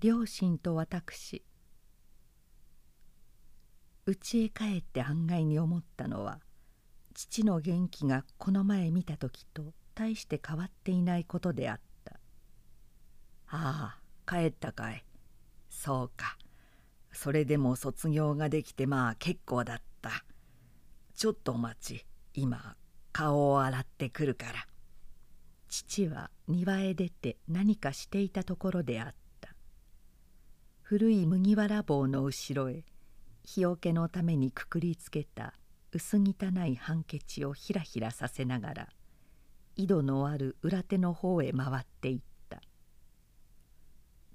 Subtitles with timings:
[0.00, 1.42] 両親と私。
[4.06, 6.38] 家へ帰って案外に思ったのは
[7.14, 12.12] 父の元気がこの前見た時と大して変わっていないことであった。
[13.48, 15.04] ああ帰ったかい。
[15.68, 16.38] そうか。
[17.12, 20.24] それでも卒業ができてまあ結構だった。
[21.16, 22.06] ちょっとお待ち。
[22.34, 22.76] 今
[23.10, 24.52] 顔を洗ってくるから。
[25.66, 29.27] 父は庭へ出て何かしていたところであった。
[30.90, 32.82] 古い麦わら帽の後ろへ
[33.44, 35.52] 日よけのためにくくりつけた
[35.92, 38.88] 薄汚いハンケチをひらひらさせながら
[39.76, 42.62] 井戸のある裏手の方へ回っていった。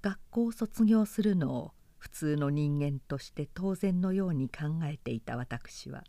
[0.00, 6.04] 学校を卒業するのを普通の人間として当然のように考えていた私は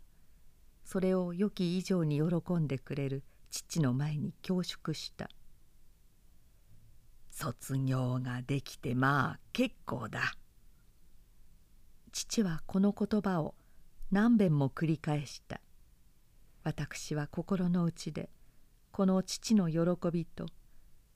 [0.84, 5.28] それを良き以上に喜んでくれる父の前に恐縮した。
[7.38, 10.32] 卒業ができてまあ結構だ。
[12.10, 13.54] 父はこの言葉を
[14.10, 15.60] 何べんも繰り返した。
[16.64, 18.30] 私は心の内で
[18.90, 20.46] この父の喜びと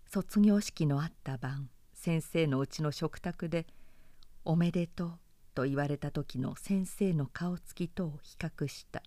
[0.04, 3.66] 卒業式のあった晩先生のうちの食卓で
[4.44, 5.18] 「おめでとう」
[5.56, 9.02] と言われた時の先生の顔つきとを比較した。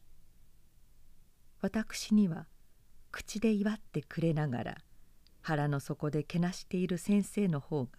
[1.61, 2.47] 私には
[3.11, 4.78] 口で祝ってくれながら
[5.44, 7.91] 腹の底でけなしている先生の方が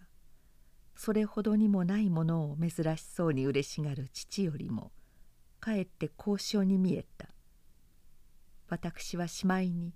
[0.95, 4.91] それほどにもないものを珍しそうに嬉しがる父よりも
[5.59, 7.27] かえって高尚に見えた。
[8.67, 9.93] 私はしまいに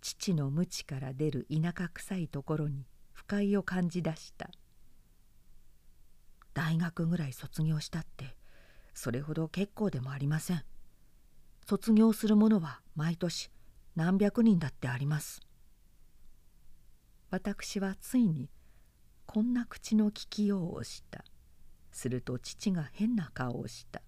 [0.00, 4.50] 父の無知から出る田舎臭いところに不快を感じ出した。
[6.54, 8.36] 大学ぐらい卒業したって
[8.94, 10.62] それほど結構でもありません。
[11.68, 13.50] 卒業する者は毎年
[13.96, 15.45] 何百人だってあります。
[17.30, 18.48] 私はついに
[19.26, 21.24] こんな口の利きようをした。
[21.90, 24.02] すると父が変な顔をした。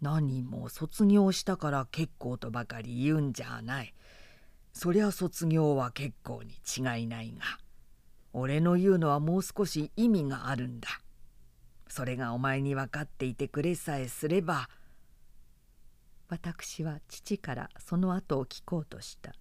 [0.00, 3.94] 何も卒業したから結構とばかり言うんじゃない。
[4.72, 7.42] そりゃ卒業は結構に違いないが
[8.34, 10.88] 俺の言うのはもう少し意味があるんだ。
[11.88, 14.68] それがお前に分かっていてくれさえすれば
[16.28, 19.32] 私は父からその後を聞こうとした。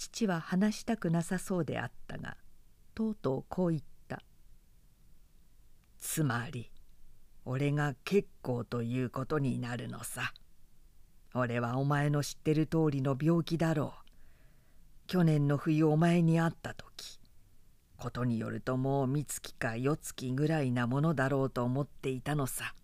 [0.00, 2.38] 父は話したくなさそうであったが
[2.94, 4.22] とうとうこう言った
[6.00, 6.70] 「つまり
[7.44, 10.32] 俺が結構ということになるのさ。
[11.32, 14.10] 俺はお前の知ってる通りの病気だろう。
[15.06, 17.20] 去年の冬お前に会った時
[17.96, 22.74] ことによるともう三月か四月ぐらいなものだろうと思っていたのさ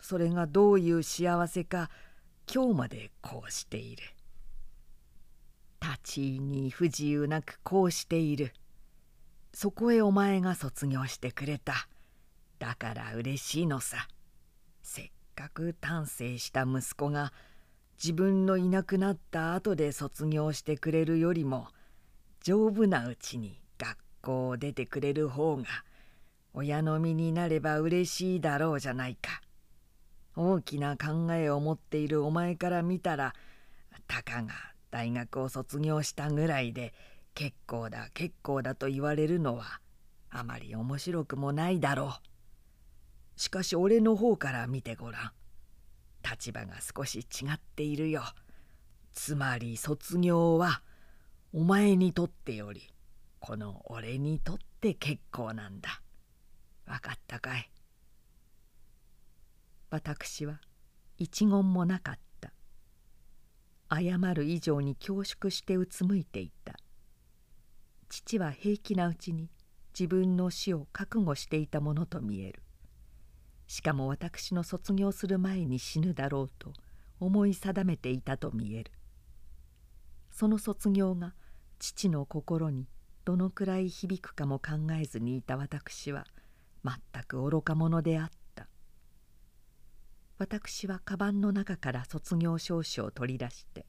[0.00, 1.88] それがどういう幸せか
[2.52, 4.15] 今日までこうしている
[5.86, 8.52] 立ちに不自由なくこうしている。
[9.54, 11.88] そこへお前が卒業してくれた。
[12.58, 14.08] だから嬉しいのさ。
[14.82, 17.32] せっかく丹精した息子が
[18.02, 21.68] 自分のいなくなった後で卒業してくれるよりも
[22.42, 25.64] 丈夫なうちに学校を出てくれる方が
[26.52, 29.40] 親の身になれば嬉しいだろうじゃないか。
[30.34, 33.34] 大きな考えを持っているお前から見たら
[34.08, 36.94] たかが大学を卒業したぐらいで
[37.34, 39.80] 結構だ結構だと言われるのは
[40.30, 42.14] あまり面白くもないだろ
[43.36, 43.40] う。
[43.40, 45.32] しかし俺の方から見てごらん。
[46.28, 47.22] 立場が少し違
[47.54, 48.22] っているよ。
[49.12, 50.82] つまり卒業は
[51.52, 52.88] お前にとってより
[53.38, 56.02] この俺にとって結構なんだ。
[56.86, 57.70] わかったかい？
[59.90, 60.60] 私は
[61.18, 62.20] 一言もなかった
[63.90, 66.74] 謝る以上に恐縮してうつむいていた。
[68.08, 69.50] 父は平気なうちに
[69.98, 72.62] 自分の死を覚悟していたものと見える。
[73.66, 76.72] しかも私の卒業する前に死ぬだろうと
[77.18, 78.92] 思い定めていたと見える。
[80.30, 81.34] その卒業が
[81.78, 82.86] 父の心に
[83.24, 86.26] どのくらい響くかも考えずにいた私は
[86.84, 88.45] 全く愚か者であった。
[90.38, 93.86] 私はカバンの中から卒業証書を取り出して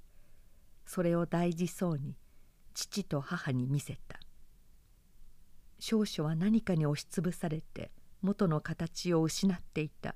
[0.85, 2.15] それを大事そうに
[2.73, 4.19] 父と母に見せた。
[5.79, 7.91] 証書は何かに押しつぶされて
[8.21, 10.13] 元の形を失っていた。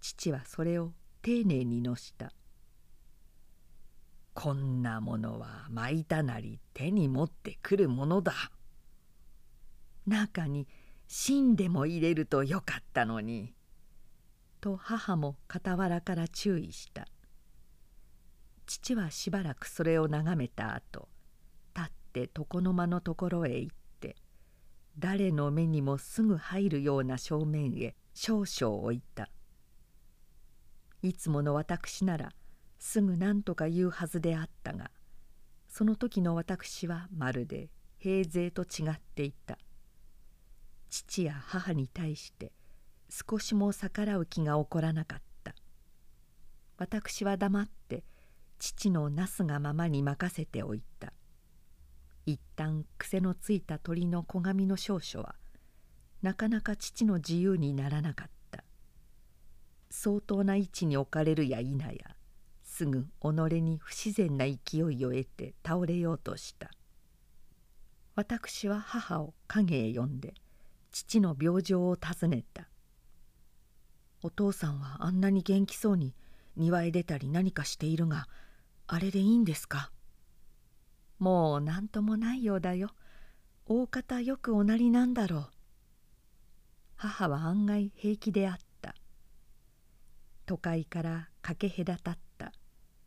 [0.00, 0.92] 父はそれを
[1.22, 2.32] 丁寧にのした。
[4.34, 8.34] こんなものは巻いたなり手に持ってくるものだ。
[10.06, 10.66] 中に
[11.06, 13.54] 芯でも入れるとよかったのに。
[14.64, 17.06] と母も傍らから注意した。
[18.64, 21.10] 父はしばらくそれを眺めた後
[21.76, 24.16] 立って床の間のところへ行って
[24.98, 29.28] 誰の目にもすぐ入るような正面へ少々置いた。
[31.02, 32.32] いつもの私なら
[32.78, 34.90] すぐ何とか言うはずであったが
[35.68, 37.68] その時の私はまるで
[37.98, 39.58] 平勢と違っていた。
[40.88, 42.50] 父や母に対して
[43.14, 45.54] 少しも逆らう気が起こらなかった。
[46.78, 48.02] 私は黙って
[48.58, 51.12] 父のなすがままに任せておいた。
[52.26, 55.36] 一旦癖のついた鳥の子髪の少々は
[56.22, 58.64] なかなか父の自由にならなかった。
[59.90, 62.16] 相当な位置に置かれるや否や
[62.64, 66.72] すぐ己に不自然な勢いを得て倒れようとした。
[68.16, 70.34] 私は母を影へ呼んで
[70.90, 72.68] 父の病状を尋ねた。
[74.24, 76.14] お父さんはあんなに元気そうに
[76.56, 78.26] 庭へ出たり何かしているが
[78.86, 79.92] あれでいいんですか？
[81.18, 82.88] もう何ともないようだよ。
[83.66, 85.48] 大方よくおなりなんだろう。
[86.96, 88.94] 母は案外平気であった。
[90.46, 92.52] 都会からかけ隔たった。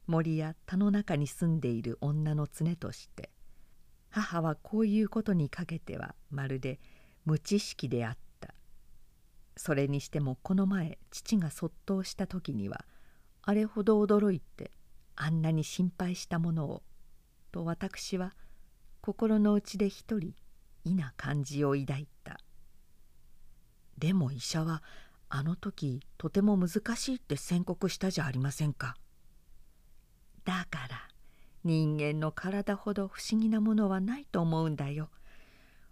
[0.05, 3.31] 森や田の中に住んでいる女の常として。
[4.11, 6.79] 母はこういうことにかけてはまるで
[7.25, 8.26] 無知識であった。
[9.57, 12.85] それにしてもこの前父がそっとした時には
[13.41, 14.71] あれほど驚いて
[15.15, 16.83] あんなに心配したものを
[17.51, 18.35] と私は
[19.01, 20.33] 心の内で一人
[20.85, 22.39] 異な感じを抱いた。
[23.97, 24.83] でも医者は
[25.29, 28.95] あの時とても難しいって宣告したじゃありませんか。
[30.45, 31.07] だから
[31.63, 35.09] 人間の体ほど不思議なものはないと思うんだよ。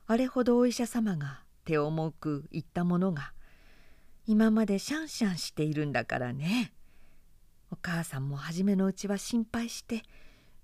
[0.07, 3.33] あれほどお医者様が手重く言ったものが
[4.27, 6.73] 今までシャンシャンしているんだからね。
[7.71, 10.03] お母さんも初めのうちは心配して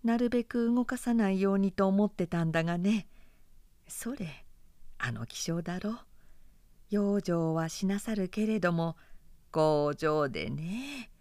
[0.04, 3.08] なるべく動かさないようにと思ってたんだがね。
[3.88, 4.46] それ
[4.98, 6.00] あの気性だろ。
[6.90, 8.98] 養生はしなさるけれども
[9.52, 11.12] 強情でね。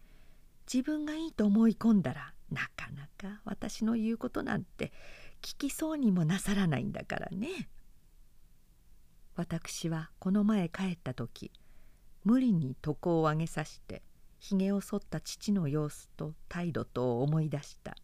[0.73, 4.93] 自分がいいと思い込んだらなかなか私の言うことなんて
[5.43, 7.69] 聞きそうにもなさらないんだからね。
[9.37, 11.51] 私はこの前帰った時
[12.25, 14.03] 無理に床を上げさして
[14.39, 17.97] ひげを剃った父の様子と態度と思い出した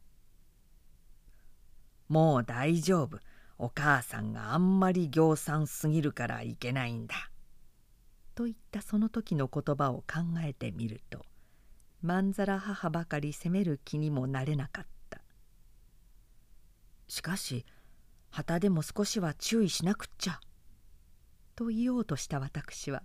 [2.09, 3.19] 「もう大丈夫。
[3.59, 7.31] お母さんがあんまり行産すぎるからいけないんだ」
[8.37, 11.25] と言ったその時の言葉を考えてみると
[12.03, 15.23] まんざら母ばかり責める気にもなれなかった。
[17.09, 17.65] しかし
[18.31, 20.41] 旗でも少しは注意しなくっちゃ。
[21.55, 23.03] と言おうとした私は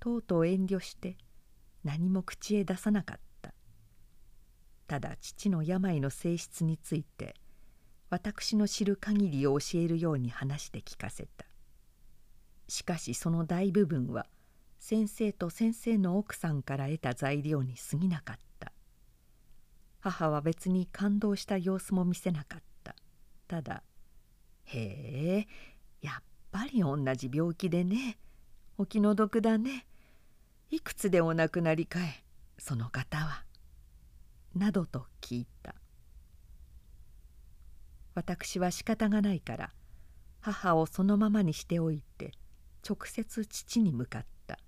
[0.00, 1.16] とうとう遠慮して
[1.84, 3.54] 何も口へ出さなかった。
[4.86, 7.36] ただ父の病の性質について
[8.08, 11.46] 私の知る限りを教えるように話して聞かせた。
[12.66, 14.26] しかしその大部分は
[14.78, 18.72] 先生と先生の奥さんから得た材料に過ぎなかった。
[20.00, 22.96] 母は別に感動した様子も見せなかった。
[23.46, 23.82] ただ
[24.64, 25.48] 「へえ
[26.00, 28.18] やっぱり同じ病気でね
[28.78, 29.86] お気の毒だね。
[30.70, 32.22] いくつでお亡くなりかえ
[32.56, 33.44] その方は」
[34.54, 35.74] などと聞いた。
[38.14, 39.72] 私は仕方がないから
[40.40, 42.32] 母をそのままにしておいて
[42.88, 44.58] 直接父に向かった。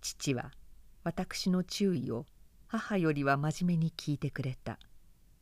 [0.00, 0.52] 父は
[1.02, 2.26] 私の注意を
[2.66, 4.78] 母よりは真面目に聞いてくれた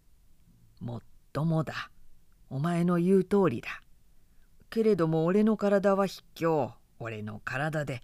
[0.81, 1.02] 「もっ
[1.33, 1.90] ともだ。
[2.50, 3.81] お前の言う通りだ。
[4.71, 6.73] けれども俺の体は卑怯。
[6.99, 8.02] 俺の体で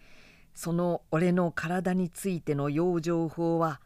[0.58, 3.80] その俺の体についての養生法は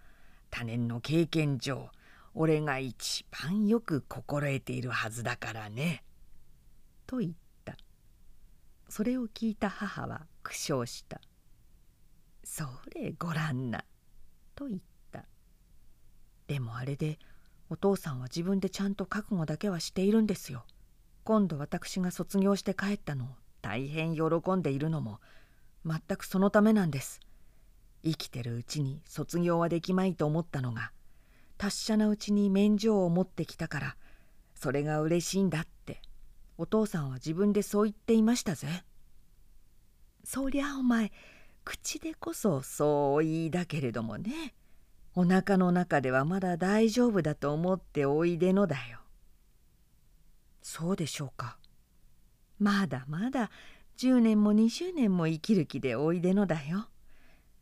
[0.48, 1.90] 他年の経験上
[2.32, 6.02] 俺が一番よく心得ているはずだからね。
[7.06, 7.32] と言っ
[7.66, 7.76] た
[8.88, 11.20] それを聞いた母は苦笑した
[12.42, 12.64] 「そ
[12.94, 13.84] れごらんな」
[14.56, 15.26] と言った
[16.46, 17.18] でもあれで
[17.68, 20.64] お父さんは自分でちゃんと覚悟だけはしているんですよ。
[21.24, 23.28] 今度私が卒業して帰ったのを
[23.60, 24.22] 大変喜
[24.56, 25.20] んでいるのも
[25.84, 27.20] 全くそのためなんです。
[28.04, 30.90] 生きてるうちに卒業はできまいと思ったのが
[31.56, 33.96] 達者なうちに免状を持ってきたから
[34.54, 36.02] それが嬉しいんだって
[36.58, 38.68] お父さんは自分でそう言っていましたぜ。
[40.24, 41.12] そりゃお前
[41.64, 44.54] 口でこそそう言いだけれどもね
[45.14, 49.00] おなかの中ではまだ大丈夫だと思っておいでのだよ。
[50.62, 51.58] そうでしょうか。
[52.58, 53.50] まだまだ
[54.02, 56.88] 10年も20年も生きる気でおいでのだよ。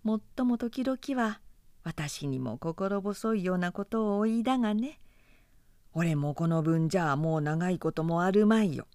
[0.03, 1.39] もっとも時々は
[1.85, 5.01] 私にも心細いようなことをお言いだがね。
[5.93, 8.87] 俺もこの分じゃあもう長いこともあるまいよ。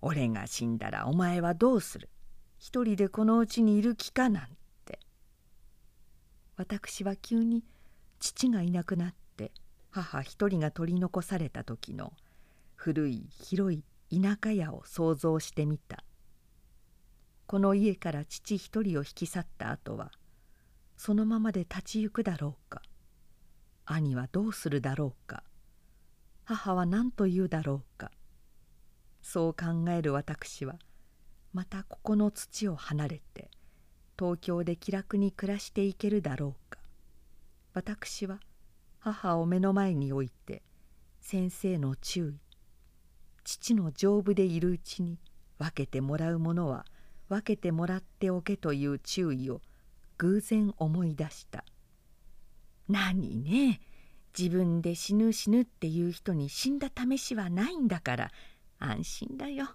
[0.00, 2.08] 俺が死んだらお前はどうする。
[2.56, 4.48] 一人でこのうちにいる気かなん
[4.84, 5.00] て。
[6.56, 7.64] 私は急に
[8.20, 9.50] 父がいなくなって
[9.90, 12.12] 母一人が取り残された時の
[12.76, 16.04] 古い広い田舎家を想像してみた。
[17.46, 20.10] この家から父一人を引き去った後は
[20.96, 22.82] そのままで立ち行くだろうか。
[23.84, 25.44] 兄はどうするだろうか。
[26.44, 28.10] 母は何と言うだろうか。
[29.22, 30.76] そう考える私は
[31.52, 33.50] またここの土を離れて
[34.18, 36.80] 東京で気楽に暮らしていけるだろうか。
[37.74, 38.40] 私は
[38.98, 40.62] 母を目の前に置いて
[41.20, 42.40] 先生の注意
[43.44, 45.20] 父の丈夫でいるうちに
[45.58, 46.84] 分けてもらうものは
[47.28, 49.60] 分けてもらっておけという注意を
[50.18, 51.64] 偶然思い出した
[52.88, 53.80] 何ね
[54.38, 58.30] 自分で死ぬ死ぬっていう人に死んだ試しはないんだから
[58.78, 59.68] 安心だよ。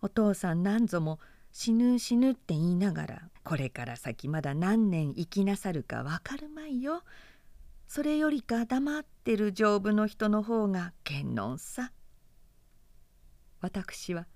[0.00, 1.18] お父さん何ぞも
[1.50, 7.02] 死ぬ死ぬって言いながらこれから先まだ何年生きなさるか分かるまいよ。
[7.88, 11.92] それよりか黙ってる丈夫の人の方が健能さ。
[13.60, 14.26] 私は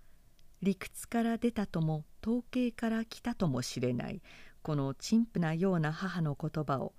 [0.66, 4.20] 理屈から出たとも統計から来たともしれない
[4.62, 6.92] この陳腐なような母の言葉を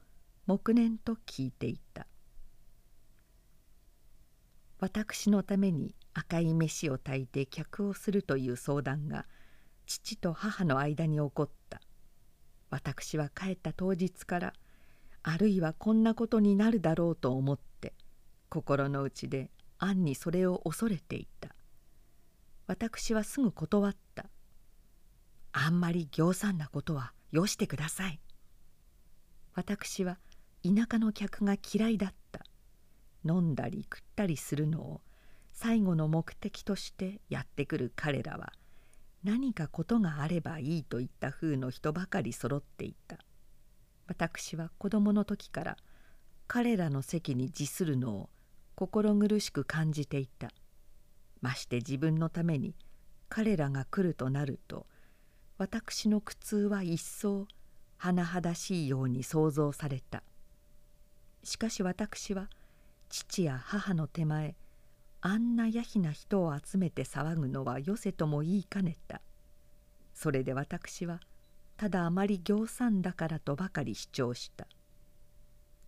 [0.46, 2.08] 黙念と聞いていた。
[4.80, 9.26] 私のために赤い飯を炊いて客をするという相談が
[9.86, 11.82] 父と母の間に起こった。
[12.70, 14.54] 私は帰った当日から
[15.24, 17.94] あるいはこんなことになるだろうと思って
[18.48, 21.57] 心の内で暗にそれを恐れていた。
[22.68, 24.26] 私はすぐ断った。
[25.54, 28.20] あんまり行産なことはよしてください。
[29.56, 30.20] 私は
[30.64, 32.44] 田舎の客が嫌いだった。
[33.26, 35.02] 飲んだり食ったりするのを
[35.54, 38.54] 最後の目的としてやってくる彼らは
[39.24, 43.18] 何かことがあればいいといった風の人ばかり揃っていた。
[44.08, 45.78] 私は子供の時から
[46.48, 48.30] 彼らの席に自するのを
[48.76, 50.50] 心苦しく感じていた。
[51.42, 52.76] まして自分のために
[53.30, 54.86] 彼らが来るとなると
[55.58, 57.48] 私の苦痛は一層
[58.00, 60.22] 甚だしいように想像された。
[61.44, 62.50] しかし私は
[63.10, 64.56] 父や母の手前
[65.22, 69.22] あんなやひな人を集めて騒ぐのはよせとも言いかねた。
[70.14, 71.20] それで私は
[71.76, 74.68] ただあまり行産だからとばかり主張した。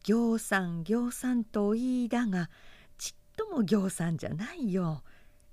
[0.04, 2.50] 行産行産と言いだが
[2.98, 5.04] ちっとも行産じゃないよ。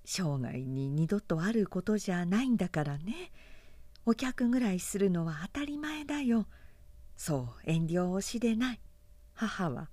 [0.09, 3.33] 生涯に二度とあることじゃないんだからね。
[4.07, 6.47] お客ぐらいするのは当たり前だよ。
[7.17, 8.81] そう遠慮をしでない。
[9.35, 9.91] 母は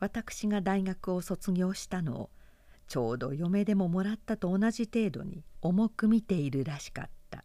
[0.00, 2.30] 私が大学を卒業したのを
[2.88, 7.44] ちょうど嫁でももらったと同じ程度に重く見ているらしかった。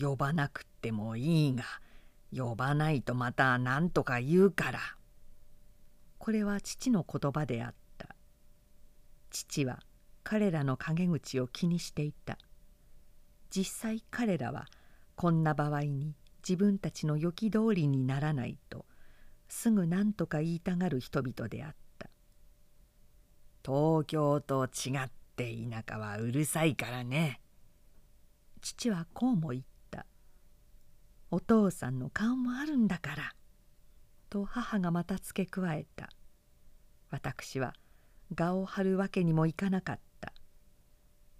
[0.00, 1.64] 呼ばなくってもいいが
[2.32, 4.78] 呼ばないとまた何とか言うから。
[6.18, 7.83] これは父の言葉であった。
[9.34, 9.80] 父は
[10.22, 12.38] 彼らの陰口を気にしていた。
[13.50, 14.66] 実際彼らは
[15.16, 16.14] こんな場合に
[16.48, 18.86] 自分たちの予期通りにならないと
[19.48, 22.08] すぐ何とか言いたがる人々であった。
[23.64, 27.40] 東京と違って田舎はうるさいからね。
[28.60, 30.06] 父はこうも言った。
[31.30, 33.32] お父さんの顔もあるんだから。
[34.30, 36.08] と母がまた付け加えた。
[37.10, 37.74] 私は
[38.38, 40.32] 我を張るわけにもいかなかった。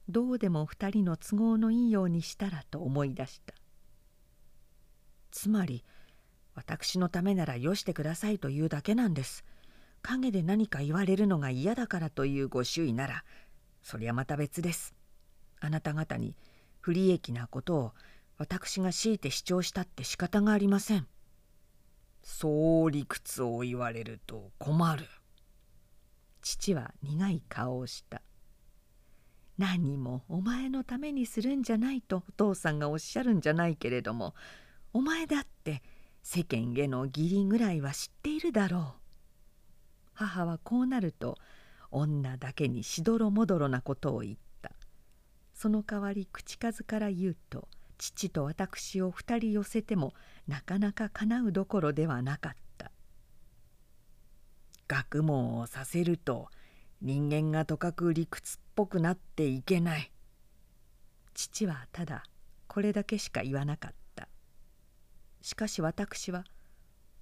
[0.08, 3.54] どうでも二人の都合のいいようにしたらと思い出した。
[5.30, 5.84] つまり
[6.54, 9.44] 私のためならよしてくださいというだけなんです。
[10.02, 13.24] 陰で何か言われるのが嫌だからというご周囲なら
[13.82, 14.94] そりゃまた別です。
[15.60, 16.36] あなた方に
[16.80, 17.92] 不利益なことを
[18.36, 21.06] 私が強いて主張したって仕方がありません。
[22.22, 25.06] そう理屈を言われると困る。
[26.44, 28.20] 父は苦い顔をした。
[29.56, 34.34] 何もお前のためにするんじゃないとお父さんがおっしゃるんじゃないけれども
[34.92, 35.80] お前だって
[36.22, 38.82] 世間への義理ぐらいは知っているだろう。
[40.12, 41.38] 母はこうなると
[41.90, 44.72] 女だけにしどろもどろなことを言った。
[45.54, 50.12] その代わり口数から言うと父と私を二人寄せても
[50.46, 52.63] なかなかかなうどころではなかった。
[54.88, 56.48] 学問をさせると
[57.00, 60.10] 人間がとかく理屈っぽくなっていけない。
[61.34, 62.24] 父はただ
[62.66, 64.28] これだけしか言わなかった。
[65.42, 66.44] しかし私は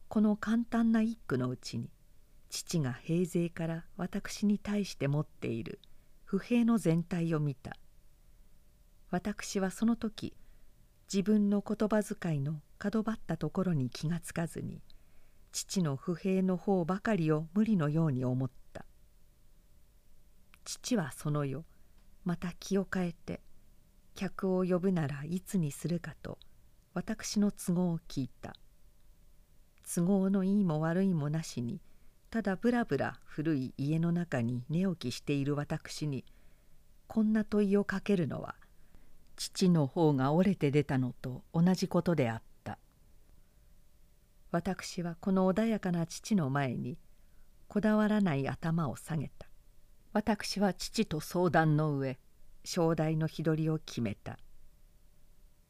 [0.09, 1.91] この簡単な一句のうちに
[2.51, 5.81] 父が平勢から私に対して持っている
[6.25, 7.77] 不平の全体を見た。
[9.11, 10.35] 私はその時
[11.13, 14.81] 自分の言葉遣いの角張ったところに気がつかずに
[15.53, 18.87] 父の不平の方ばかりを無理のように思った。
[20.65, 21.65] 父はその夜
[22.25, 23.43] また気を変えて
[24.15, 26.39] 客を呼ぶならいつにするかと
[26.95, 28.55] 私の都合を聞いた。
[29.95, 31.81] 都合のいいも悪いもなしに
[32.31, 36.25] ただぶらぶら古い家の中に寝起きしている私に
[37.09, 38.55] こんな問いをかけるのは
[39.37, 42.52] 父の方が折れて出たのと同じことであった。
[44.53, 46.99] 私はこの穏やかな父の前に
[47.69, 49.49] こだわらない頭を下げた。
[50.13, 52.19] 私は父と相談の上
[52.63, 54.39] 正代の日取りを決めた。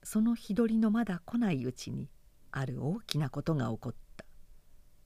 [0.02, 2.10] その日取りのまだ来ないうちに
[2.50, 4.24] ある大きなことが起こった。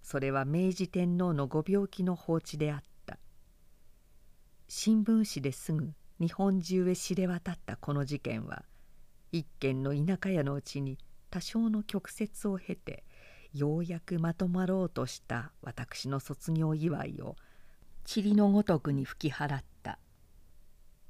[0.02, 3.18] それは明治天皇のご病気の放置であった。
[4.68, 8.64] 新聞紙ですぐ日本中へ知れ渡ったこの事件は
[9.32, 10.96] 一軒の田舎屋のうちに
[11.30, 13.04] 多少の曲折を経て
[13.56, 17.36] ようやくまとまろうとした私の卒業祝いを
[18.14, 19.98] 塵のごとくに吹き払った。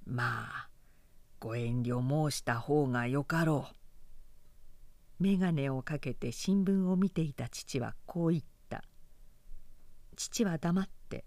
[0.07, 0.69] まあ
[1.41, 2.01] ご遠慮
[2.31, 3.67] 申した方がよかろ
[5.19, 5.25] う。
[5.25, 8.85] 眼鏡をかけて新聞を見ていた父はこう言った。
[10.15, 11.25] 父は黙って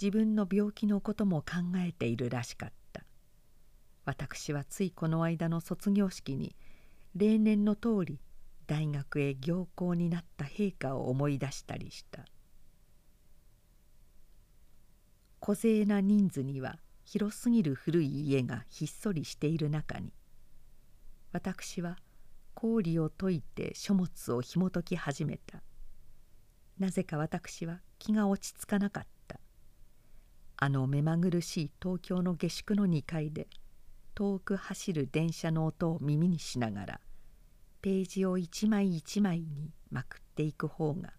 [0.00, 3.04] 自分の病気のことも考えているらしかった。
[4.04, 6.54] 私はついこの間の卒業式に
[7.14, 8.20] 例年の通り
[8.72, 12.24] 大学へ行幸になった陛下を思い出したりした。
[15.40, 20.14] 小勢な人数には広すぎる古い家がひっそりしている中に
[21.32, 21.98] 私は
[22.54, 25.62] 氷を解いて書物を紐解き始めた。
[26.78, 29.38] なぜか私は気が落ち着かなかった。
[30.56, 33.48] あの目まぐるしい東京の下宿の2階で
[34.14, 37.00] 遠く走る電車の音を耳にしながら
[37.82, 41.12] ページを一枚一枚にまくっていく方が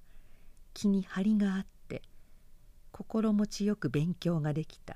[0.74, 2.02] 気に張りがあって
[2.94, 4.96] 心持ちよく勉強ができた。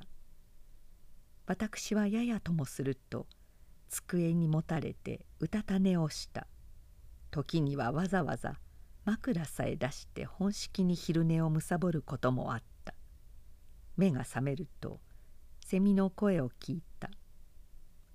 [1.45, 3.27] 私はややともすると
[3.89, 6.47] 机にもたれてうたた寝をした。
[7.31, 8.59] 時にはわざわざ
[9.03, 12.93] 枕さえ出して本式に昼寝をむさぼることもあった。
[13.97, 15.01] 目が覚めると
[15.65, 17.09] セミの声を聞いた。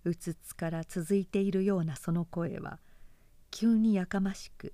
[0.04, 2.80] うつつから続いているようなその声は
[3.52, 4.72] 急にやかましく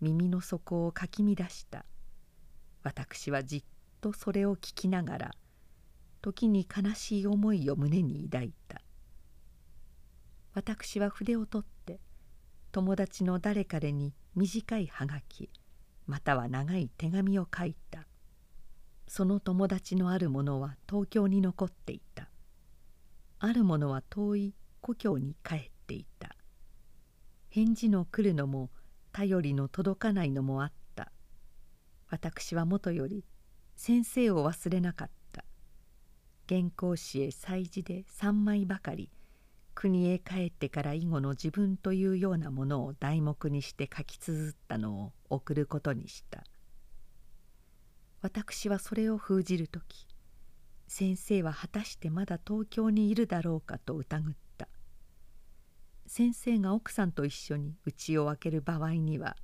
[0.00, 1.84] 耳の底をかき乱した。
[2.84, 3.62] 私はじっ
[4.00, 5.30] とそれを聞きながら
[6.22, 8.80] 時に悲しい思いを胸に抱いた。
[10.54, 11.98] 私は筆を取って
[12.70, 15.50] 友達の誰彼に短いはがき
[16.06, 18.06] または長い手紙を書いた。
[19.08, 22.28] その友達のあるものは東京に残っていた。
[23.40, 26.36] あるものは遠い故郷に帰っていた。
[27.50, 28.70] 返事の来るのも
[29.12, 31.12] 頼りの届かないのもあった。
[32.08, 33.24] 私はもとより
[33.76, 35.44] 先生を忘れなかった。
[36.48, 39.10] 原稿紙へ祭事で3枚ばかり
[39.74, 46.44] 国へ帰ってから以後の自分というようなものを題目にして書き綴ったのを送ることにした。
[48.20, 50.06] 私はそれを封じる時
[50.86, 54.49] 先生は果たしてまだ東京にいるだろうかと疑った。
[56.12, 59.36] 先生が奥さんと一緒に家を開ける場合には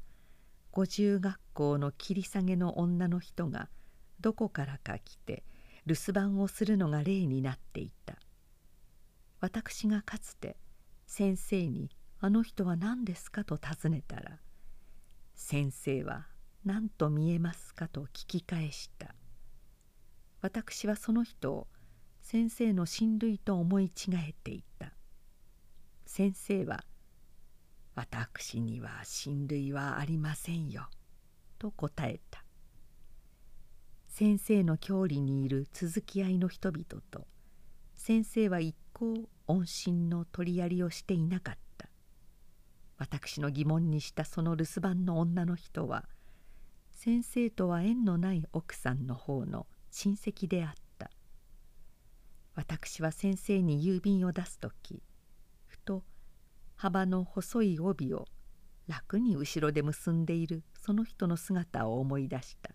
[0.72, 3.68] 五十学校の切り下げの女の人が
[4.20, 5.44] どこからか来て
[5.86, 8.16] 留守番をするのが例になっていた
[9.38, 10.56] 私がかつて
[11.06, 14.40] 先生に「あの人は何ですか?」と尋ねたら
[15.36, 16.26] 先生は
[16.64, 19.14] 何と見えますかと聞き返した
[20.40, 21.68] 私はその人を
[22.22, 24.75] 先生の親類と思い違えていた
[26.06, 26.84] 先生は
[27.96, 30.88] 「私には親類はありませんよ」
[31.58, 32.44] と答えた。
[34.06, 37.26] 先生の郷里にいる続き合いの人々と
[37.94, 41.90] 先生は一向音信の取りやりをしていなかった。
[42.96, 46.08] 私の疑問にしたその留守番の女の人は
[46.92, 51.10] 先生とは縁のない奥さんの方の親戚であった。
[52.54, 55.02] 私は先生に郵便を出す時
[56.76, 58.26] 幅の細い帯を
[58.86, 62.70] 楽に後ろで結んでいるその人の姿を思い出した。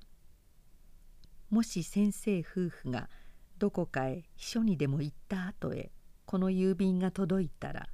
[1.49, 3.09] もし先生夫婦が
[3.57, 5.91] どこかへ秘書にでも行った後へ
[6.25, 7.87] この郵便が届いたら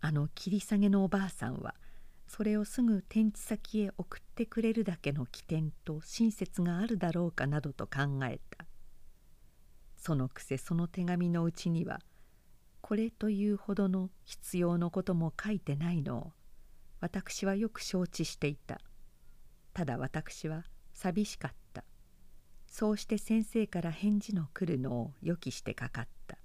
[0.00, 1.74] あの切り下げのおばあさんは
[2.26, 8.64] それをすぐ転地先へ送ってくれるだけの起点と親切があるだろうかなどと考えた。
[9.96, 12.00] そのくせその手紙のうちには
[12.82, 16.18] これというほどの必要のことも書いてないの。
[16.18, 16.32] を
[17.00, 18.80] 私はよく承知していた。
[19.72, 21.84] ただ私は寂しかった。
[22.66, 26.38] そうして先生から返事の来るのを予期してかかった。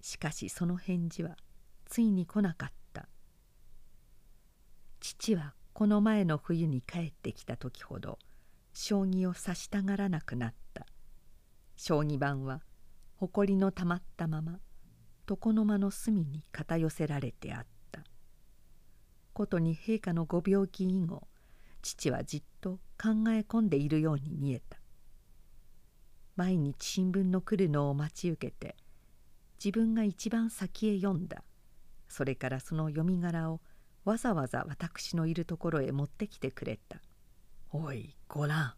[0.00, 1.36] しかしその返事は
[1.84, 3.08] ついに来なかった。
[5.00, 8.18] 父はこの前の冬に帰ってきた時ほど
[8.72, 10.86] 将棋を指したがらなくなった。
[11.76, 12.62] 将棋盤は
[13.16, 14.58] ほこりのたまったまま
[15.28, 18.04] 床の間の隅に片寄せられてあった。
[19.32, 21.28] ことに陛下のご病気以後
[21.82, 24.78] 父はじっと考え込んでいるように見えた。
[26.36, 28.76] 毎日新聞の来るのを待ち受けて
[29.62, 31.42] 自分が一番先へ読んだ。
[32.08, 33.60] それからその読み柄を
[34.04, 37.02] わざわざ私のいるところへ持ってきてくれた
[37.72, 38.74] 「おいごらん。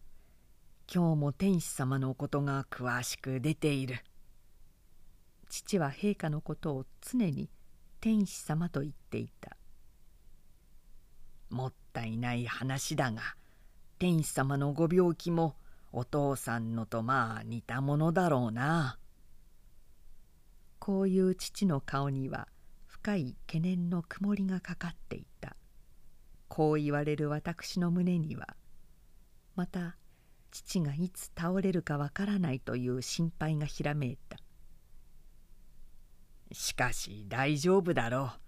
[0.91, 4.03] 今日も天使様のことが詳しく出ている」
[5.49, 7.49] 父は陛下のことを常に
[7.99, 9.57] 天使様と言っていた。
[11.49, 13.35] もったいない話だが
[13.97, 15.55] 天使様のご病気も
[15.91, 18.99] お父さんのとまあ似たものだろうな。
[20.77, 22.47] こういう父の顔には
[22.85, 25.55] 深い懸念の曇りがかかっていた。
[26.47, 28.55] こう言われる私の胸には
[29.55, 29.97] また
[30.51, 34.28] 父がいつ倒れるかわからないという心配がひらめいた。
[36.51, 38.39] しかし大丈夫だろう。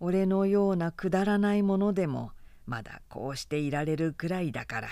[0.00, 2.32] 俺のようなくだらないものでも
[2.66, 4.88] まだこうしていられるくらいだから。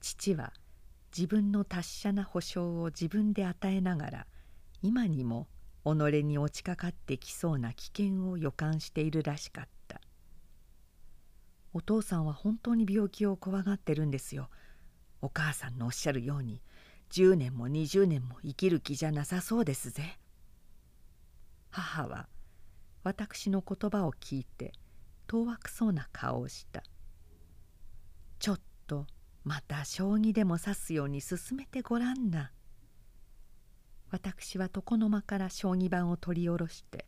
[0.00, 0.52] 父は
[1.16, 4.26] 自分の達者な保証を自分で与えながら
[4.82, 5.48] 今にも
[5.84, 10.00] 己に落ちかかってきそうな危険を予感しているらしかった。
[11.72, 14.48] お父さんは本当に病気を怖がってるんですよ。
[15.22, 16.62] お母さんのおっしゃるように
[17.10, 20.18] 10年も20年も生きる気じゃなさそうですぜ。
[21.94, 22.26] 母は
[23.04, 24.72] 私の言葉を聞いて
[25.28, 26.82] 当惑そうな顔をした。
[28.40, 29.06] ちょっと
[29.44, 32.50] また将棋でも指すように進めてごらんな。
[34.10, 37.06] 私は床の間から将棋盤を取り下ろして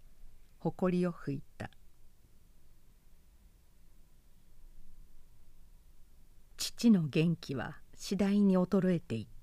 [0.58, 1.68] ほこりを拭いた。
[6.56, 9.36] 父の元気は次第に衰えていった。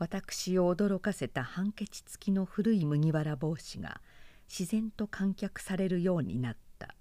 [0.00, 4.00] 私を驚かせた判決付きの古い麦わら帽子が
[4.50, 6.96] 自然と観客されるようになった。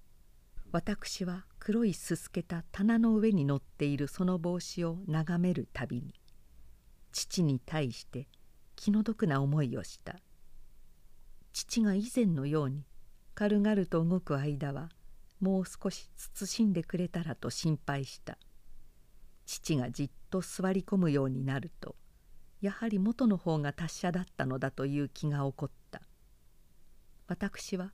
[0.71, 6.13] 私は黒いすすけた棚の上に乗っているその帽子を眺めるたびに
[7.11, 8.27] 父に対して
[8.75, 10.19] 気の毒な思いをした。
[11.51, 12.85] 父が以前のように
[13.33, 14.89] 軽々と動く間は
[15.39, 18.37] もう少し慎んでくれたらと心配した。
[19.47, 21.95] 父がじっと座り込むようになると
[22.61, 25.78] やはり元の方が達者だったのだという気が起こった。
[27.29, 27.93] 私は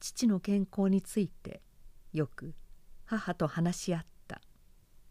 [0.00, 1.60] 父の健康について
[2.14, 2.54] よく
[3.04, 4.40] 母と話し合った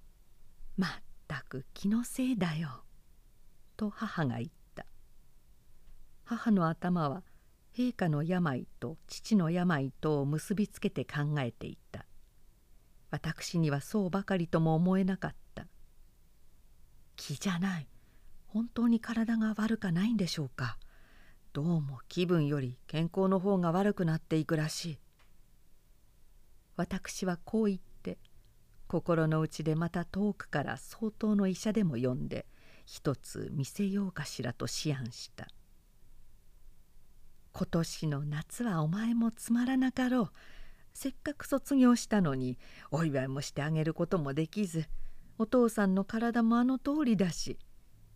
[0.76, 0.90] 「まっ
[1.28, 2.84] たく気のせいだよ」
[3.78, 4.88] と母が言った。
[6.24, 7.24] 母の頭は
[7.72, 12.08] 陛下の病と父の病とを結びつけて考えていた。
[13.12, 15.68] 私にはそうばかりとも思えなかった。
[17.16, 17.88] 気じゃない。
[18.48, 20.80] 本当に体が悪かないんでしょうか。
[21.52, 25.00] どうも気分より健康の方が悪くなっていくらしい。
[26.76, 28.20] 私はこう言って
[28.88, 32.46] 心の内でまた遠くから相当の医者でも呼んで
[32.86, 35.48] 一つ見せようかしらと思案した。
[37.52, 40.32] 今年の夏はお前もつまらなかろう。
[40.94, 42.60] せっかく卒業したのに
[42.92, 44.86] お祝いもしてあげることもできず
[45.40, 47.58] お父さんの体もあの通りだし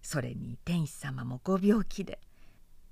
[0.01, 2.19] それに天使様もご病気で。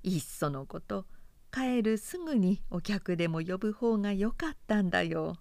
[0.02, 1.06] いっそのこと
[1.52, 5.36] 帰るすぐにお客でも呼ぶ方がよかったんだよ。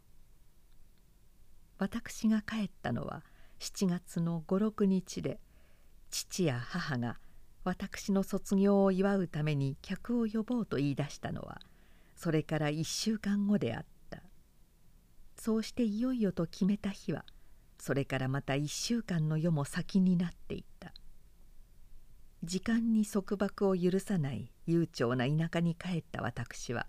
[1.78, 3.24] 私が帰ったのは
[3.60, 5.40] 7月の56日で
[6.12, 7.18] 父や母が
[7.64, 11.60] 私の卒業を祝うために客を呼ぼうと言い出したのは
[12.16, 14.22] それから1週間後であった
[15.36, 17.26] そうしていよいよと決めた日は
[17.80, 20.94] それからまた1週間の夜も先になっていた
[22.44, 26.88] 時間に束縛を許さない悠長な田舎に帰った私は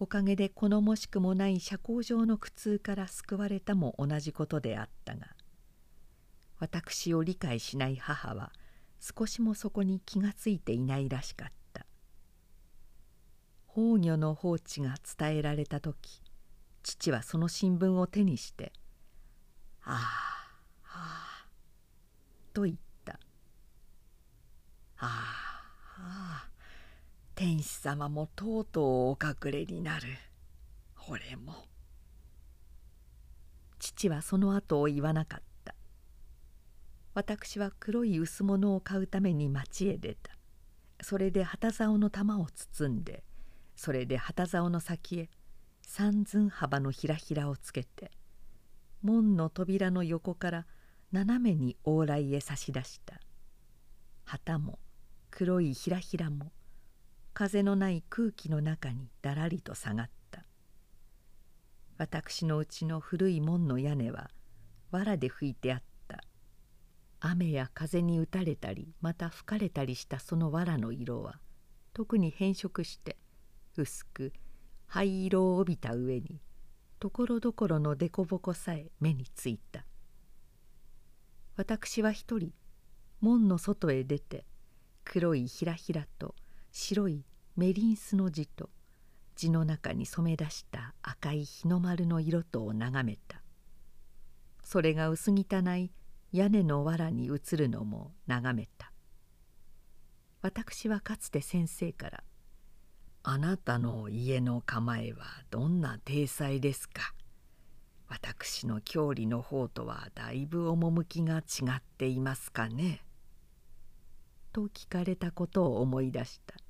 [0.00, 5.28] おかげで好もしくもない社交上の苦痛から救われたも同じことであったが
[6.58, 8.52] 私を理解しない母は
[9.00, 11.52] 少しもそこに気がついていないらしかった。
[13.74, 16.20] 崩御の放置が伝えられた時
[16.82, 18.72] 父はその新聞を手にして
[19.82, 19.98] 「ああ
[20.84, 21.46] ああ」
[22.52, 23.14] と言った
[24.98, 25.41] 「ああああ
[27.34, 30.06] 天使様もとうとうお隠れになる。
[31.08, 31.54] 俺も。
[33.78, 35.74] 父はその後を言わなかった。
[37.14, 40.36] 私は黒い薄物を買うために町へ出た。
[41.02, 43.24] それで旗竿の玉を包んで
[43.74, 45.30] それで旗竿の先へ
[45.84, 48.12] 三寸幅のひらひらをつけて
[49.02, 50.66] 門の扉の横から
[51.10, 53.20] 斜めに往来へ差し出した。
[54.24, 54.78] 旗も
[55.30, 56.52] 黒いひらひらも
[57.34, 60.44] 風のない空気の中にだらりと下がった。
[61.96, 64.30] 私のうちの古い門の屋根は
[64.90, 66.22] 藁で拭いてあった。
[67.20, 71.38] 雨や風に打たれたりまた吹かれたりしたその藁の色は
[71.94, 73.16] 特に変色して
[73.76, 74.32] 薄く
[74.86, 76.40] 灰色を帯びた上に
[76.98, 79.86] ところどころの凸凹さえ目についた。
[81.56, 82.52] 私は一人
[83.20, 84.44] 門の外へ出て
[85.04, 86.34] 黒いひらひらと
[86.74, 87.22] 白い
[87.54, 88.70] メリンスの字と
[89.36, 93.42] 字の中に染め出した赤い日の丸の色とを眺めた
[94.62, 95.92] それが薄汚い
[96.32, 98.90] 屋根の藁に映るのも眺めた
[100.40, 102.24] 私はかつて先生から
[103.22, 107.14] 「あなたの家の構えはどんな体裁ですか?」
[108.08, 111.42] 私の郷里の方とはだいぶ趣が違
[111.76, 113.04] っていますかね?」
[114.52, 116.61] と聞かれたことを思い出した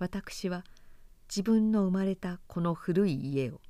[0.00, 0.64] 私は
[1.28, 3.60] 自分の生まれたこの古い家を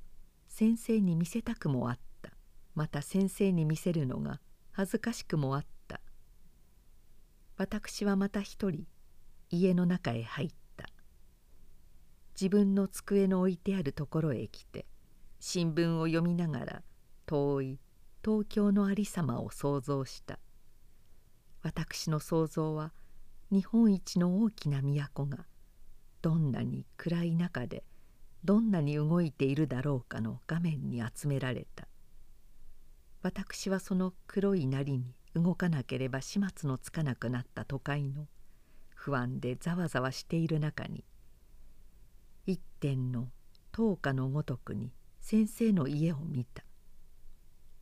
[0.47, 2.31] 先生に見せたくもあった。
[2.73, 4.39] また先生に見せるのが
[4.71, 5.99] 恥ずかしくもあった。
[7.57, 8.87] 私はまた一人
[9.49, 10.87] 家の中へ入った。
[12.33, 14.85] 自分の机の置いてあるところへ来て
[15.41, 16.81] 新聞を読みながら
[17.25, 17.79] 遠い
[18.23, 20.39] 東京のありさまを想像した。
[21.61, 22.93] 私の想像は
[23.51, 25.45] 日本一の大きな都が
[26.21, 27.83] どんなに暗い中で
[28.43, 31.87] どんなに動いているだろうかの画面に集められた。
[33.21, 38.27] 私はその黒いなりに動かなければ始末のつかなくなった都会の
[38.95, 41.03] 不安でざわざわしている中に
[42.47, 43.29] 一点の
[43.71, 46.63] 灯火のごとくに先生の家を見た。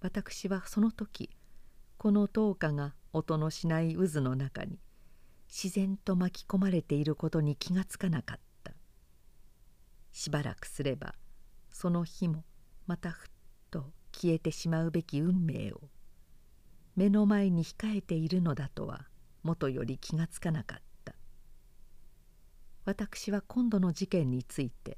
[0.02, 1.30] 私はその時
[1.98, 4.80] この灯火が音のしない渦の中に
[5.50, 8.74] 自然と巻き込まれていることに気がつかなかった。
[10.12, 11.16] しばらくすれば
[11.70, 12.44] その日も
[12.88, 13.32] またふっ
[13.72, 15.82] と消えてしまうべき運命を
[16.96, 19.08] 目の前に控えているのだとは
[19.44, 21.16] もとより気がつかなかった。
[22.86, 24.98] 私は今度の事件について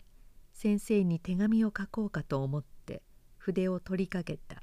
[0.54, 3.04] 先生に手紙を書こうかと思って
[3.38, 4.62] 筆を取りかけた。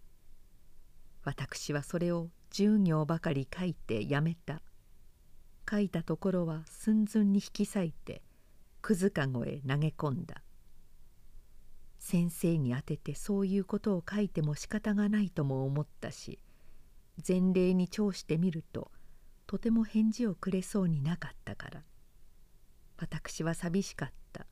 [1.24, 4.62] 私はそれを10行ばかり書いてやめた。
[5.68, 8.22] 書いたところは寸々に引き裂いて
[8.80, 10.42] くずかごへ投げ込んだ。
[11.98, 16.38] 先生に宛ててそういうことを書いても仕方がないとも思ったし
[17.26, 18.92] 前例に調してみると
[19.46, 21.82] とても返事をくれそうになかったから。
[23.00, 24.46] 私は寂しかった。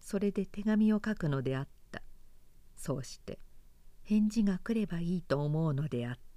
[0.00, 2.02] それで手紙を書くのであった。
[2.76, 3.38] そうして
[4.02, 6.29] 返事が来ればいいと思うのであった。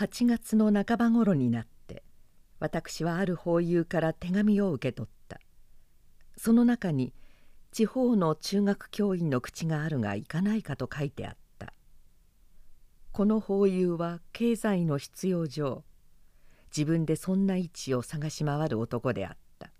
[0.00, 2.04] 8月の半ばごろになって
[2.58, 5.38] 私はある法友から手紙を受け取った。
[6.38, 7.12] その中に
[7.70, 11.74] 地方の中学教員の口があるがいかないかと書いてあった。
[13.12, 15.84] この法友は経済の必要上
[16.74, 19.70] 自分でそんな位置を探し回る男であった。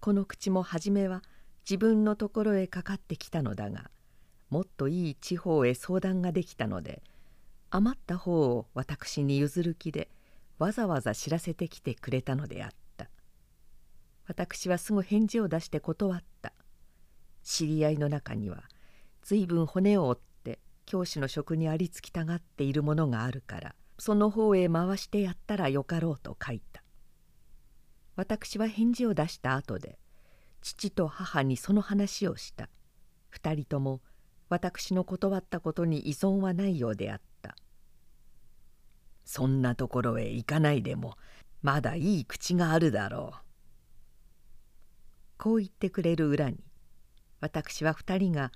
[0.00, 1.22] この口も初めは
[1.68, 3.90] 自分のところへかかってきたのだが
[4.48, 7.02] もっといい地方へ相談ができたので
[7.74, 10.10] 余った方を私に譲る気で
[10.58, 13.08] わざわざ知らせてきてくれたのであった。
[14.26, 16.52] 私はすぐ返事を出して断った。
[17.42, 18.64] 知り合いの中には
[19.22, 26.82] 随分骨を折って教師の職にありつきたがっているものがあるからその方へ回してやったらよかろうと書いた。
[28.16, 29.98] 私は返事を出した後で
[30.60, 32.68] 父と母にその話をした。
[33.34, 34.02] 2人とも
[34.50, 37.31] 私の断ったことに依存はないようであった。
[39.24, 41.16] そんなところへ行かないでも
[41.62, 43.38] まだいい口があるだろう。
[45.38, 46.58] こう言ってくれる裏に
[47.40, 48.52] 私は2人が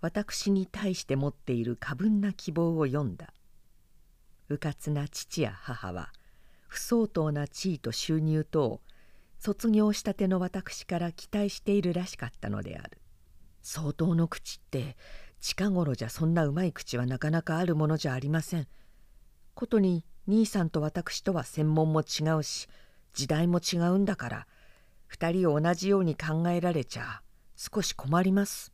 [0.00, 3.32] 私に対して持っている過分な希望を読んだ。
[4.48, 6.12] うかつな父や母は
[6.68, 8.80] 不相当な地位と収入とを
[9.38, 12.98] 卒業したての私から期待しているらしかったのである。
[13.62, 14.96] 相当の口って
[15.40, 18.68] 近頃じゃそんなうまい口はなかなかあるものじゃありません。
[19.54, 22.68] ことに兄さんと私とは専門も違うし
[23.14, 24.46] 時代も違うんだから
[25.12, 27.22] 2人を同じように考えられちゃ
[27.56, 28.72] 少し困ります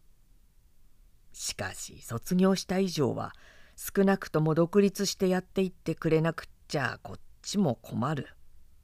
[1.33, 3.33] しかし卒業した以上は
[3.77, 8.29] 少なくとも独立してやっていってくれなくっちゃこっちも困る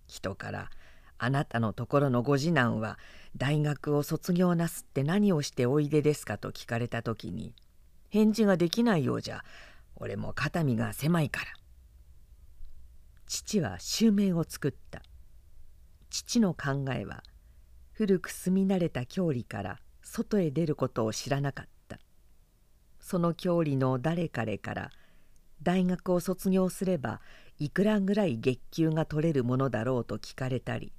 [0.07, 0.71] 人から
[1.19, 2.99] 「あなたのところのご次男は
[3.37, 7.55] 大学を卒業なすって何をしておいでですか?」と聞かれた時に
[8.11, 9.45] 返事ができないようじゃ
[9.97, 11.53] 俺も肩身が狭いから
[13.35, 15.01] 父は襲名を作った。
[16.11, 17.23] 父の考えは
[17.93, 21.99] 古く住み慣れた郷里から外へ出ることを知らなかった。
[23.01, 24.91] その郷里の誰彼から
[25.63, 27.23] 大学を卒業すれば
[27.59, 30.93] いくらぐらい月給が取れるものだろうと聞かれたり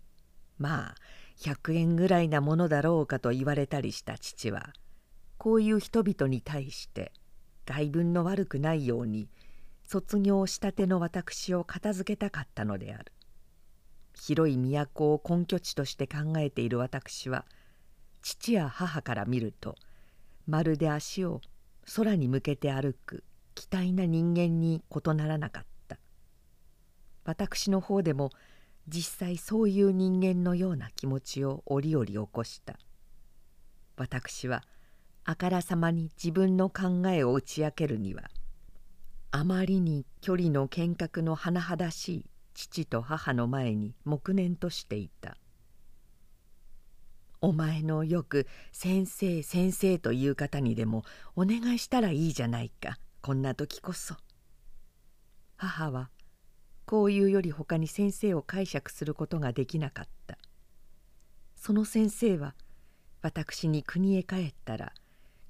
[0.57, 0.95] まあ
[1.39, 4.73] 100円ぐらいなものだろうかと言われたりした父は
[5.37, 7.11] こういう人々に対して
[7.67, 9.29] 外分の悪くないように
[9.93, 13.11] 卒業したての私を片付けたかったのである。
[14.15, 17.45] 広い都を根拠地として考えている私は
[18.23, 19.75] 父や母から見ると
[20.47, 21.41] まるで足を
[21.95, 25.99] 空に向けて歩く期待な人間に異ならなかった。
[27.23, 28.31] 私の方でも
[28.87, 32.79] 実際そういう人間のような気持ちを折々起こした。
[33.95, 34.63] 私は
[35.23, 38.23] あからさまに自分の考えを打ち明けるには
[39.35, 45.37] あまりに距離の見学の甚だしい父と母の前に黙念としていた
[47.41, 51.03] 「お前のよく先生先生という方にでも
[51.35, 52.99] お願いしたらいいじゃないか。
[53.23, 54.15] こんな時こそ」
[55.57, 56.11] 母は
[56.85, 60.37] こういうより他に先生を解釈することができなかった。
[61.55, 62.53] その先生は
[63.23, 64.93] 私に国へ帰ったら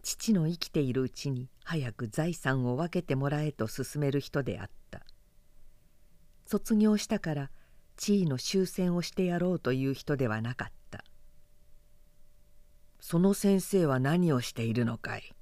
[0.03, 5.01] 父の生きているうちに早く財産を分けてもらえと勧める人であった。
[6.45, 7.49] 卒業したから
[7.95, 11.05] 地位の終戦をしてやろうという人ではなかった。
[12.99, 15.33] その先生は何をしているのかい？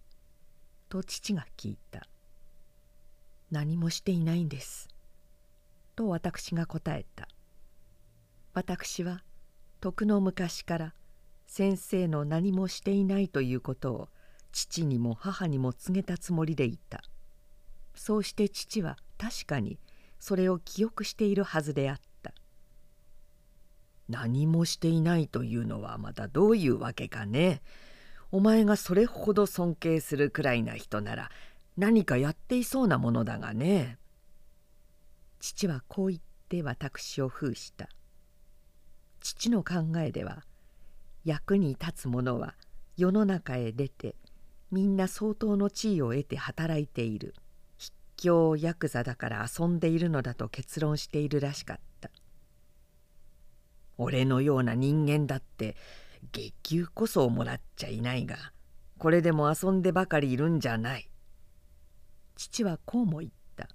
[0.90, 2.08] と父が聞いた。
[3.50, 4.90] 何もしていないんです。
[5.96, 7.28] と私が答えた。
[8.54, 9.24] 私は
[9.80, 10.94] 徳の昔から
[11.48, 14.10] 先生の何もしていないということを
[14.52, 17.02] 父にも母にも告げたつもりでいた。
[17.96, 19.78] そうして父は確かに
[20.20, 22.34] それを記憶しているはずであった。
[24.10, 27.62] 何もしていないというのはまたどういうわけかね。
[28.32, 31.32] お前がそれほど尊敬するくらいな人なら
[31.78, 33.98] 何かやっていそうなものだがね。
[35.40, 37.90] 父はこう言って私を封した。
[39.22, 40.44] 父の考えでは
[41.24, 42.56] 役に立つ者は
[42.98, 44.16] 世の中へ出て
[44.72, 47.36] みんな相当の地位を得て働いている。
[47.78, 52.10] 筆境ヤクザだから遊んでいるのだと結論しているらしかった。
[53.98, 55.76] 俺のような人間だって
[56.32, 58.36] 月給こそもらっちゃいないが
[58.98, 61.10] これでも遊んでばかりいるんじゃない。
[62.36, 63.68] 父はこうも言った。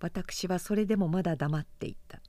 [0.00, 2.20] 私はそれでもまだ黙っていた。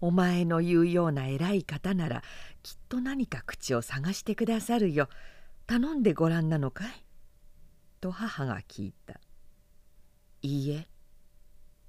[0.00, 2.22] お前の言うような偉い方なら
[2.62, 5.08] きっと何か口を探してくださるよ。
[5.70, 7.06] 頼んでごらんなのかい?」
[8.02, 9.20] と母が聞いた
[10.42, 10.88] 「いいえ」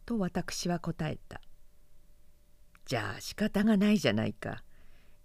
[0.05, 1.41] と私は答えた
[2.85, 4.63] 「じゃあ仕方がないじゃないか。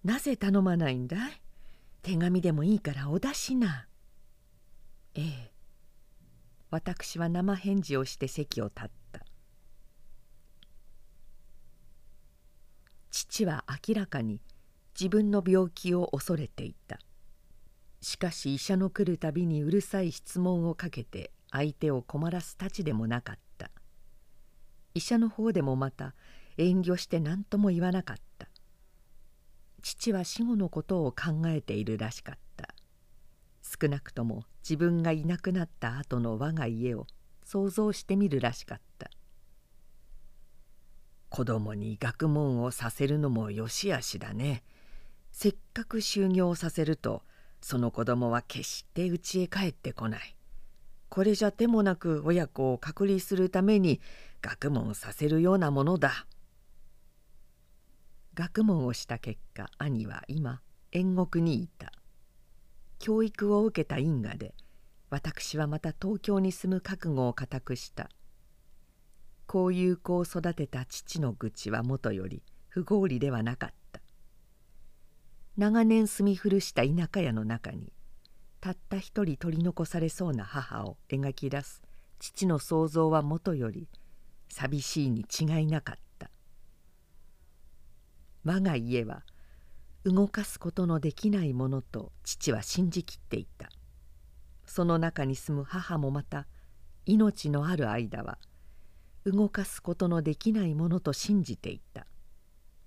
[0.05, 1.43] なぜ頼まないんだい？
[2.01, 3.89] 手紙でもいいからお出しな」
[5.13, 5.53] ええ。
[6.71, 9.27] 私は生返事をして席を立った。
[13.11, 14.41] 父は明らかに
[14.99, 16.99] 自分の病気を恐れていた。
[18.01, 23.71] しかし医者の来るたびにうるさい質問をかけて相手を困らすたちでもなかった。
[24.95, 26.15] 医者の方でもまた
[26.57, 28.49] 遠慮して何とも言わなかった。
[29.83, 32.75] 父は死後のことを考えているらしかった。
[33.63, 37.07] 少なくとも自分がいなくなった後の我が家を
[37.45, 39.11] 想像してみるらしかった。
[41.29, 44.63] 子供に学問をさせるのもよしあしだね。
[45.33, 47.23] せっかく修行させると
[47.61, 50.37] その子供は決して家へ帰ってこない。
[51.09, 54.01] これじゃ手もなく親子を隔離するために
[54.43, 56.27] 学問させるようなものだ。
[58.35, 60.61] 学問をした結果兄は今
[60.93, 61.93] 縁国にいた。
[62.99, 64.55] 教育を受けた因果で
[65.11, 68.11] 私はまた東京に住む覚悟を固くした。
[69.47, 73.86] こういう子を育てた父の愚痴はもとより不合理ではなかった。
[75.57, 77.91] 長年住み古した田舎屋の中に
[78.61, 81.83] たった一人取り残されそうな母を描き出す
[82.19, 83.89] 父の想像はもとより
[84.49, 86.31] 寂しいに違いなかった。
[88.45, 89.23] 我が家は
[90.05, 93.71] 動かすことのできないものと父は信じきっていた。
[94.67, 96.47] その中に住む母もまた
[97.07, 98.39] 命のある間は
[99.25, 102.07] 動かすことのできないものと信じていた。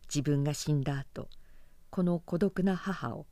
[0.08, 1.30] 自分が死んだ後
[1.90, 3.26] この孤独な母を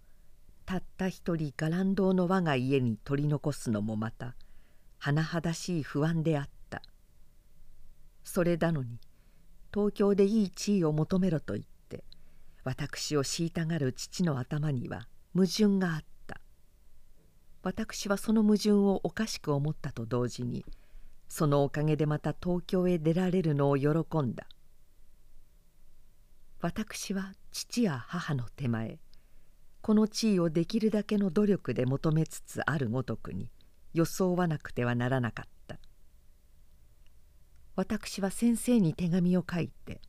[0.65, 4.35] たった一人伽藍堂の我が家に取り残すのもまた
[4.99, 6.81] 甚だしい不安であった。
[8.23, 8.99] それなのに
[9.73, 12.03] 東京でいい地位を求めろと言って
[12.63, 16.41] 私を虐がる父の頭には矛盾があった。
[17.63, 20.65] 私はその矛盾をおかしく思ったと同時に
[21.29, 23.87] そのおかげでまた東京へ出られるのを喜
[24.19, 24.47] んだ。
[26.59, 28.99] 私は父や母の手前
[29.81, 33.49] この地位をできるだけの努力で求めつつあるごとくに
[33.95, 35.79] 装わなくてはならなかった。
[37.75, 40.01] 私は先生に手紙を書いて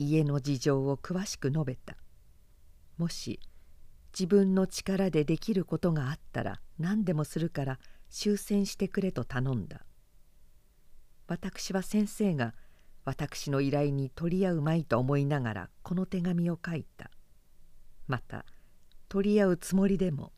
[0.00, 1.96] 家の事情を詳しく述べた。
[2.98, 3.38] もし
[4.12, 7.78] 自分の力でできることがあったら何でもするから
[8.08, 9.86] 終戦してくれと頼んだ。
[11.28, 12.52] 私は先生が
[13.04, 17.10] 私の依頼に取り合うまいと思いながらこの手紙を書いた。
[18.06, 18.44] また
[19.08, 20.32] 取り合うつもりでも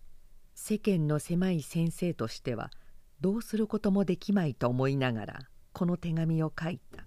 [0.55, 2.71] 世間の狭い先生としては
[3.21, 5.39] どうすることもできまいと思いながら
[5.73, 7.05] この手紙を書いた。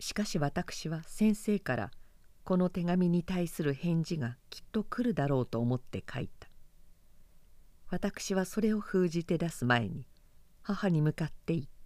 [0.00, 1.90] しかし私は先生から
[2.44, 6.48] この手紙に対する返事がきっと来るだろうと思って書いた。
[7.90, 10.06] 私はそれを封じて出す前に
[10.62, 11.68] 母に向かって言った「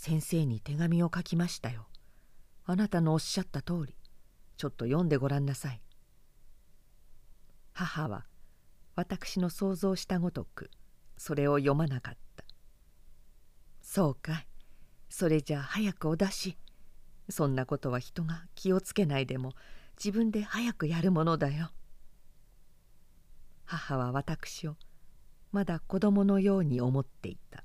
[0.00, 1.88] 先生に手紙を書きましたよ。
[2.64, 3.96] あなたのおっしゃった通り。
[4.56, 5.82] ちょっと読んでごらんなさい」
[7.74, 8.24] 母は
[8.94, 10.70] 私の想像したごとく
[11.16, 12.44] それを読まなかった
[13.82, 14.46] 「そうかい。
[15.08, 16.56] それじゃあ早くお出し。
[17.28, 19.52] そんなことは人が気をつけないでも
[19.96, 21.72] 自分で早くやるものだよ」
[23.66, 24.76] 母は私を
[25.50, 27.64] まだ子供のように思っていた。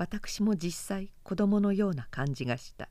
[0.00, 2.88] 私も実際子供のような感じがした。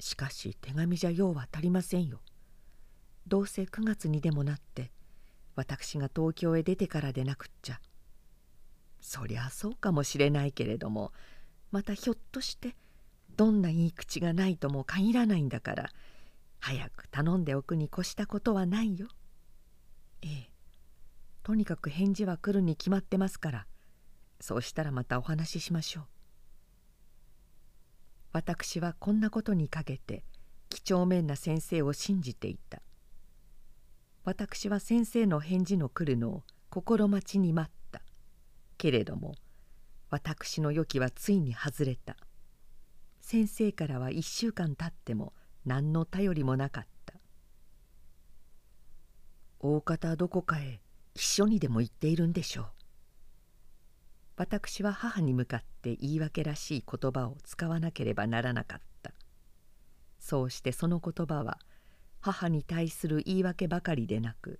[0.00, 2.20] しかし手紙じゃ用は足りませんよ。
[3.26, 4.90] どうせ9月にでもなって
[5.54, 7.80] 私が東京へ出てからでなくっちゃ。
[9.02, 11.12] そりゃそうかもしれないけれども
[11.70, 12.74] またひょっとして
[13.36, 15.90] どんな言い口がないとも限らないんだから
[16.60, 19.08] 早く頼んでおくに越したことはないよ。
[20.22, 20.50] ええ。
[21.42, 23.66] とにかく返事は来るに決まってますから。
[24.40, 26.04] そうしたらまたお話ししましょう。
[28.32, 30.24] 私はこんなことにかけて
[30.68, 32.82] 几帳面な先生を信じていた。
[34.26, 38.02] 私は先生の返事の来るのを心待ちに待った
[38.76, 39.36] けれども
[40.10, 42.16] 私の予期はついに外れた
[43.20, 45.32] 先生からは1週間経っても
[45.64, 47.14] 何の頼りもなかった
[49.60, 50.80] 大方どこかへ
[51.14, 52.66] 一緒にでも行っているんでしょう
[54.36, 59.12] 私は母に向かって言い訳らしい言葉を使わなければならなかった。
[60.18, 61.58] そうしてその言葉は
[62.20, 64.58] 「母に対する言い訳ばかりでなく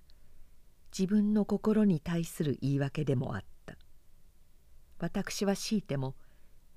[0.97, 3.77] 自分の心に対する言い訳でもあった。
[4.99, 6.15] 私は強いても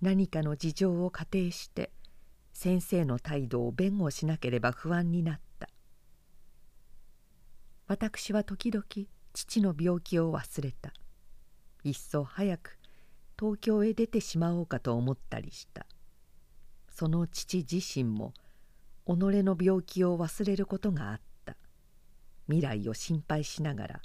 [0.02, 1.92] 何かの事情を仮定して
[2.54, 5.70] 先生の態度を弁護しなければ不安になった。
[7.88, 8.84] 私は時々
[9.34, 10.92] 父の病気を忘れた。
[11.84, 12.79] いっそ早く
[13.40, 15.86] 東京へ出てしまおうかと思ったりした。
[16.92, 18.34] その父自身も
[19.06, 21.56] 己の病気を忘れることがあった。
[22.48, 24.02] 未来を心配しながら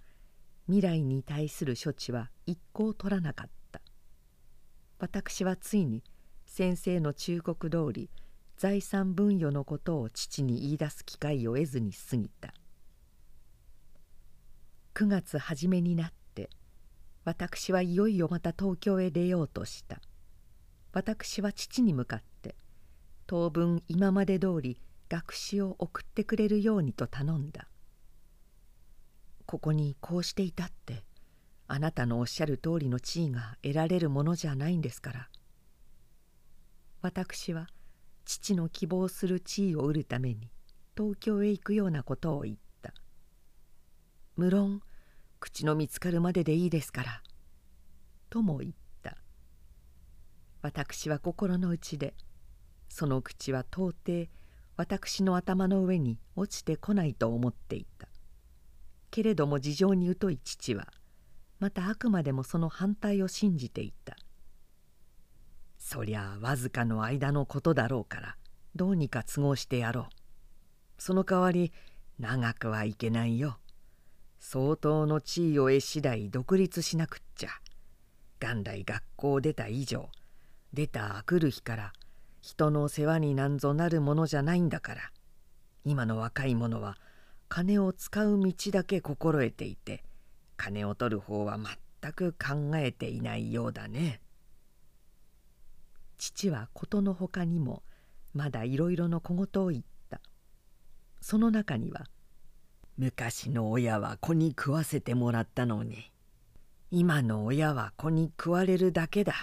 [0.66, 3.80] 未来に対する処置は一向取らなかった。
[5.00, 6.04] 私はついに
[6.46, 8.10] 先生の忠告通り
[8.56, 12.54] 財産分与のことを父に言い出す機会を得ずに過ぎた。
[14.94, 16.23] 9月初めになって
[17.24, 20.00] 私はいよいよまた東京へ出ようとした。
[20.92, 22.54] 私は父に向かって
[23.26, 27.68] 当分今まで通り学士を送ってくれるようにと頼んだ。
[29.46, 31.04] ここにこうしていたって
[31.66, 35.28] あなたのおっしゃる通りの地位が得られるものじゃないんですから。
[37.00, 37.68] 私は
[38.24, 40.50] 父の希望する地位を得るために
[40.96, 42.94] 東京へ行くようなことを言った。
[44.36, 44.82] 無論
[45.44, 47.22] 口の見つかるまででいいですから。
[48.30, 48.72] とも言っ
[49.02, 49.18] た。
[50.62, 52.14] 私は心の内で
[52.88, 54.28] その口は到底
[54.78, 58.08] 私の頭の上に落ちてこないと思っていた。
[59.10, 60.88] けれども事情に疎い父は
[61.60, 64.16] またあくまでもその反対を信じていた。
[65.76, 68.36] そりゃあわずかの間のことだろうから
[68.74, 70.04] どうにか都合してやろう。
[70.96, 71.70] その代わり
[72.18, 73.58] 長くはいけないよ。
[74.46, 77.48] 相当の地位を得次第独立しなくっちゃ。
[78.40, 80.10] 元来学校出た以上
[80.74, 81.92] 出た来る日から
[82.42, 85.00] 人の世話になんぞなるものじゃないんだから。
[85.86, 86.98] 今の若い者は
[87.48, 90.04] 金を使う道だけ心得ていて
[90.58, 94.20] 金を取る方は全く考えていないようだね。
[96.18, 97.82] 父は事のほかにも
[98.34, 100.20] まだいろいろの小言を言った。
[101.22, 102.04] その中には
[102.96, 106.12] 「昔の親は子に食わせてもらったのに
[106.90, 109.34] 今の親は子に食われるだけだ」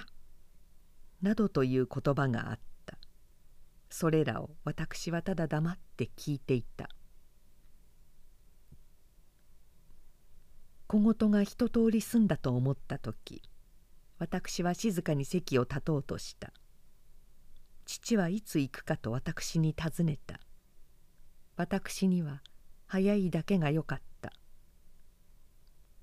[1.21, 2.97] などという言葉があった。
[3.89, 6.89] それらを私はただ黙って聞いていた。
[10.87, 13.41] 小言が一通り済んだと思った時
[14.17, 16.53] 私は静かに席を立とうとした。
[17.85, 20.39] 父はいつ行くかと私に尋ねた。
[21.57, 22.41] 私には
[22.91, 24.33] 早いだけがよかった。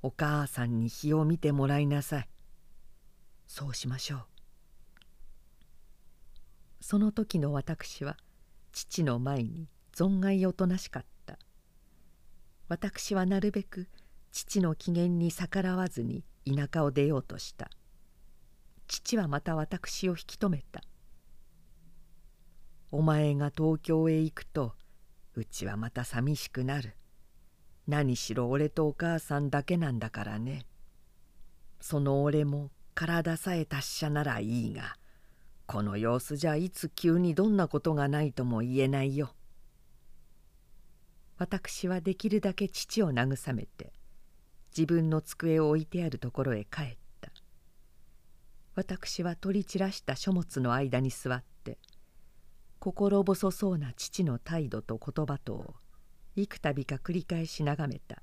[0.00, 2.28] お母さんに日を見てもらいなさい。
[3.46, 4.24] そうしましょう。
[6.80, 8.16] その時の私は
[8.72, 11.38] 父の前に存外おとなしかった。
[12.68, 13.90] 私はなるべく
[14.32, 17.68] 父の機嫌に逆らわずに田舎を出ようとした。
[18.86, 20.80] 父はまた私を引き止めた。
[22.90, 24.72] お前が東京へ行くと
[25.38, 26.96] うちはまた寂しくなる。
[27.86, 30.66] 何しろ俺とお母さんだけなんだからね。
[31.80, 34.96] その俺も体さえ達者ならいいが
[35.66, 39.32] この様子じゃいつ急にどんなことがないとも言えないよ。
[41.36, 43.92] 私はできるだけ父を慰めて
[44.76, 47.30] 自分の机を置いてあるところへ帰った。
[48.74, 51.57] 私は取り散らした書物の間に座って
[52.92, 55.74] 心細そうな父の態度と言葉とを
[56.36, 58.22] 幾度か繰り返し眺めた。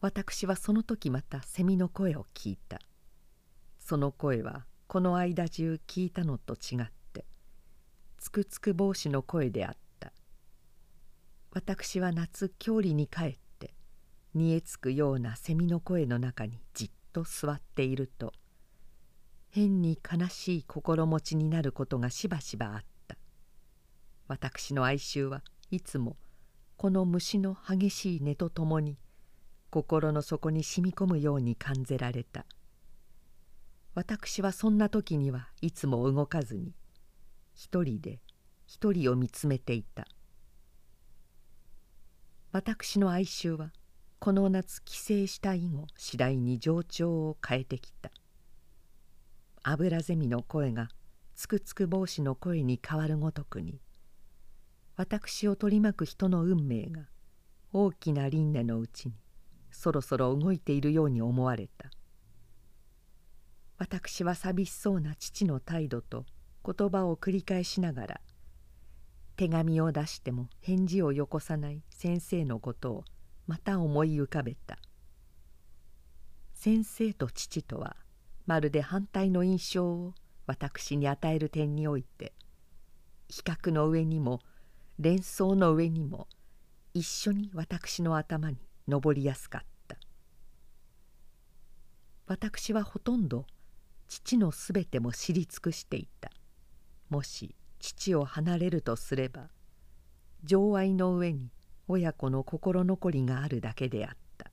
[0.00, 2.80] 私はその時またセミの声を聞いた。
[3.78, 7.26] その声はこの間中聞いたのと違って
[8.18, 10.12] つくつく帽子の声であった。
[11.52, 13.72] 私は夏郷里に帰って
[14.34, 18.32] 煮えつくようなセミの声の中にじっと座っていると
[19.56, 23.16] 変に悲しい心持ちになることがしばしばあった。
[24.28, 26.18] 私の哀愁はいつも
[26.76, 28.98] この虫の激しい音とともに
[29.70, 32.44] 心の底に染み込むように感じられた。
[33.94, 36.74] 私はそんな時にはいつも動かずに
[37.54, 38.20] 一人で
[38.66, 40.06] 一人を見つめていた。
[42.52, 43.72] 私の哀愁は
[44.18, 48.10] この夏帰省した以後次第に情緒を変えてきた。
[49.68, 50.90] アブラゼミの声が
[51.34, 53.80] つくつく帽子の声に変わるごとくに
[54.94, 57.08] 私を取り巻く人の運命が
[57.72, 59.14] 大きな輪廻のうちに
[59.72, 61.90] そろそろ動いているように思われた。
[63.76, 66.26] 私は寂しそうな父の態度と
[66.64, 68.20] 言葉を繰り返しながら
[69.34, 73.04] 手紙を出しても返事をよこさない先生のことを
[73.48, 74.78] また思い浮かべた。
[76.54, 77.96] 先生と父とは
[78.46, 80.14] まるで反対の印象を
[80.46, 82.32] 私に与える点において
[83.28, 84.40] 比較の上にも
[84.98, 86.28] 連想の上にも
[86.94, 88.56] 一緒に私の頭に
[88.88, 89.96] 上りやすかった。
[92.26, 93.46] 私はほとんど
[94.08, 96.30] 父のすべても知り尽くしていた。
[97.10, 99.50] もし父を離れるとすれば
[100.44, 101.50] 情愛の上に
[101.88, 104.50] 親子の心残りがあるだけであった。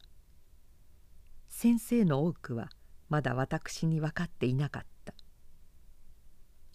[1.48, 2.70] 先生の多くは
[3.10, 5.14] まだ私に分かっていなかった。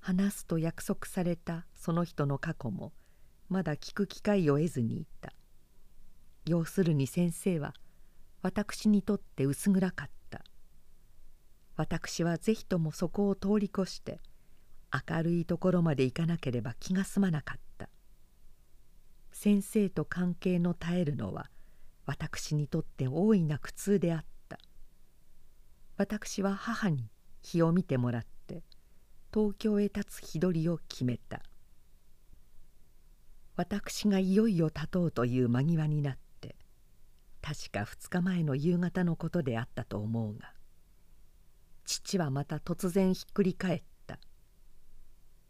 [0.01, 2.93] 話すと約束されたその人の過去も
[3.49, 5.33] まだ聞く機会を得ずにいた。
[6.47, 7.74] 要するに先生は
[8.43, 10.43] 私にとって薄暗かった。
[11.76, 14.20] 私は是非ともそこを通り越して
[15.09, 17.89] 明るいところまで行かなければ気が済まなかった。
[19.31, 21.51] 先生と関係の絶えるのは
[22.07, 24.38] 私にとって大いな苦痛であった。
[25.99, 27.11] 私は母に
[27.43, 28.63] 日を見てもらって
[29.35, 31.43] 東京へ立つ日取りを決めた。
[33.57, 36.55] 私がいよいよ立とうという間際になって
[37.43, 40.53] 確か2日前の夕方のことであったと思うが
[41.85, 44.21] 父はまた突然ひっくり返った。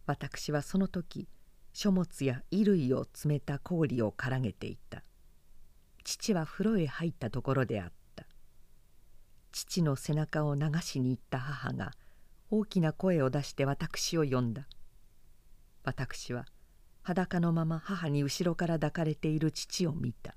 [0.07, 1.29] 私はその時
[1.75, 5.03] 書物や衣類を詰めた氷をからげていた。
[6.05, 7.98] 父は風呂へ入ったところであった。
[9.53, 11.93] 父の背中を流しに行った母が
[12.51, 14.67] 大きな声を出して私を呼んだ。
[15.85, 16.47] 私は
[17.03, 20.35] 裸のまま母に後ろから抱かれている父を見た。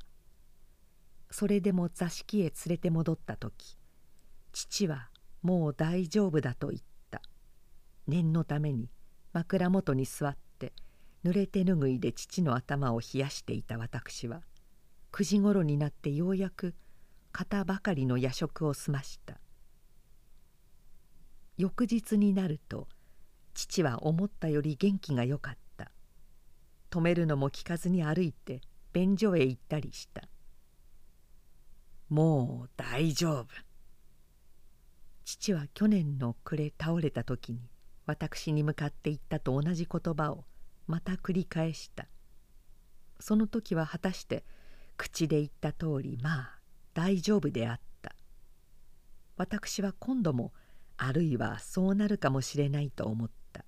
[1.30, 3.78] それでも座敷へ連れて戻った時
[4.52, 5.10] 父は
[5.42, 7.22] もう大丈夫だと言った。
[8.08, 8.90] 念のために
[9.34, 10.74] 枕元に座って
[11.24, 14.42] 濡れ手ぬぐいで父の頭を冷やしていた私は
[15.12, 16.74] 9時ごろになってようやく
[17.32, 19.40] 肩ばかりの夜食を済ました。
[21.58, 22.88] 翌日になると
[23.54, 25.92] 父は思ったより元気がよかった。
[26.90, 28.62] 止めるのも聞かずに歩いて
[28.94, 30.24] 便所へ行ったりした。
[32.10, 33.48] もう大丈夫。
[35.24, 37.70] 父は去年の暮れ倒れた時に
[38.06, 40.44] 私に向かって言ったと同じ言葉を
[40.88, 42.08] また繰り返した。
[43.20, 44.44] その時は果たして
[44.98, 46.61] 口で言った通りまあ
[46.94, 48.16] 大丈夫であった。
[49.38, 50.54] 私は今度も
[50.98, 53.66] あるいはそうなるかもしれないと思った。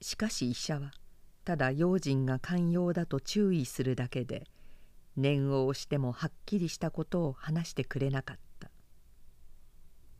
[0.00, 0.92] しかし医者は
[1.44, 4.46] ただ用心が寛容だと注意するだけで
[5.16, 8.70] 念を押してもはっきりしたことを話してくれなかった。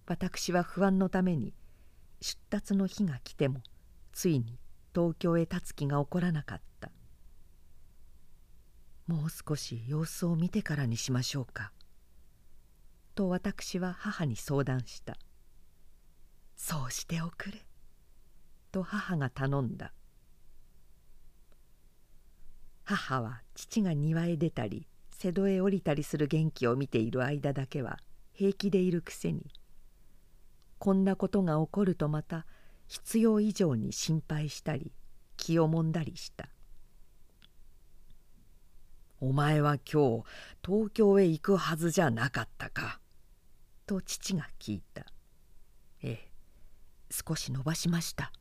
[0.07, 1.55] 私は不安のために
[2.21, 3.61] 出立の日が来ても
[4.13, 4.59] ついに
[4.95, 6.91] 東京へ立つ気が起こらなかった。
[9.07, 11.73] もう少し様子を見てからにしましょうか。
[13.15, 15.17] と私は母に相談した
[16.57, 17.67] そうしておくれ
[18.73, 19.93] と母が頼んだ。
[22.85, 27.99] 母は父が庭へ出たり瀬戸へ降りたりする元気を見ている間だけは
[28.33, 29.47] 平気でいるくせに
[30.79, 32.47] こんなことが起こるとまた
[32.87, 34.93] 必要以上に心配したり
[35.39, 36.49] 気をもんだりした
[39.21, 40.25] 「お前は今日
[40.63, 43.01] 東京へ行くはずじゃなかったか」
[43.87, 45.07] と父が聞いた
[46.03, 46.31] 「ええ
[47.11, 48.33] 少し伸ばしました」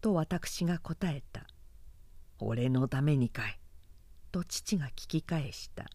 [0.00, 1.46] と私が答えた
[2.40, 3.60] 「俺のためにかい」
[4.32, 5.90] と父が聞き返した。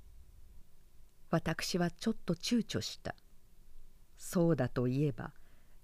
[1.29, 3.15] 私はちょっと躊躇した。
[4.17, 5.33] そうだといえば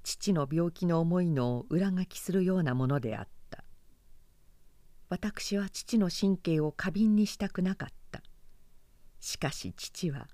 [0.04, 3.64] 父の病気の重いのを裏書きするようなものであった。
[5.10, 8.24] 私は父の神経を過敏にしたくなかった。
[9.20, 10.30] しかし父は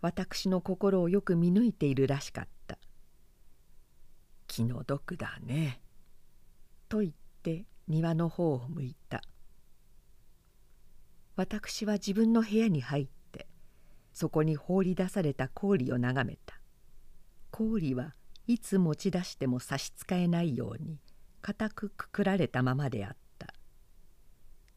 [0.00, 2.78] 私の心をよく見抜いているらしかった。
[4.46, 5.80] 気の毒だね。
[6.88, 9.22] と言って庭の方を向いた。
[11.36, 13.46] 私は自分の部屋に入って
[14.12, 16.60] そこに放り出された氷を眺めた。
[17.50, 18.14] 氷は
[18.46, 20.98] いつ持ち出しても差し支えないように
[21.42, 23.54] 固くくくられたままであった。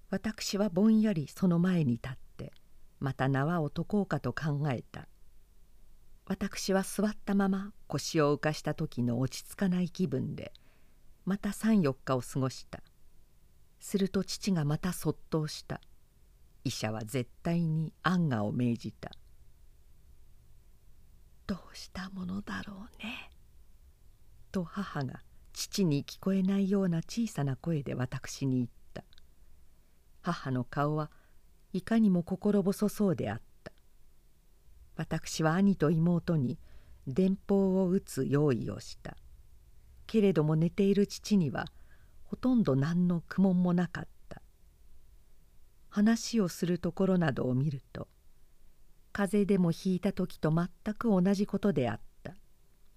[0.10, 2.52] 私はぼんやりその前に立って
[3.00, 5.08] また縄を解こうかと考えた。
[6.32, 10.54] 私は座ったまま腰を浮かした時の落ち着かない気分で
[11.26, 12.82] また34日を過ごした。
[13.82, 15.82] すると父がまたそっとした。
[16.64, 19.12] 医者は絶対に安価を命じた
[21.48, 23.30] 「どうしたものだろうね」
[24.54, 29.04] と母が父に聞こえないような小さな声で私に言った。
[30.22, 31.12] 母の顔は
[31.74, 33.51] いかにも心細そうであった。
[35.02, 36.60] 私は兄と妹に
[37.08, 39.18] 電報を打つ用意をした。
[40.06, 41.66] けれども寝ている父には
[42.24, 44.42] ほとんど何の苦悶もなかった。
[45.90, 48.08] 話をするところなどを見ると
[49.12, 52.36] 風邪でもひいた時と全く同じことであった。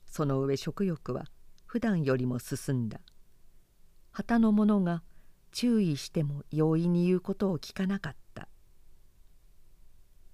[0.05, 1.25] その上食欲は
[1.65, 3.01] 普段よりも進んだ。
[4.13, 5.03] 旗の者が
[5.53, 8.24] 注意しても容易に言うことを聞かなかった。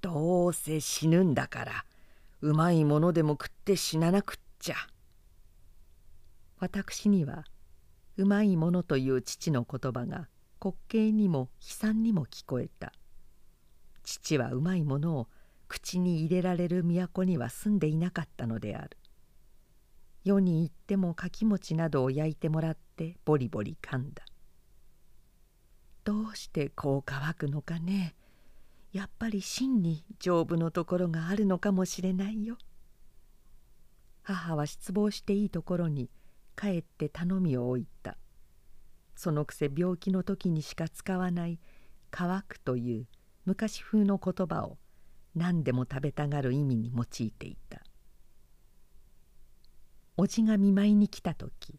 [0.00, 1.84] どうせ死ぬんだから
[2.40, 4.76] うまいものでも食って死ななくっちゃ。
[6.58, 7.44] 私には
[8.16, 10.28] うまいものという父の言葉が
[10.62, 12.92] 滑稽にも悲惨にも聞こえた。
[14.02, 15.28] 父はうまいものを
[15.68, 18.96] 口に入れられる都には住んでいなかったのである。
[20.24, 24.24] 世に行ってもかき餅などを焼いてもらってボリボリ噛んだ。
[26.04, 28.14] どうしてこう乾くのかね。
[28.92, 32.58] やっぱり真に丈夫のところがあるのかもしれないよ。
[34.22, 36.10] 母は失望していいところに
[36.56, 38.16] 帰って頼みを置いた。
[39.14, 41.60] そのくせ病気の時にしか使わない
[42.10, 43.06] 「乾く」という
[43.44, 44.78] 昔風の言葉を
[45.34, 47.82] 何でも食べたがる意味に用いていた。
[50.16, 51.78] 叔父が見舞いに来た時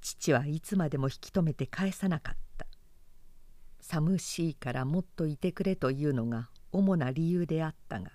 [0.00, 2.47] 父はいつまでも引き止めて返さなかった。
[3.90, 8.10] 寒しいからもっといてくれというのが主な理由であったが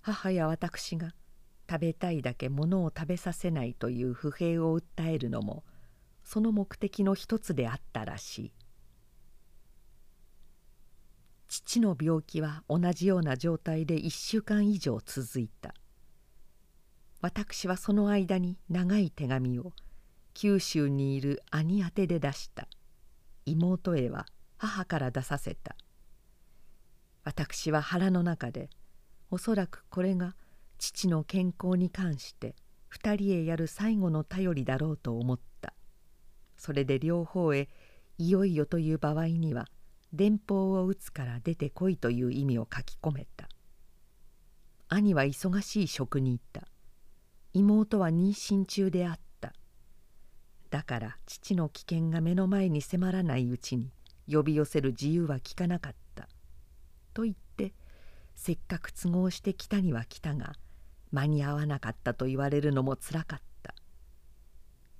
[0.00, 1.12] 母や私が
[1.68, 5.62] 食べたいだけものを食べさせないという不平を訴えるのも
[6.24, 8.52] その目的の一つであったらしい。
[11.48, 15.74] 父の病気は同じような状態で1週間以上続いた。
[17.20, 19.72] 私はその間に長い手紙を
[20.32, 22.68] 九州にいる兄宛てで出した。
[23.44, 24.26] 妹へは
[24.58, 25.76] 母から出させた。
[27.24, 28.70] 私は腹の中で
[29.30, 30.36] おそらくこれが
[30.78, 32.54] 父の健康に関して
[32.92, 35.74] 2人へやる最後の頼りだろうと思った。
[36.56, 37.68] それで両方へ
[38.18, 39.66] いよいよという場合には
[40.12, 43.48] 電報を打つから出てこいという意味を書き込めた。
[44.88, 46.68] 兄は忙しい職に行った。
[47.52, 49.52] 妹は妊娠中であった。
[50.70, 53.90] だから父の危険が目の前に迫らないうちに
[54.30, 56.28] 呼び寄せる自由は利かなかった。
[57.14, 57.72] と言って
[58.34, 60.54] せっかく都合して来たには来たが
[61.12, 63.74] 間に合わなかったと言われるのもつらかった。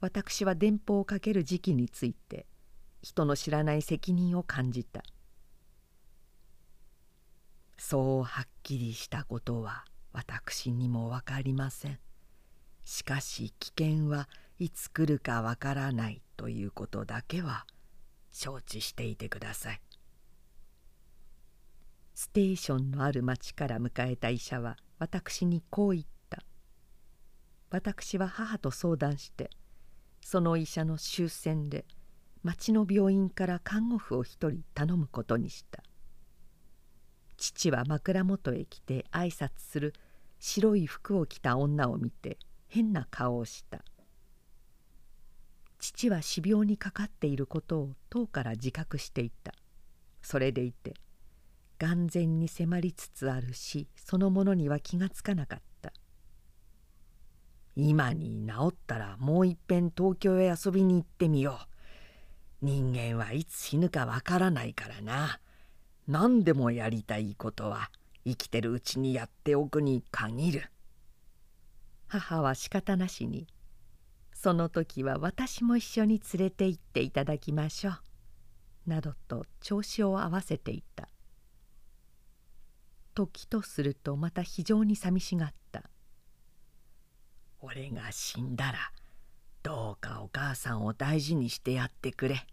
[0.01, 2.47] 私は電報をかける時期について
[3.03, 5.03] 人の知らない責任を感じた。
[7.79, 11.99] そうはっきりしたことは私にも分かりません。
[12.85, 17.66] しかし危険はいつ来るかわからないということだけは
[18.37, 19.80] 承知していてください。
[22.12, 26.43] ステーションのある町から迎えた医者は私にこう言った。
[27.70, 29.49] 私は母と相談して
[30.20, 31.87] その医者の終戦で
[32.43, 35.82] 町の病院から看護婦を一人頼むことにした。
[37.39, 39.95] 父は枕元へ来て挨拶する
[40.39, 43.82] 白い服を着た女を見て変な顔をした。
[45.87, 49.53] 父は死病にかかっていることを党から自覚していた。
[50.20, 50.95] それでいて
[51.78, 55.93] 眼前に迫りつつある死そのものには気がつかなかった。
[57.76, 61.61] 今に治ったらもういっぺん東京へ遊びに行ってみよ
[62.62, 62.64] う。
[62.64, 65.39] 人間はいつ死ぬかわからないからな。
[66.09, 67.93] 何でもやりたいことは
[68.24, 70.72] 生きてるうちにやっておくに限る。
[72.09, 73.47] 母は仕方なしに
[74.39, 78.01] 「その時は私も一緒に連れて行っていただきましょう」
[78.87, 81.09] などと調子を合わせていた。
[83.14, 85.91] 時とするとまた非常に寂しがった
[87.61, 88.93] 「俺が死んだら
[89.62, 92.47] どうかお母さんを大事にしてやってくれ」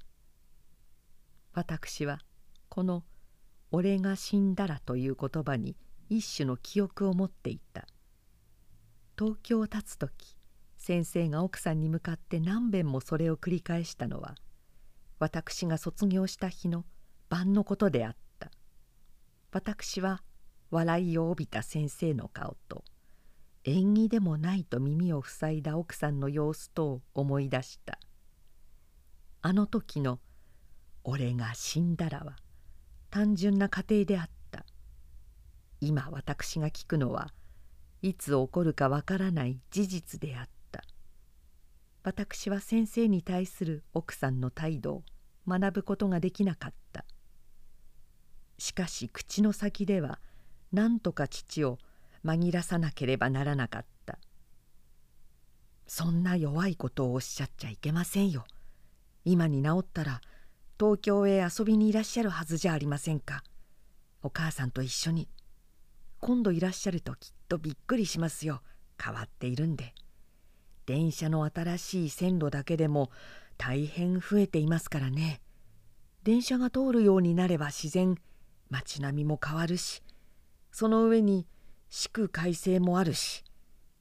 [1.52, 2.22] 私は
[2.70, 3.04] この
[3.72, 5.76] 「俺が死んだら」という言葉に
[6.08, 7.86] 一種の記憶を持っていた。
[9.20, 10.38] 東京を立つ時
[10.86, 14.36] 先生が奥さんに向かって何べんもそれを繰り返したのは
[15.18, 16.84] 私が卒業した日の
[17.30, 18.52] 晩のことであった。
[19.54, 20.22] 私は
[20.72, 22.84] 笑いを帯びた先生の顔と
[23.64, 27.98] 縁起でもないと耳を塞いだ奥さんの様子とを思い出した。
[29.42, 30.20] あの時の
[31.06, 32.36] 「俺が死んだら」は
[33.10, 34.66] 単純な過程であった。
[35.80, 37.34] 今私が聞くのは
[38.02, 40.63] いつ起こるかわからない事実であった。
[42.04, 45.04] 私は先生に対する奥さんの態度を
[45.48, 47.06] 学ぶことができなかった。
[48.58, 50.20] しかし口の先では
[50.72, 51.80] 何とか父を
[52.26, 54.20] 紛らさなければならなかった。
[55.88, 58.44] そんな弱いことをおっしゃっちゃいけませんよ。
[59.24, 60.22] 今に治ったら
[60.78, 63.44] 東京へ遊びにいらっしゃるはずじゃありませんか。
[64.22, 65.30] お母さんと一緒に。
[66.20, 68.62] 今度いらっしゃるときっとびっくりしますよ。
[69.02, 69.94] 変わっているんで。
[70.86, 73.10] 電車の新しい線路だけでも
[73.58, 75.42] 大変増えていますからね。
[76.24, 78.18] 電車が通るようになれば自然
[78.70, 80.02] 街並みも変わるし
[80.72, 81.46] その上に
[81.90, 83.44] 四区改正もあるし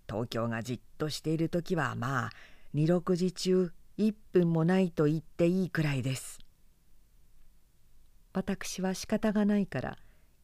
[0.09, 2.31] 東京がじっとしている時はまあ
[2.73, 6.39] 二六時中1分もないと言っていいくらいです。
[8.33, 9.99] 私は仕方がないから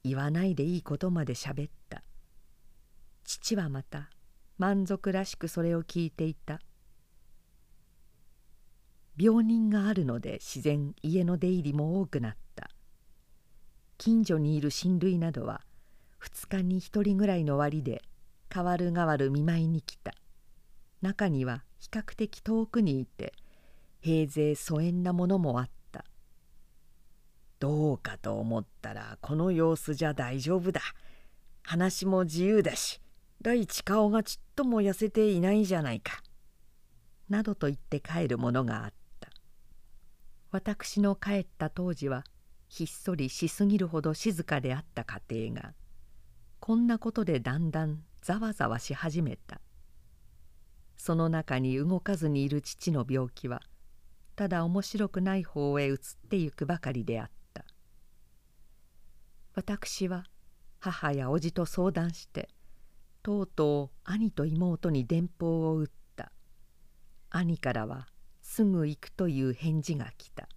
[0.05, 2.03] 言わないでいいことまでしゃべった。
[3.25, 4.11] 父はまた
[4.59, 6.61] 満足らしくそれを聞いていた。
[9.17, 12.71] 病人があるので自然家の出入りも多くなった。
[13.97, 15.63] 近所にいる親類などは
[16.21, 18.03] 2日に1人ぐらいの割で
[18.49, 20.13] 代わる代わる見舞いに来た。
[21.03, 23.33] 中には比較的遠くにいて
[24.01, 26.05] 平勢疎遠なものもあった。
[27.61, 30.81] どうかと思ったらこの様子じゃ大丈夫だ。
[31.63, 33.01] 話も自由だし
[33.41, 36.23] 第一顔がちっとも痩せていないじゃないか。
[37.29, 39.31] などと言って帰るものがあった。
[40.51, 42.25] 私の帰った当時は
[42.69, 45.21] ひっそりしすぎるほど静かであった家
[45.51, 45.75] 庭が
[46.59, 49.61] こんなことでだんだんざわざわし始めた。
[50.97, 53.63] その中に動かずにいる父の病気は
[54.35, 57.65] ただ面白くない方へ移ってゆくばかりであった。
[59.55, 60.25] 私は
[60.81, 62.49] 母や叔父と相談して
[63.29, 66.33] とうとう兄と妹に電報を打った。
[67.29, 68.09] 兄からは
[68.41, 70.49] すぐ行くという返事が来た。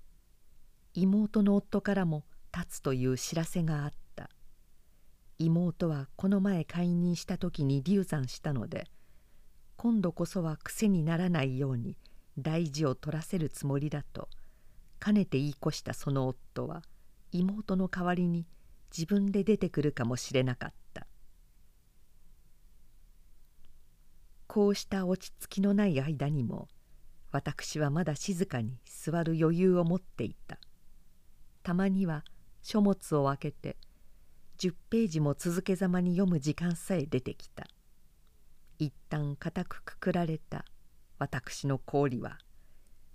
[0.94, 2.24] 妹の夫からも
[2.56, 4.30] 立つという知らせがあった。
[5.38, 8.88] 妹はこの前解任した時に流産したので
[9.76, 11.98] 今度こそは癖にならないように
[12.38, 14.30] 大事を取らせるつもりだと
[14.98, 16.84] かねて言い越したその夫は
[17.34, 18.46] 妹の代わりに
[18.96, 21.11] 自分で出てくるかもしれなかった。
[24.54, 26.68] こうした落ち着きのない間にも
[27.32, 30.60] 私はまだ静かに座る余裕を持っていた。
[31.64, 32.26] たまには
[32.62, 33.78] 書物を開けて
[34.58, 37.66] 10ページも続けざまに読む時間さえ出てきた。
[38.78, 40.66] 一旦固くくくられた
[41.18, 42.38] 私の氷は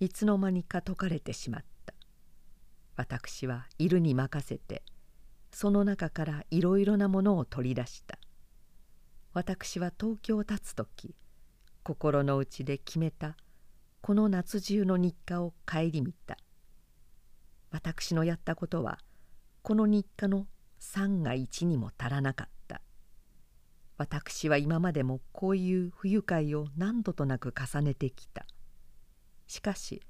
[0.01, 1.93] いつの間にか解かれてしまった。
[2.97, 4.82] 私はいるに任せて
[5.53, 8.18] その中からいろいろなものを取り出した。
[9.34, 11.14] 私は東京を立つ時
[11.87, 13.37] 心の内で決めた
[14.01, 16.37] この夏中の日課を顧みた。
[17.70, 18.99] 私のやったことは
[19.62, 20.49] この日課の
[20.80, 22.82] 3が1にも足らなかった。
[23.99, 28.47] 私は今までもこういう不愉快を何度となく重ねてきた。
[29.47, 30.03] しかし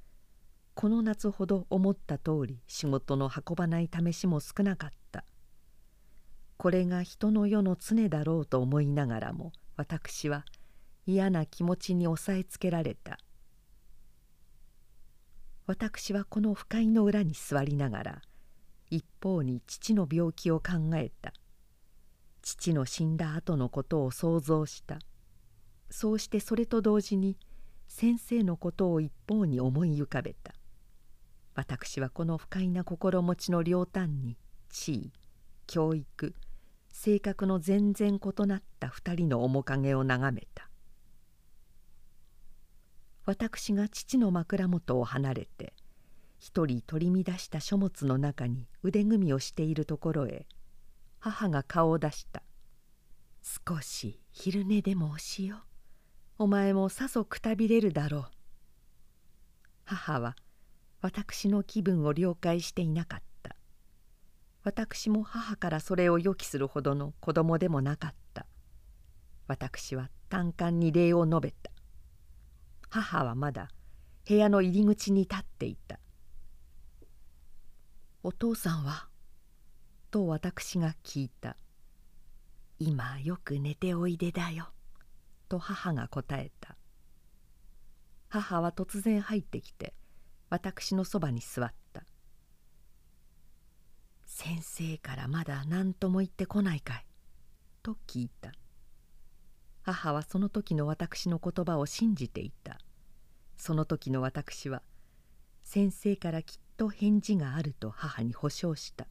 [0.72, 5.27] この夏ほど思った通り仕事の運ばない試しも少なかった。
[6.57, 10.47] これが人の世の常だろうと思いながらも私は
[11.07, 13.18] 嫌な気持ちに押さえつけられた。
[15.66, 18.22] 私はこの不快の裏に座りながら
[18.90, 21.32] 一方に父の病気を考えた。
[22.42, 24.98] 父の死んだ後のことを想像した。
[25.90, 27.36] そうしてそれと同時に
[27.88, 30.54] 先生のことを一方に思い浮かべた。
[31.54, 34.36] 私はこの不快な心持ちの両端に
[34.68, 35.12] 地位
[35.66, 36.34] 教育
[36.88, 40.65] 性格の全然異なった二人の面影を眺めた。
[43.27, 45.74] 私が父の枕元を離れて
[46.39, 50.47] 一人取り乱した書物の中に腕組みをしているところへ
[51.18, 52.43] 母が顔を出した
[53.43, 55.59] 「少し昼寝でもしよ
[56.39, 58.31] お前もさぞくたびれるだろう」
[59.85, 60.37] 母は
[61.01, 63.57] 私の気分を了解していなかった。
[64.64, 68.47] 私も母からそれを予期するほどの子供でもなかった。
[69.47, 71.70] 私は単管に礼を述べた。
[73.03, 73.68] 母はまだ
[74.26, 76.01] 部屋の入り口に立っていた
[78.24, 79.11] 「お父さんは?」
[80.11, 81.59] と私が聞いた
[82.80, 84.72] 「今よく寝ておいでだよ」
[85.51, 86.78] と母が答えた。
[88.28, 89.94] 母は突然入ってきて
[90.49, 92.07] 私のそばに座った。
[94.24, 97.07] 先生からまだ何とも言ってこないかい?」
[97.84, 98.53] と聞いた。
[99.82, 102.80] 母はその時の私の言葉を信じていた。
[103.57, 104.82] その時の私は
[105.62, 109.07] 先生からきっと返事があると母に保証した。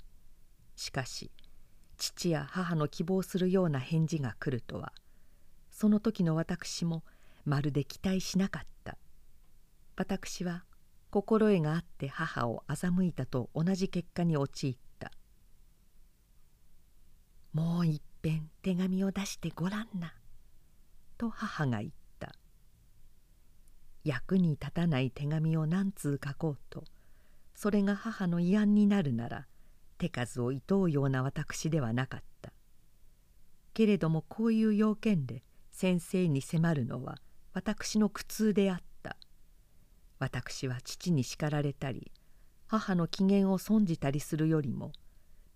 [0.76, 1.32] しかし
[1.98, 4.94] 父や母の希望するような返事が来るとは
[5.72, 7.04] その時の私も
[7.46, 8.98] まるで期待しなかった。
[9.98, 10.66] 私は
[11.10, 15.12] 心得があって母を欺いたと同じ結果に陥った
[17.54, 20.14] もういっぺん手紙を出してごらんな」
[21.18, 22.05] と母が言った。
[24.06, 26.84] 役に立たない手紙を何通書こうと
[27.56, 29.48] それが母の慰安になるなら
[29.98, 32.52] 手数をいとうような私ではなかった。
[33.74, 35.42] けれどもこういう要件で
[35.72, 37.16] 先生に迫るのは
[37.54, 39.18] 私の苦痛であった。
[40.20, 42.12] 私は父に叱られたり
[42.68, 44.92] 母の機嫌を損じたりするよりも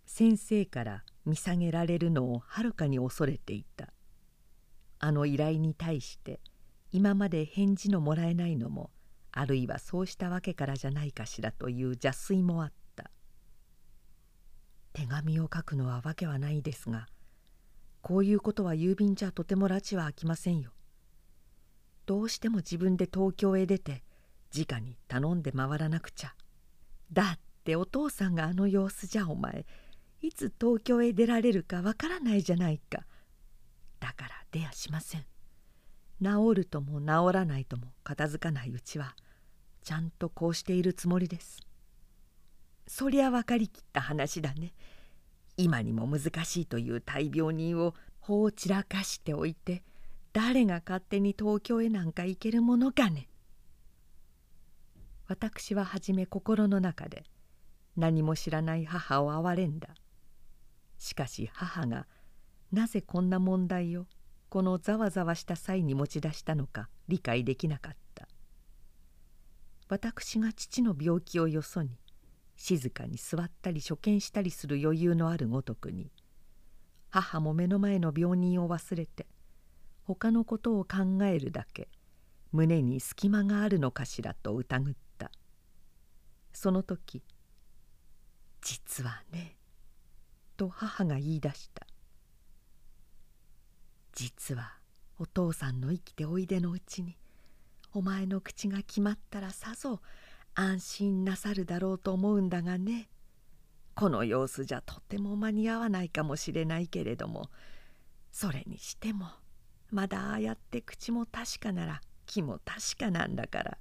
[0.05, 3.93] 先生から見下げられるのをはるかに恐れていた。
[4.99, 6.39] あの依頼に対して
[6.91, 8.89] 今まで返事のもらえないのも
[9.31, 13.11] あるいはそうしたわけからじゃないかしらという邪推もあった。
[14.93, 17.07] 手紙を書くのはわけはないですが
[18.01, 20.71] こういうことは郵便じゃとても拉致は開きませんよ。
[22.05, 24.03] どうしても自分で東京へ出て
[24.55, 26.33] 直に頼んで回らなくちゃ。
[27.11, 29.65] だってお父さんがあの様子じゃお前
[30.21, 33.05] いつ東京へ出られるかわからないじゃないか。
[33.99, 35.25] だから出やしません。
[36.22, 39.15] 治るとも治らないとも片付かないうちは
[39.84, 41.59] ちゃんとこうしているつもりです。
[42.88, 44.74] そりゃ分かりきった話だね。
[45.57, 49.84] 今にも難しいという大病人を法を散らかしておいて
[50.34, 53.28] 誰が勝手に東京へなんか行けるものかね。
[55.28, 57.24] 私は初め心の中で
[57.95, 59.89] 何も知らない母を憐れんだ。
[60.97, 62.07] しかし母が
[62.72, 64.05] なぜこんな問題を
[64.49, 68.27] このざわざわした際に持ち出したのか理解できなかった。
[69.89, 71.89] 私が父の病気をよそに
[72.55, 76.11] 静かに座ったり所見したりする余裕のあるごとくに
[77.09, 79.25] 母も目の前の病人を忘れて
[80.03, 81.89] 他のことを考えるだけ
[82.51, 85.31] 胸に隙間があるのかしらと疑った。
[86.53, 87.23] その時
[88.61, 89.55] 「実はね」
[90.57, 91.87] と母が言い出した
[94.22, 94.74] 「実は
[95.17, 97.17] お父さんの生きておいでのうちに
[97.93, 100.01] お前の口が決まったらさぞ
[100.55, 103.07] 安心なさるだろうと思うんだがね
[103.95, 107.49] この様子じゃとても間に合わないかもしれないけれども
[108.30, 109.28] それにしても
[109.89, 113.78] まだああやって口も確かなら気も確かなんだから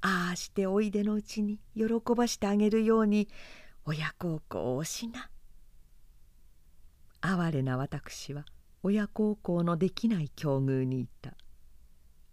[0.00, 1.84] ああしておいでのうちに喜
[2.16, 3.28] ばしてあげるように
[3.84, 5.28] 親孝行をしな。
[7.20, 8.46] 哀れな私は
[8.88, 11.32] 親孝行のできない境遇にいた。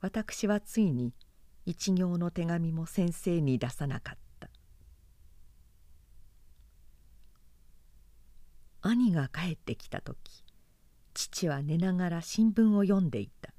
[0.01, 1.12] 私はついに
[1.66, 4.51] 一行の手紙も先生に出さなかった。
[8.84, 10.43] 兄が帰ってきた時
[11.16, 13.51] 父は寝ながら新聞を読んでいた。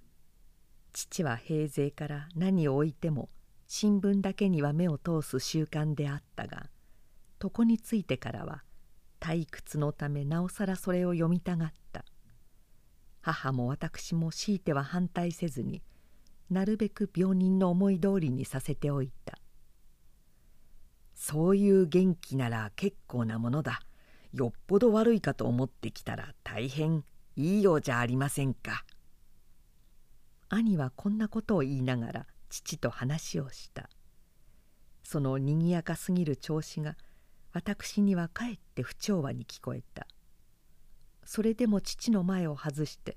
[0.93, 3.29] 父は平勢から何を置いても
[3.67, 6.71] 新聞だけには目を通す習慣であったが
[7.43, 8.63] 床についてからは
[9.19, 12.05] 退屈のためなおさらそれを読みたがった。
[13.27, 15.83] 母も私も強いては反対せずに
[16.51, 19.39] なるべく病人の思い通りにさせておいた。
[21.15, 23.81] そういう元気なら結構なものだ。
[24.35, 27.03] よっぽど悪いかと思ってきたら大変
[27.35, 28.85] いいようじゃありませんか。
[30.51, 33.89] 兄はこんなことを言いながら父と話をした。
[35.03, 36.95] そのにぎやかすぎる調子が
[37.55, 40.07] 私にはかえって不調和に聞こえた。
[41.25, 43.17] それでも父の前を外して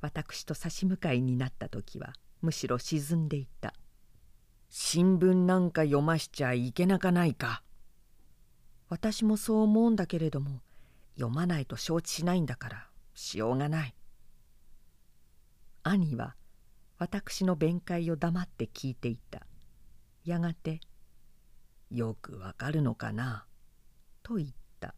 [0.00, 3.72] 私と差し向かいになった時はむしろ沈んでいた。
[4.68, 7.62] 新聞なんか読ましちゃいけなかないか。
[8.88, 10.60] 私もそう思うんだけれども
[11.14, 13.94] 読まないと承知しないんだからしようがない。
[15.84, 16.36] 兄は
[16.98, 19.46] 私の弁解を黙って聞いていた。
[20.24, 20.80] やがて
[21.90, 23.46] 「よくわかるのかな」
[24.22, 24.48] と言っ
[24.80, 24.94] た。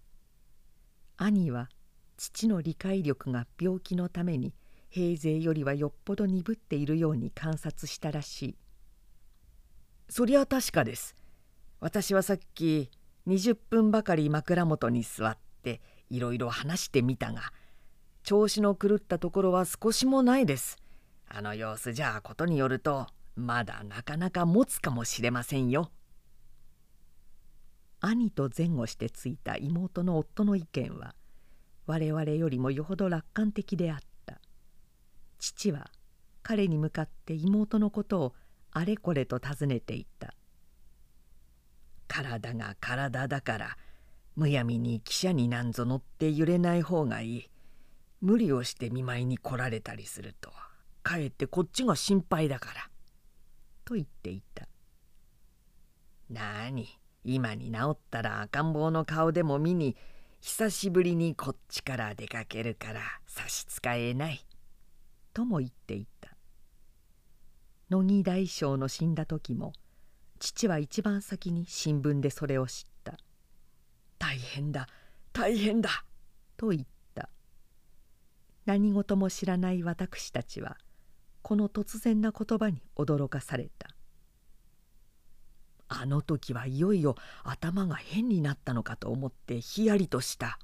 [1.17, 1.69] 兄は
[2.17, 4.55] 父の理解力が病気のために
[4.91, 8.57] 平勢よりはよっぽど鈍っているように観察したらしい。
[10.09, 11.17] そりゃ確かです。
[11.81, 12.91] 私はさっき
[13.27, 17.53] 20分ばかり枕元に座っていろいろ話してみたが
[18.23, 20.79] 調子の狂ったところは少しもないです。
[21.29, 25.91] あの様子じゃことによるとまだなかなか持つかもしれませんよ。
[28.01, 31.15] 兄と前後してついた妹の夫の意見は
[31.87, 34.41] 我々よりもよほど楽観的であった。
[35.39, 35.91] 父は
[36.43, 38.35] 彼に向かって妹のことを
[38.73, 40.35] あれこれと尋ねていた。
[42.09, 43.79] 体が体だから
[44.37, 47.51] むやみに汽車になんぞ乗って揺れない方がいい。
[48.25, 50.51] 無理をして見舞いに来られたりすると
[51.03, 52.91] かえってこっちが心配だから」
[53.85, 54.67] と言っていた
[56.31, 56.89] 「なあに
[57.23, 59.95] 今に治ったら赤ん坊の顔でも見に
[60.47, 64.45] 久しぶりにこっちから出かけるから差し支えない」
[65.33, 66.37] とも言っていた。
[67.89, 69.73] 乃木大将の死んだ時も
[70.39, 73.19] 父は一番先に新聞でそれを知った
[74.21, 74.87] 「大変だ
[75.33, 76.05] 大変だ!」
[76.59, 77.31] と言った。
[78.67, 80.77] 何事も知らない私たちは
[81.41, 83.94] この突然な言葉に驚かされた。
[85.89, 90.59] あの時はいよいよ頭が変になったのかと思ってひやりとした。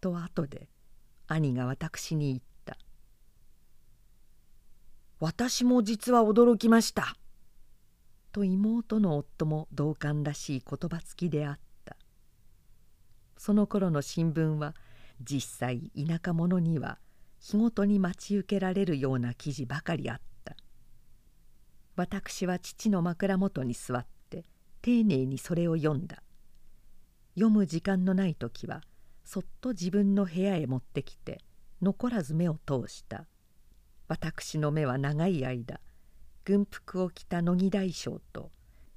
[0.00, 0.68] と後で
[1.26, 2.76] 兄が私に言った。
[5.20, 7.16] 私も実は驚きました」
[8.32, 11.96] と妹の夫も同感らしい言葉付きであった。
[13.36, 14.74] その頃の新聞は
[15.20, 16.98] 実際田舎者には
[17.38, 20.56] 日ごとに待ち受けられるような記事ばかりあった。
[21.96, 24.13] 私は父の枕元に座って
[24.84, 26.22] 丁寧にそれを読んだ。
[27.36, 28.82] 読む時間のない時は
[29.24, 31.40] そっと自分の部屋へ持ってきて
[31.80, 33.24] 残らず目を通した。
[34.08, 35.80] 私の目は長い間
[36.44, 38.50] 軍服を着た乃木大将と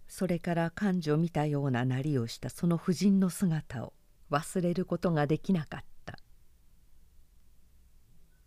[0.10, 3.94] それから幹事を見たようななりをしたその婦人の姿を
[4.30, 6.18] 忘れることができなかった。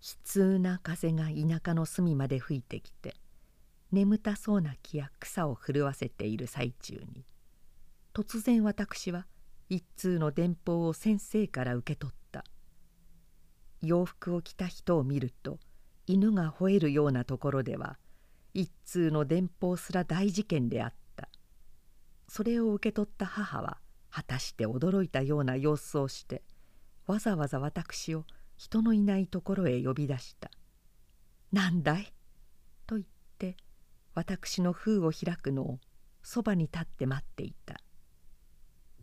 [0.03, 3.17] 悲痛な風が田舎の隅まで吹いてきて
[3.93, 7.25] 眠たそうな木や草を震わせている最中に
[8.15, 9.27] 突然私は
[9.69, 12.45] 一通の電報を先生から受け取った
[13.83, 15.59] 「洋服を着た人を見ると
[16.07, 17.99] 犬が吠えるようなところでは
[18.53, 21.01] 一通の電報すら大事件であった。
[22.31, 23.79] それを受け取った母は
[24.09, 26.45] 果たして驚いたような様子をして
[27.09, 28.25] わざわざ私を
[28.57, 30.49] 人のいないところへ呼び出した
[31.51, 32.15] 「何だい?」
[34.15, 35.79] 私の封を開くのを
[36.23, 37.81] そばに立って待っていた。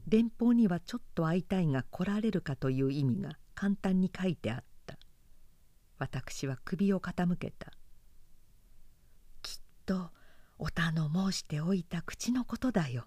[0.08, 4.98] 電報にはちょっと会いたいが来られるかという意味が簡単に書いてあった。
[5.98, 7.72] 私は首を傾けた。
[9.42, 10.12] きっと
[10.60, 13.06] お頼申しておいた口のことだよ。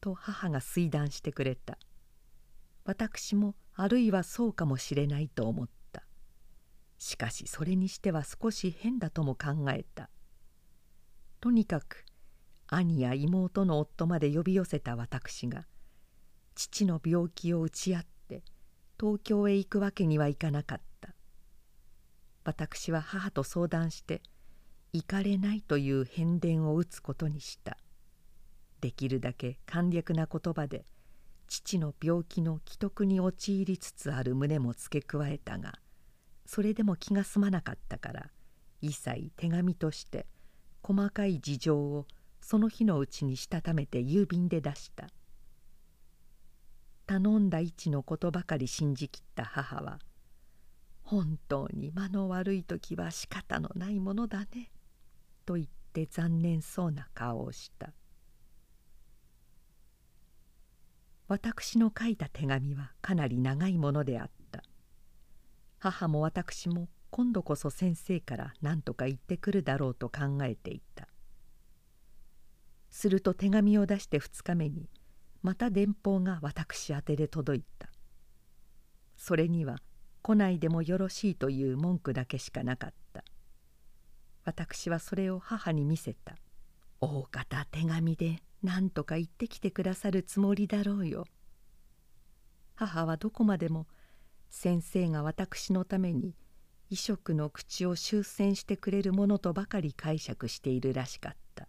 [0.00, 1.78] と母が推断してくれた。
[2.84, 6.04] 私もあるいはそうかもしれないと思った。
[6.98, 10.10] しかしそれにしては少し変だとも考えた。
[11.40, 12.04] とにかく
[12.66, 15.66] 兄や妹の夫まで呼び寄せた私が
[16.54, 18.42] 父の病気を打ち合って
[18.98, 21.14] 東京へ行くわけにはいかなかった。
[22.44, 24.22] 私は母と相談して
[24.92, 27.78] 行かれないという変電を打つことにした。
[28.80, 30.84] できるだけ簡略な言葉で
[31.46, 35.74] 父の病気の既得に陥りつつある旨も付け加えたが
[36.46, 38.30] それでも気が済まなかったから
[38.80, 40.26] 一切手紙として
[40.88, 42.06] 細かい事情を
[42.40, 45.08] その日のうちにしたためて郵便で出した。
[47.04, 49.98] 頼んだ位置のことばかり信じきった母は
[51.04, 54.72] 「本当に間の悪い時は仕方のないものだね」
[55.44, 57.92] と言って残念そうな顔をした。
[61.26, 64.62] 私の書いた手紙はかなり長いものであった。
[65.80, 71.08] 母も私も今度こそ先生から何とか言ってくるだろうと考えていた。
[72.90, 74.88] すると手紙を出して2日目に
[75.42, 77.88] また電報が私宛で届いた。
[79.16, 79.78] それには
[80.22, 83.24] 来ないでもよろしいという文句だけしかなかった。
[84.44, 86.36] 私はそれを母に見せた。
[87.00, 91.24] 大方手紙で何とか言ってきてくださるつもりだろうよ。
[92.74, 93.86] 母はどこまでも
[94.50, 96.34] 先生が私のために
[96.90, 101.68] 異色の口を修繕してくれるものとばかり解釈しているらしかった。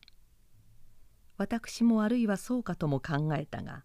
[1.38, 3.84] 私もあるいはそうかとも考えたが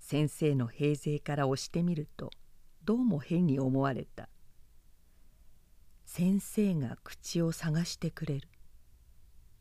[0.00, 2.30] 先生の平勢から押してみると
[2.84, 4.28] どうも変に思われた。
[6.04, 8.48] 先生が口を探してくれる。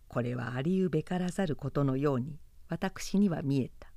[0.07, 2.39] これはありうべからざることのように
[2.69, 3.91] 私には見えた。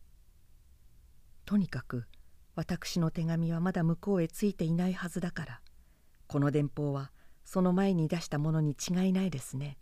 [1.45, 2.07] とにかく
[2.55, 5.61] 私の手紙はまだ向こうへついていないはずだから
[6.27, 7.13] この電報は
[7.45, 9.79] その前に出したものに違いないですね。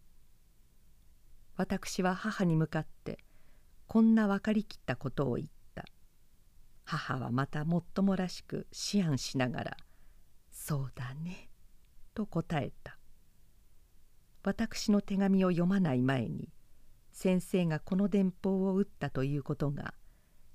[1.56, 3.18] 私は母に向かって
[3.86, 5.84] こんな分かりきったことを言った。
[6.84, 9.76] 母はまたもっともらしく思案しながら
[10.52, 11.48] 「そうだね」
[12.14, 12.98] と答えた。
[14.42, 16.52] 私の手紙を読まない前に
[17.12, 19.94] 先生がこの電報を打ったということが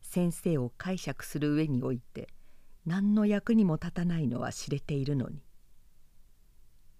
[0.02, 2.30] 先生を解釈する上において
[2.86, 5.42] 何の役にも立たないのは知れているのに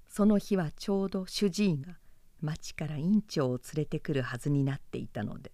[0.10, 1.98] その日はちょうど主治医が
[2.42, 5.52] 町から院長を連れてくるはずになっていたので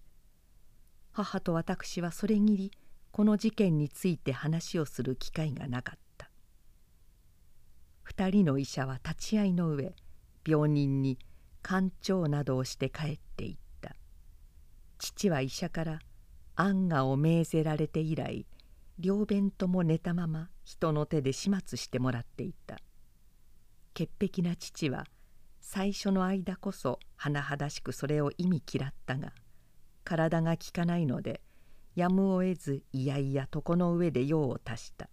[1.12, 2.72] 母と私はそれぎり
[3.10, 6.30] この事件について話をする機会がなかった。
[8.06, 9.94] 2人の医者は立ち会いの上
[10.46, 11.18] 病人に
[11.62, 13.96] 肝腸などをして帰っていった。
[14.98, 16.00] 父は医者から
[16.54, 18.44] 安賀を命ぜられて以来
[18.98, 22.76] 両弁とも寝たまま人の手で始末してもらっていた。
[23.96, 25.06] 潔癖な父は
[25.58, 29.32] 最初の間こそ甚だしくそれを意味嫌ったが
[30.04, 31.40] 体がきかないので
[31.94, 35.08] やむを得ずいやいや床の上で用を足した。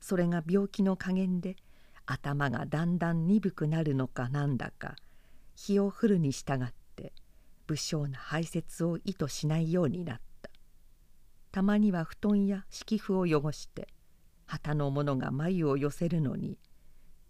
[0.00, 1.56] それが病気の加減で
[2.06, 4.96] 頭がだんだん鈍くなるのかなんだか
[5.54, 7.12] 日を降るに従って
[7.66, 10.48] 不精な排泄を意図しないようになった。
[11.52, 13.88] たまには布団や敷布を汚して
[14.46, 16.58] 旗の者が眉を寄せるのに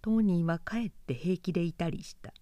[0.04, 2.34] 当人はかえって平気でいたりした。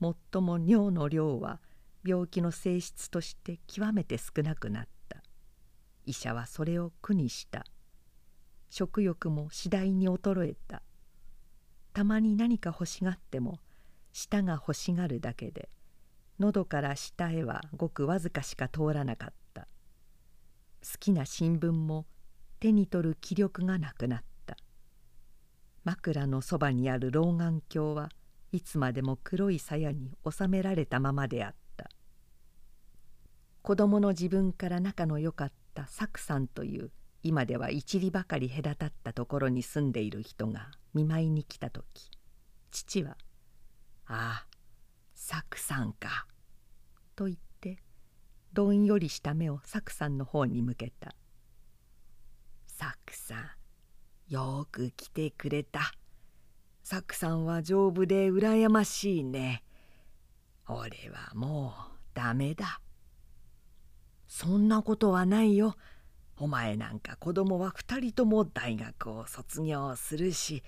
[0.00, 1.62] もっとも尿の量は
[2.04, 5.22] 病気の性質として極めて少なくなった。
[6.04, 7.64] 医者はそれを苦にした。
[8.68, 10.82] 食欲も次第に衰えた。
[11.94, 13.60] たまに何か欲しがっても
[14.12, 15.70] 舌が欲しがるだけで
[16.38, 19.62] 喉から下へはごくわずかしか通らなかった。
[20.82, 22.04] 好きな新聞も
[22.60, 24.37] 手に取る気力がなくなった。
[25.88, 28.10] 枕のそばにある老眼鏡は
[28.52, 31.88] いつまでも黒い鞘に収められたままであった。
[33.62, 36.90] 子供の自分から仲の良かったサクさんという
[37.22, 42.10] 今では一里ばかり隔たったところに住んでいる人が見舞いに来た時
[42.70, 43.16] 父は
[44.06, 44.46] 「ああ
[45.14, 46.26] サクさんか」
[47.16, 47.82] と言って
[48.52, 51.14] どんよりした目をサクさんの方に向けた
[52.66, 53.57] 「サクさん
[54.28, 55.92] よく来てくれた。
[56.82, 59.62] サクさんは丈夫で羨ましいね。
[60.66, 62.80] 俺はもうダメだ。
[64.26, 65.76] そんなことはないよ。
[66.36, 70.62] お前なんか子供は2人とも大学を卒業するし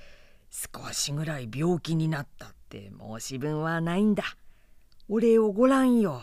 [0.50, 4.24] 少しぐらい病気になったって申し分はないんだ。
[5.08, 6.22] 俺をごらんよ。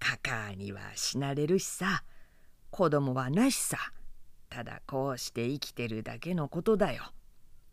[0.00, 2.02] カカには死なれるしさ
[2.70, 3.78] 子供はなしさ
[4.48, 7.12] ただこうして生きてるだけのことだよ。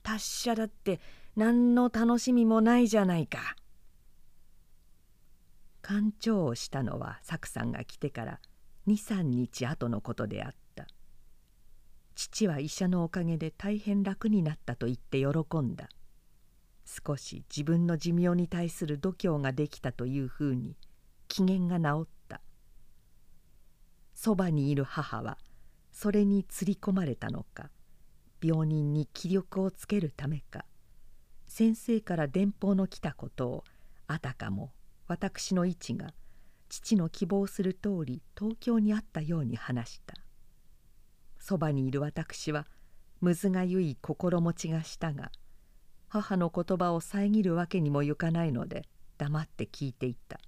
[0.01, 0.99] 達者だって
[1.35, 3.55] 何の楽しみもないじゃないか。
[5.83, 8.39] 館長をしたのはサクさんが来てから
[8.87, 10.87] 23日後のことであった
[12.15, 15.89] 父は医者のおかげで大変楽になったと言って喜んだ
[16.85, 20.77] 少し自分の寿命に対する度胸ができたというふうに
[21.27, 22.41] 機嫌が治った
[24.13, 25.37] そばにいる母は
[25.93, 27.69] それにつり込まれたのか
[28.43, 30.65] 病人に気力をつけるためか
[31.45, 33.63] 先生から電報の来たことを
[34.07, 34.71] あたかも
[35.07, 36.13] 私の位置が
[36.67, 40.15] 父の希望する通り東京にあったように話した。
[41.37, 42.65] そばにいる私は
[43.21, 45.31] むずがゆい心持ちがしたが
[46.07, 48.87] 母の言葉を遮るわけにもいかないので
[49.19, 50.39] 黙って聞いていた。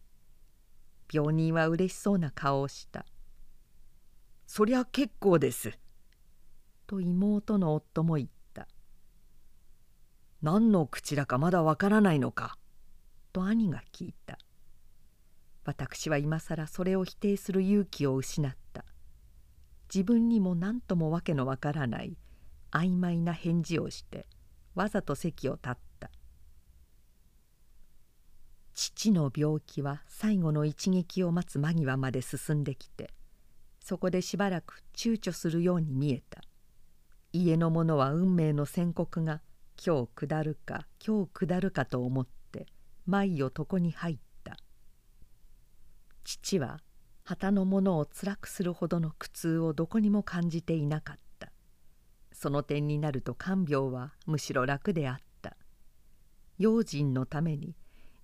[1.14, 3.06] 病人は嬉しそうな顔をした
[4.48, 5.78] 「そりゃ結構です」
[6.88, 8.68] と妹の夫も言った
[10.42, 12.58] 「何の口だかまだわからないのか」
[13.34, 14.38] と兄が聞いた。
[15.66, 18.86] 私は今更それを否定する勇気を失った。
[19.94, 22.18] 自分にも何ともわけのわからない。
[22.72, 24.28] 曖昧な返事をして
[24.76, 26.12] わざと席を立った。
[28.74, 33.14] 父の病気は最後の一撃を待つ間際まで進んできて
[33.86, 36.42] そこでしばらく躊躇するように見えた。
[37.32, 39.42] 家の者は運命の宣告が
[39.78, 42.66] 今日下るか今日下るかと思って
[43.06, 44.58] 舞を床に入った。
[46.24, 46.80] 父は
[47.24, 51.52] 旗の者を辛くするほどの苦痛をどこにも感じていなかった。
[52.34, 55.56] その点になると看病はむしろ楽であった。
[56.58, 57.76] 用心のために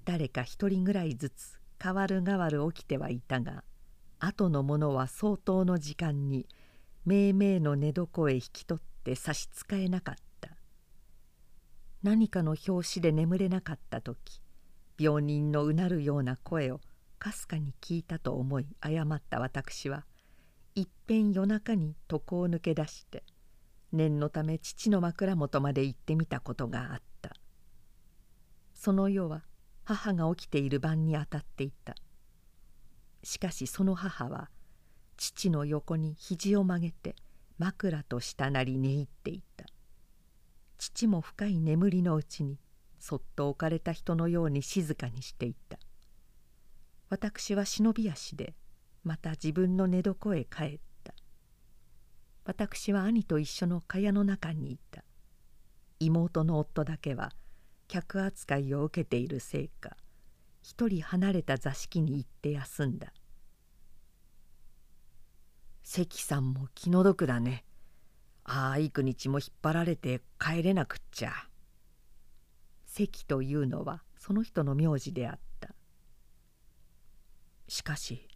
[0.06, 3.64] 誰か一人ぐらいずつ代わる代わる起きてはいたが
[4.24, 6.48] 後の者は相当の時間に
[7.06, 10.22] めいめいの寝床へ引き取って差し支えなかった。
[12.04, 14.42] 何かの拍子で眠れなかった時
[15.00, 16.80] 病人のうなるような声を
[17.20, 20.06] かすかに聞いたと思い誤った私は
[20.74, 23.24] いっぺん夜中に床を抜け出して
[23.92, 27.34] 念のため父の枕元まで行ってみたことがあった。
[28.74, 29.44] その夜は
[29.84, 31.96] 母が起きている晩にあたっていた。
[33.24, 34.50] しかしその母は
[35.18, 37.16] 父の横に肘を曲げて
[37.58, 39.66] 枕と下なり寝入っていた。
[40.80, 42.58] 父も深い眠りのうちに
[43.00, 45.78] そっと置かれた人のように静かにしていた。
[47.10, 48.56] 私は忍び足で
[49.04, 51.14] また自分の寝床へ帰った。
[52.46, 55.04] 私は兄と一緒の蚊帳の中にいた。
[56.00, 57.32] 妹の夫だけは
[57.88, 59.96] 客扱いを受けているせいか
[60.62, 63.14] 一人離れた座敷に行って休んだ。
[65.84, 67.66] 関さんも気の毒だね。
[68.44, 71.34] ああ幾日も引っ張られて帰れなくっちゃ。
[72.86, 75.70] 関というのはその人の名字であった。
[77.68, 78.28] しかし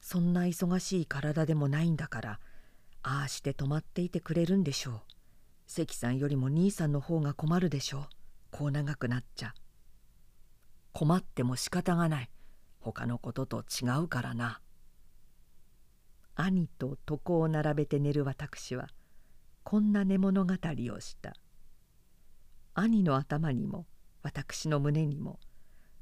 [0.00, 2.40] そんな忙しい体でもないんだから
[3.02, 5.00] ああして泊まっていてくれるんでしょう。
[5.66, 8.02] 関さんよりも兄さんの方が困るでしょう。
[8.50, 9.54] こう長くなっちゃ。
[10.92, 12.30] 困っても仕方がない。
[12.80, 14.60] 他のことと違うからな。
[16.34, 18.88] 兄と床を並べて寝る私は
[19.64, 21.34] こんな寝物語をした。
[22.74, 23.86] 兄の頭にも
[24.22, 25.40] 私の胸にも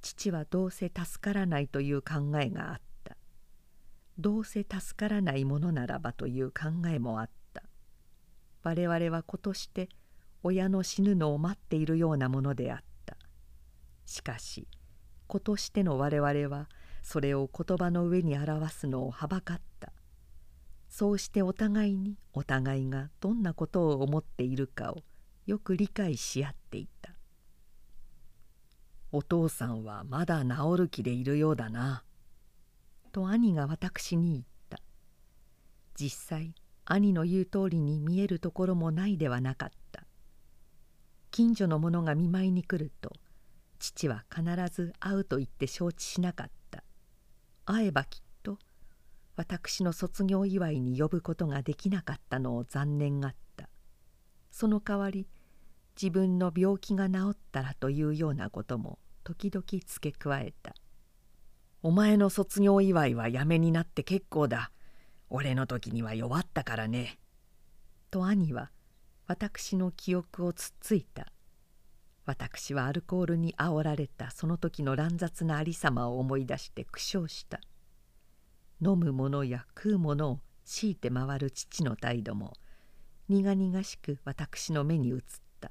[0.03, 3.17] 父はどうせ助からないという考えがあった。
[4.19, 7.63] どうせ助からないものならばという考えもあった。
[8.63, 9.89] 我々は子として
[10.43, 12.86] 親の死ぬのを待っているようなものであった。
[14.07, 14.67] しかし
[15.27, 16.69] 子としての我々は
[17.03, 19.93] それを言葉の上に表すのをはばかった。
[20.89, 25.03] そうしてお互いにお互いがどんなことを思っているかを
[25.45, 27.13] よく理解し合っていた。
[29.13, 32.05] お父さんはまだ治る気でいるようだな」
[33.13, 34.81] と兄が私に言った。
[35.95, 36.55] 実際
[36.85, 40.07] 兄の言う通りに見えるところもないではなかった。
[41.31, 43.13] 近所の者が見舞いに来ると
[43.77, 46.83] 父は必ず会うと言って承知しなかった。
[47.65, 48.59] 会えばきっと
[49.37, 53.69] 私の卒業祝いに呼ぶことができなかったのを残念がった。
[54.51, 55.29] その代わり
[56.01, 60.75] 自分の病気が治ったらというようなことも時々付け加えた
[61.83, 64.73] 「お前の卒業祝いはやめになって結構だ。
[65.29, 67.19] 俺の時には弱ったからね」
[68.11, 68.71] と兄は
[69.27, 71.33] 私の記憶をつっついた。
[72.27, 74.33] 私はアルコールにあおられた。
[74.33, 77.61] その時の乱雑なありさまを思い出して苦笑した。
[78.83, 82.53] 飲むものや食うものを強いて回る父の態度も
[83.29, 85.19] 苦々しく私の目に映っ
[85.61, 85.71] た。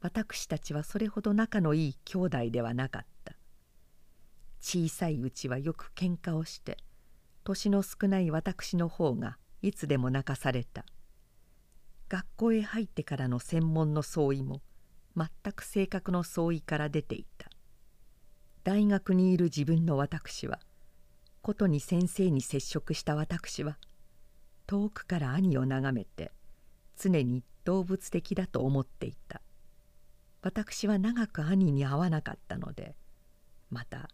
[0.00, 3.36] 私たちはそれほど仲のいい兄弟ではなかった。
[4.60, 6.78] 小さいうちはよく喧嘩をして
[7.44, 10.84] 年の少ない私の方がいつでも泣かされた。
[12.08, 14.60] 学校へ入ってからの専門の相違も
[15.16, 17.48] 全く性格の相違から出ていた。
[18.64, 20.58] 大学にいる自分の私は
[21.42, 23.76] ことに先生に接触した私は
[24.66, 26.32] 遠くから兄を眺めて
[26.96, 29.42] 常に動物的だと思っていた。
[30.40, 32.96] 私は長く兄に会わなかったので
[33.70, 34.10] また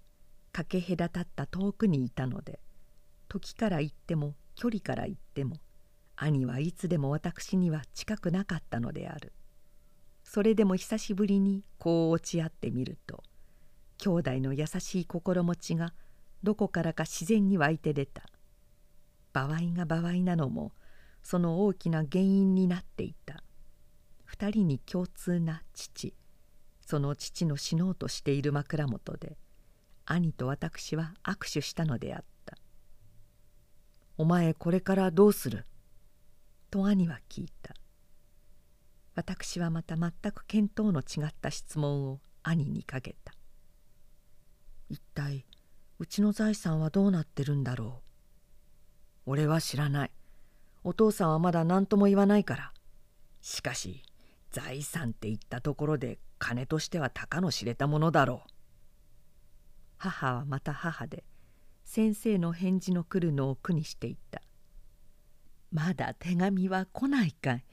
[0.53, 2.61] かけ隔たった遠くにいたので
[3.29, 5.57] 時から言っても距離から言っても
[6.17, 9.33] 兄はいつでも私には近くなかったのである。
[10.33, 13.25] それでも久しぶりにこう落ち合ってみると
[13.99, 15.93] 兄弟の優しい心持ちが
[16.45, 18.23] どこからか自然に湧いて出た。
[19.33, 20.71] 場合が場合なのも
[21.25, 23.43] その大きな原因になっていた。
[24.25, 26.15] 二人に共通な父
[26.87, 29.37] その父の死のうとしている枕元で
[30.07, 32.57] 兄と私は握手したのであった
[34.17, 35.67] 「お前これからどうする?」
[36.71, 37.75] と兄は聞いた。
[39.21, 43.35] 私はまた全く見当の違った質問を兄にかけた。
[44.89, 45.45] 一体
[45.99, 48.01] うちの財産はどうなってるんだろ
[49.27, 49.33] う？
[49.33, 50.11] 俺は知らない。
[50.85, 52.73] お父さんはまだ何とも言わないから。
[53.43, 54.03] しかし
[54.51, 58.51] 財産って言ったところで金としては高の知れたものだろう。
[59.99, 61.25] 母はまた母で
[61.85, 64.41] 先生の返事の来るのを苦にしていた。
[65.71, 67.65] まだ手紙は来ないかい？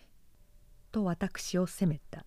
[0.92, 2.26] と私を責めた。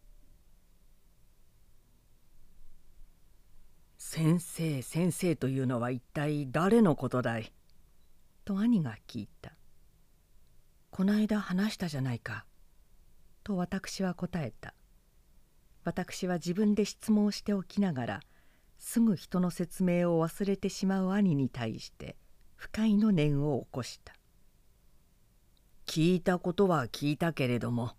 [3.99, 7.53] 先生先生というのは一体誰のことだい？
[8.45, 9.53] と兄が聞いた。
[10.91, 12.45] こないだ話したじゃないか。
[13.45, 14.75] と私は答えた。
[15.85, 18.21] 私は自分で質問しておきながら
[18.79, 22.17] すぐ人の説明を忘れてしまう兄に対して
[22.57, 24.15] 不快の念を起こした。
[25.87, 27.93] 聞いたことは聞いたけれども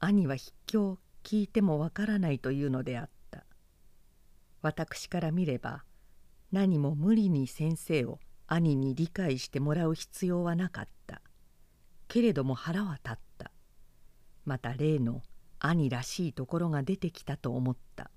[0.00, 3.44] 兄は筆記を聞いてもわからないというのであった。
[4.62, 5.84] 私から見れば
[6.52, 11.20] 何も無理に先生を兄に理解してもらう必要はなかった。
[12.08, 13.52] けれども腹は立った。
[14.46, 15.22] また例の
[15.58, 18.10] 兄らしいところが出てきたと思った。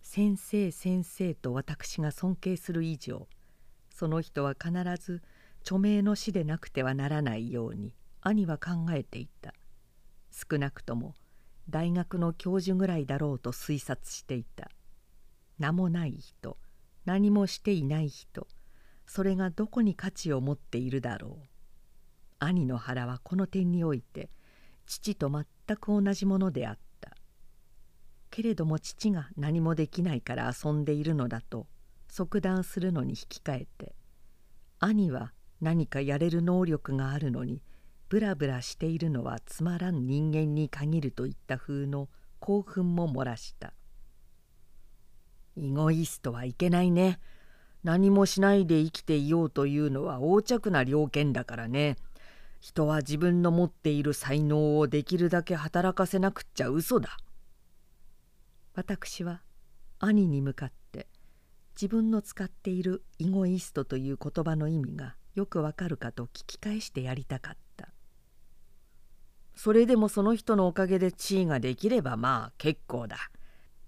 [0.00, 3.28] 先生先生と私が尊敬する以上
[3.90, 5.22] その人は必ず
[5.60, 9.52] 著名の死でなくてはならないように兄は考えていた。
[10.30, 11.14] 少なくとも
[11.68, 14.70] 大学の教授ぐらいだろうと推察していた。
[15.58, 16.56] 名もない人
[17.04, 18.46] 何もしていない人
[19.06, 21.48] それがどこに価値を持っているだろう。
[22.38, 24.30] 兄の腹はこの点において
[24.86, 27.16] 父と全く同じものであった。
[28.30, 31.66] けれども父が何もできないから遊んでいるのだと
[32.08, 33.94] 即断するのに引き換えて
[34.78, 37.62] 兄は何かやれる能力があるのに
[38.08, 42.08] ブラブラしているのはつまらん人間に限るといった風の
[42.40, 43.74] 興奮も漏らした。
[45.56, 47.20] イゴイストはいけないね。
[47.84, 51.96] 何もしないで生きていようというのは横着な了見だからね。
[52.60, 57.18] 人は自分の持っている才能をできるだけ働かせなくっちゃ嘘だ。
[58.74, 59.42] 私は
[59.98, 61.08] 兄に向かって
[61.74, 67.67] 自分の使っているイゴイストという言葉の意味がよくわかるかと聞き返してやりたかった。
[69.58, 73.16] それでもその人のおかげで地位ができればまあ結構だ。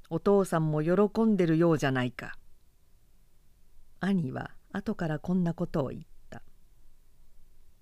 [0.09, 2.35] お父さんも喜んでるようじゃないか。
[4.01, 6.43] 兄は後からこんなことを言った。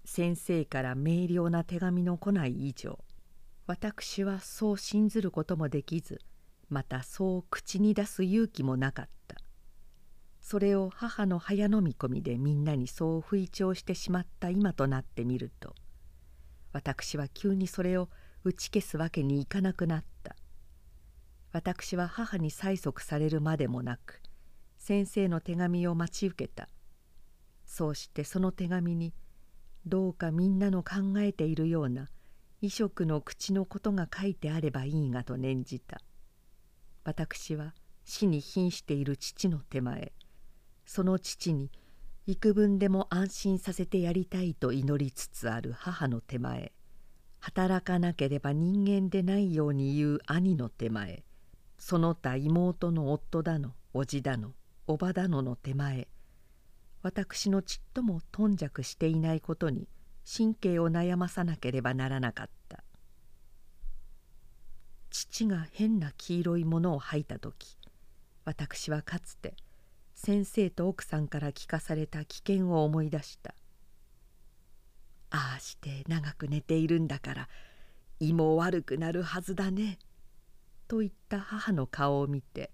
[0.05, 2.99] 先生から明瞭な手紙の来ない以上
[3.67, 6.21] 私はそう信ずることもできず
[6.69, 9.37] またそう口に出す勇気もなかった。
[10.43, 15.75] それを母の早飲み込みでみんなにそう吹聴してしまった今となってみると
[16.73, 18.09] 私は急にそれを
[18.45, 20.37] 打ち消すわけにいかなくなった。
[21.53, 24.21] 私は母に催促されるまでもなく
[24.77, 26.69] 先生の手紙を待ち受けた。
[27.65, 29.13] そうしてその手紙に
[29.87, 32.09] どうかみんなの考えているような
[32.61, 36.01] 異色の口のことが書いてあればいいがと念じた。
[37.05, 37.75] 私は
[38.05, 40.13] 死に瀕している父の手前
[40.87, 41.71] その父に
[42.31, 46.73] 幾分でも安心させてやりたいと祈りつつある母の手前。
[47.41, 51.25] 働かなければ人間でないように言う兄の手前。
[51.79, 54.53] その他妹の夫だの叔父だの
[54.87, 56.07] 叔母だのの手前。
[57.01, 59.89] 私のちっとも頓着していないことに
[60.31, 62.85] 神経を悩まさなければならなかった。
[65.09, 67.79] 父が変な黄色いものを吐いた時
[68.45, 69.55] 私はかつて
[70.21, 73.55] 先生と奥さんから聞かされた危険を思い出した。
[75.31, 77.49] ああして長く寝ているんだから
[78.19, 80.01] 胃も悪くなるはずだね」
[80.89, 82.73] と言った母の顔を見て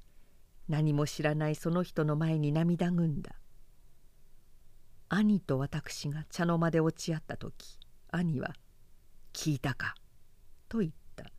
[0.68, 3.38] 何も知らないその人の前に涙ぐんだ。
[5.10, 7.78] 兄と私が茶の間で落ち合った時
[8.10, 8.54] 兄は
[9.34, 9.94] 「聞いたか?」
[10.70, 11.30] と言った。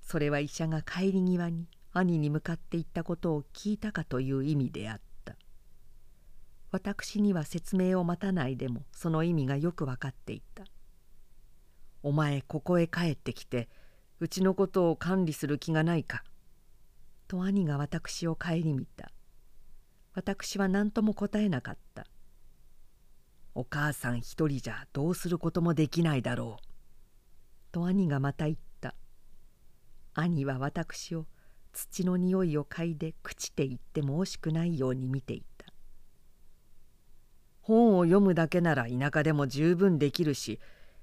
[0.00, 5.07] それは医者が帰り際に兄に向かって言ったことを聞いたかという意味であった。
[6.70, 10.64] 私には説明を待たないでもその意味がよく分かっていた
[12.02, 13.68] 「お前ここへ帰ってきて
[14.20, 16.24] うちのことを管理する気がないか」
[17.26, 19.12] と兄が私を顧みた。
[20.14, 22.04] 私は何とも答えなかった。
[23.54, 26.64] お母さん一人じゃどうすることもできないだろう」
[27.70, 28.94] と兄がまた言った。
[30.14, 31.26] 兄は私を
[31.72, 35.57] 土の匂いを嗅いで朽ちていっても惜しくないように見ていた。
[37.68, 40.58] 本を読むだけなら田舎でも十分できるし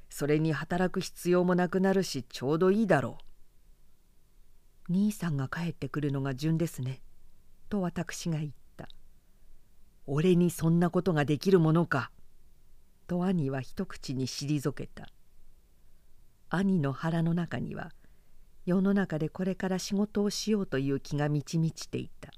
[0.09, 3.19] それに働く必要もなくなるしちょうどいいだろ
[4.89, 4.91] う。
[4.91, 7.01] 兄さんが帰ってくるのが順ですね
[7.69, 8.87] と私が言った。
[10.07, 12.11] 俺にそんなことができるものか
[13.07, 15.07] と兄は一口に退けた。
[16.49, 17.91] 兄の腹の中には
[18.65, 22.31] 世の中でこれから仕事をしようという気が満ち満ちていた。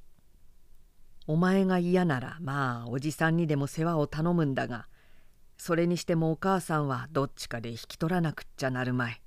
[1.27, 4.87] お前が嫌ならまあおじさんにでも世話を頼むんだが
[5.57, 9.21] それにしてもお母さんはどっちかで引き取らなくっちゃなるまい。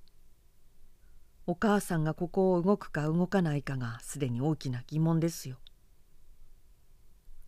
[1.47, 5.59] お母さんがここを動くか動かないかがすでに大きな疑問ですよ。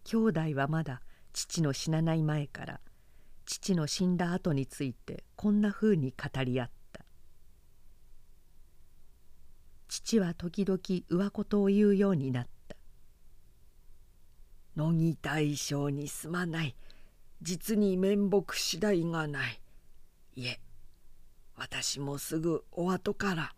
[0.04, 1.00] 兄弟はまだ
[1.32, 2.80] 父の死なない前から
[3.46, 7.04] 父の死んだ後についてこんなふうに語り合った。
[9.88, 12.50] 父は時々上事を言うようになった
[14.76, 16.74] 「乃木大将にすまない。
[17.42, 19.60] 実に面目次第がない。
[20.36, 20.60] いえ
[21.56, 23.54] 私もすぐお後から」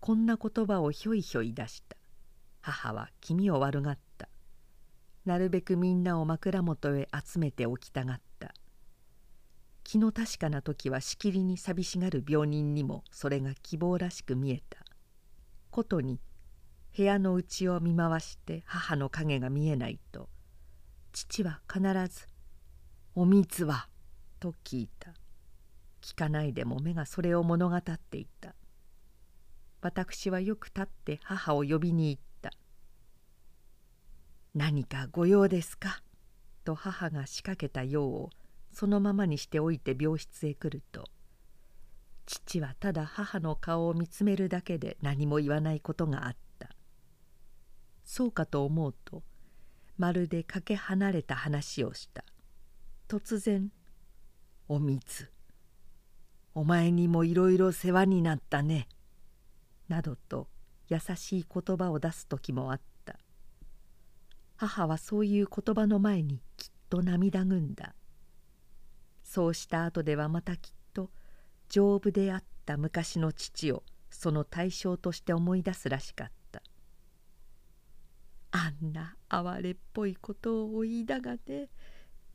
[0.00, 1.96] こんな言葉をひょいひょい出した。
[2.62, 4.28] 母は気味を悪がった。
[5.24, 8.54] なるべくみんなを枕元へ集めておきたがった。
[9.84, 14.84] 気の確かな時はしきりに寂しがる病人にもそれが希望らしく見えた。
[15.70, 16.18] ことに
[16.96, 20.28] 部屋の内を見回して母の影が見えないと
[21.12, 22.26] 父は必ず
[23.14, 23.88] 「おみつは?」
[24.40, 25.14] と聞いた
[26.00, 28.54] 聞かないでも目がそれを物語っていた
[29.82, 32.50] 私はよく立って母を呼びに行った
[34.54, 36.02] 何かご用ですか?」
[36.64, 38.30] と母が仕掛けた用を
[38.72, 41.08] そのままにしておいて病室へ来ると
[42.26, 46.49] 父はただ母の顔を見つめるだけで何も言わないことがあった
[48.10, 49.22] そうかと思うと
[49.96, 52.24] まるでかけ離れた話をした。
[53.06, 53.70] 突然
[54.66, 55.30] 「おみつ
[56.52, 58.88] お前にもいろいろ世話になったね」
[59.86, 60.48] などと
[60.88, 63.20] 優しい言葉を出す時もあった。
[64.56, 67.94] 母はそういう言葉の前にきっと涙ぐんだ。
[69.22, 71.12] そうした後ではまたきっと
[71.68, 76.39] 丈夫であった昔の父をその対象として思い出すらしかった。
[78.70, 81.68] あんな哀れっぽいことを言いだがね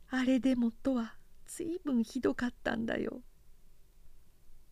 [0.10, 1.16] あれでもとは
[1.48, 3.22] 随分ひどかったんだよ。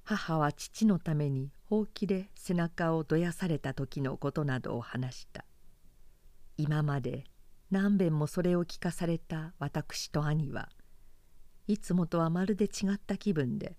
[0.03, 5.45] 母は父のためにほうきで背中をどやされた時のことなどを話した。
[6.57, 7.23] 今まで
[7.72, 10.69] 何べんもそれを聞かされた私と兄は
[11.68, 13.77] いつもとはまるで違った気分で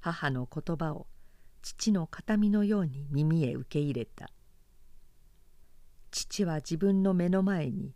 [0.00, 1.06] 母の言葉を
[1.62, 4.30] 父の形見のように耳へ受け入れた。
[6.10, 7.94] 父は自分の目の前に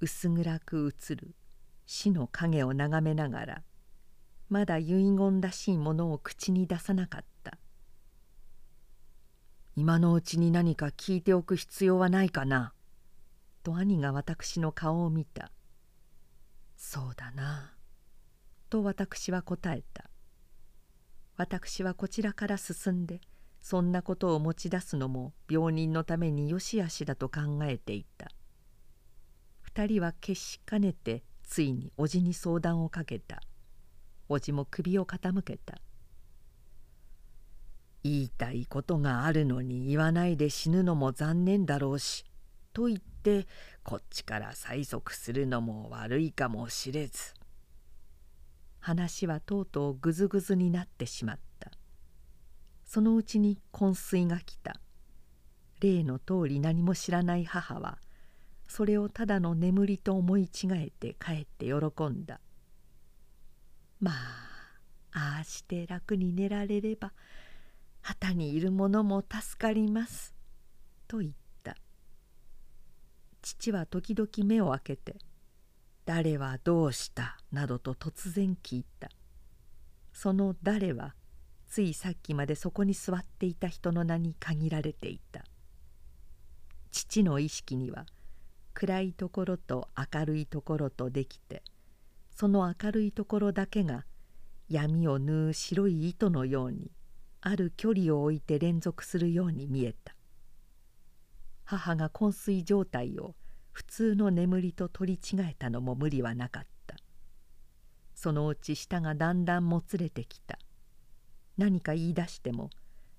[0.00, 1.34] 薄暗く映る
[1.86, 3.62] 死の影を眺めながら
[4.48, 7.58] まだ遺言らしいものを口に出さなかった
[9.74, 12.72] 「今のうちに何か聞いておく必要はないかな」
[13.64, 15.50] と兄が私の顔を見た
[16.76, 17.74] 「そうだな」
[18.70, 20.10] と私は答えた
[21.36, 23.20] 私はこちらから進んで
[23.68, 28.30] そんなことを持ち出すのも病人のためによしあしだと考えていた。
[29.60, 33.42] 二人は決しかねてついに叔父に相談をかけた。
[34.30, 35.74] 叔父も首を傾けた。
[38.02, 42.24] 言いたいことがあるのに言わないで死ぬのも残念だろうし
[42.72, 43.46] と言って
[43.82, 47.34] こっちから催促するのも悪いかもしれず。
[48.80, 51.47] 話はとうとうぐずぐずになってしまった。
[52.88, 54.80] そのうちに昏睡が来た。
[55.80, 57.98] 例の通り何も知らない母は
[58.66, 62.40] それをただの眠りと思い違えてかえって喜んだ。
[64.00, 64.14] まあ
[65.12, 67.12] ああして楽に寝られれば
[68.00, 70.34] 旗にいる者も助かります」
[71.06, 71.32] と言っ
[71.62, 71.76] た。
[73.42, 75.18] 父は時々目を開けて
[76.06, 79.10] 「誰はどうした?」などと突然聞いた。
[80.12, 81.14] その「誰」は
[81.68, 85.44] ついさっきまでそこに座っていた人の名に限られていた。
[86.90, 88.06] 父の意識には
[88.72, 91.62] 暗いところと明るいところとできて
[92.30, 94.06] その明るいところだけが
[94.68, 96.90] 闇を縫う白い糸のように
[97.40, 100.14] ある距離を置いて連続するように見えた。
[101.64, 103.34] 母が昏睡状態を
[103.72, 106.96] 普通の眠りと取り違えたのも無理はなかった。
[108.14, 110.58] そのうち舌がだんだんもつれてきた。
[111.58, 112.70] 何か言い出しても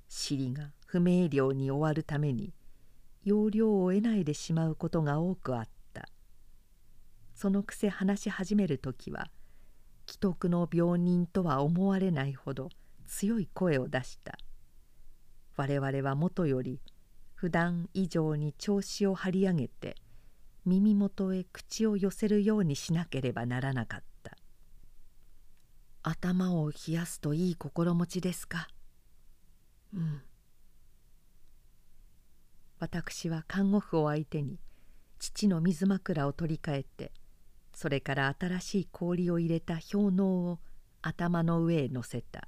[0.07, 2.53] 尻が不明瞭に終わるために
[3.23, 5.63] 要領を得ないでしまうことが多くあっ
[5.93, 6.07] た。
[7.35, 9.29] そのくせ話し始める時は
[10.07, 12.69] 既得の病人とは思われないほど
[13.05, 14.37] 強い声を出した。
[15.55, 16.79] 我々はもとより
[17.35, 19.95] 普段以上に調子を張り上げて
[20.65, 24.08] 耳元へ口を寄せるようにしなければならなかった。
[26.01, 28.67] 頭を冷やすといい心持ちですか？
[29.93, 30.21] うん。
[32.79, 34.59] 私は看護婦を相手に
[35.19, 37.11] 父の水枕を取り替えて
[37.73, 40.59] それから新しい氷を入れた氷嚢を
[41.01, 42.47] 頭の上へ乗せた。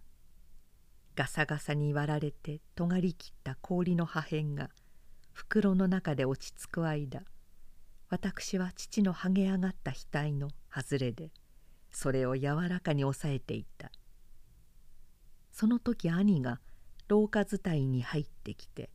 [1.14, 4.70] ガサガサに割られて尖りきった氷の破片が
[5.34, 7.24] 袋の中で落ち着く間
[8.10, 11.32] 私は父の剥げ上がった額の外れで
[11.92, 13.92] それを柔らかに押さえていた。
[15.52, 16.60] その時兄が
[17.08, 18.90] 廊下伝いに入ってきて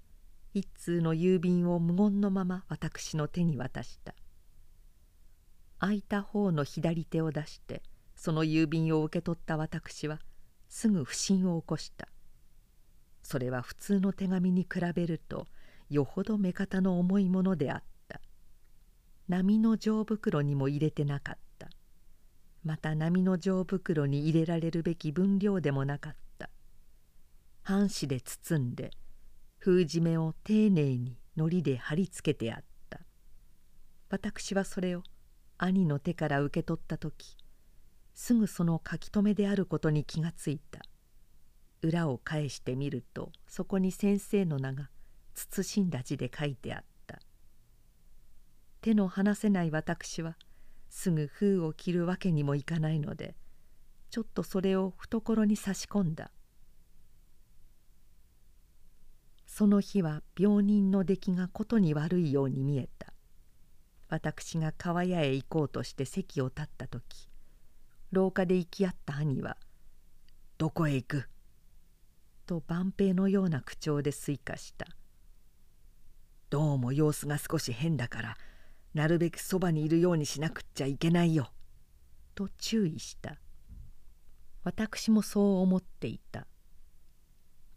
[0.55, 4.14] 一通の郵便を無言のまま私の手に渡した。
[5.78, 7.82] 空いた方の左手を出して
[8.14, 10.18] その郵便を受け取った私は
[10.68, 12.09] すぐ不審を起こした。
[13.23, 15.47] それは普通の手紙に比べると
[15.90, 18.20] よほど目方の重いものであった。
[19.28, 21.45] 波の錠袋にも入れてなかった。
[22.66, 26.51] また波の錠袋に入れられるべき分量でもなかった。
[27.62, 28.90] 半紙で包んで
[29.59, 32.98] 封じ目を丁寧に糊で貼り付けてあった。
[34.10, 35.05] 私はそれを
[35.59, 37.36] 兄の手から受け取った時
[38.14, 40.80] すぐその書き留めであることに気がついた。
[41.82, 44.90] 裏を返してみるとそこに先生の名が
[45.34, 47.20] 慎んだ字で書いてあった。
[48.80, 50.36] 手の離せない私は
[50.97, 53.36] すぐ封を切るわけにもいかないので
[54.09, 56.31] ちょっとそれを懐に差し込んだ。
[59.47, 63.12] その日は病人の出来がことに悪いように見えた。
[64.09, 67.28] 私が川屋へ行こうとして席を立った時
[68.10, 69.59] 廊下で行き合った兄は
[70.56, 71.28] 「どこへ行く?」
[72.47, 74.86] と万平のような口調で推化した
[76.48, 78.39] 「どうも様子が少し変だから
[78.97, 81.52] なるべくそばにいるようにしなくっちゃいけないよ」
[82.35, 83.36] と注意した。
[84.64, 86.47] 私もそう思っていた。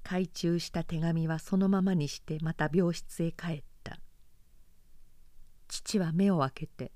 [0.02, 4.00] 懐中した手紙はそのままにしてまた病室へ帰った。
[5.68, 6.94] 父は目を開けて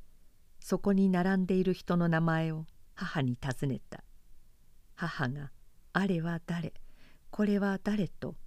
[0.62, 4.06] そこに並んでいる人の名前を母に尋ねた。
[4.96, 5.52] 母が
[5.92, 6.74] 「あれは誰
[7.30, 8.38] これは誰?」と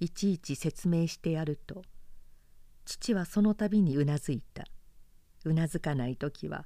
[0.00, 1.84] いちいち説明してやると
[2.84, 4.64] 父はその度にうなずいた。
[5.44, 6.64] うなずかない時は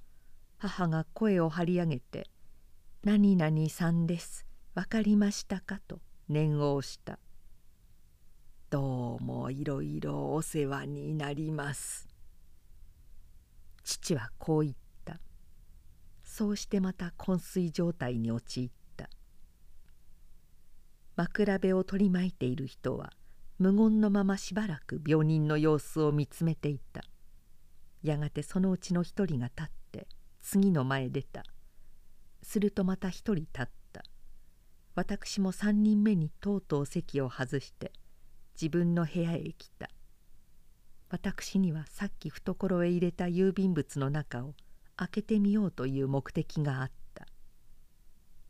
[0.58, 2.28] 母が声を張り上げて
[3.04, 7.18] 「何々さんです分かりましたか?」と念を押した
[8.70, 12.08] どうもいろいろお世話になります。
[13.84, 14.84] 父はこう言った。
[16.24, 19.08] そうしてまた昏睡状態に陥った
[21.14, 23.12] 枕辺を取り巻いている人は
[23.60, 27.04] 無言のまましばらく病人の様子を見つめていた
[28.04, 30.06] やがてそのうちの一人が立って
[30.42, 31.42] 次の前出た。
[32.42, 34.04] するとまた一人立った。
[34.94, 37.92] 私も三人目にとうとう席を外して
[38.60, 39.88] 自分の部屋へ来た。
[41.08, 44.54] 私にはさっき懐へ入れた郵便物の中を
[44.96, 47.26] 開けてみようという目的があった。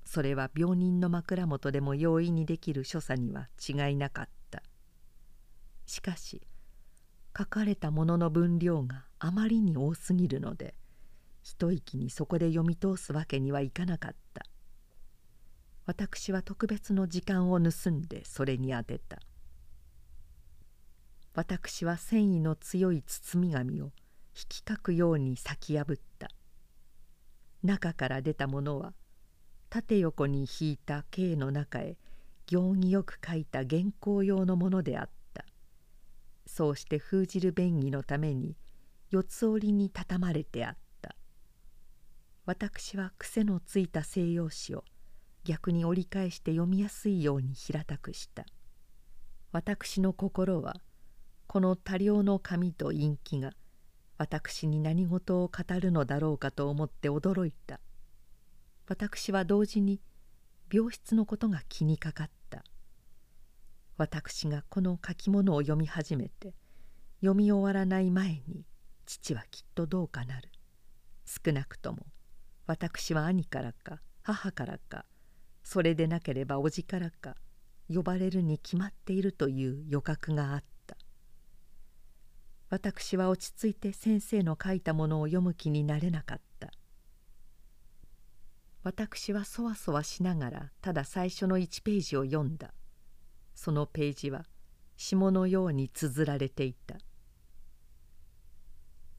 [0.04, 4.64] それは病人の枕元でも容易にできる所作には違いなかった。
[5.86, 6.42] しかし
[7.36, 10.74] 書かれたものの分量があまりに多すぎるので
[11.42, 14.44] 一息にそこで読み通すわけにはいかなかった。
[15.86, 19.18] 私は特別の時間を盗んでそれに当てた。
[21.34, 23.92] 私は繊維の強い包み紙を引
[24.46, 26.28] きかくように裂き破った。
[27.62, 28.92] 中から出たものは
[29.70, 31.96] 縦横に引いた径の中へ
[32.46, 35.46] 行儀よく書いた原稿用のものであった。
[36.46, 38.54] そうして封じる便宜のために
[39.14, 41.14] 四つ折りに畳まれてあった。
[42.46, 44.84] 私は癖のついた西洋紙を
[45.44, 48.44] 逆に折り返して読みやすいように平たくした。
[49.52, 50.74] 私の心は
[51.46, 53.52] この多量の紙と陰気が
[54.18, 57.78] 私に何事を語るのだろうかと思って驚いた。
[58.88, 60.00] 私は同時に
[60.72, 62.64] 病室のことが気にかかった。
[63.96, 66.52] 私がこの書き物を読み始めて
[67.20, 68.66] 読み終わらない前に
[69.04, 70.50] 父はきっとどうかなる。
[71.24, 72.06] 少なくとも
[72.66, 75.04] 私は兄からか母からか
[75.62, 77.36] それでなければ叔父からか
[77.92, 80.96] 呼ばれるに決まっているという予覚があった。
[82.70, 86.70] 私は落ち着いて先生の書いたものを読む気になれなかった。
[88.82, 92.72] 私はそわそわしながらただ最初の1ページを読んだ。
[93.54, 94.44] そのページは
[94.96, 96.98] 下のように綴られていた「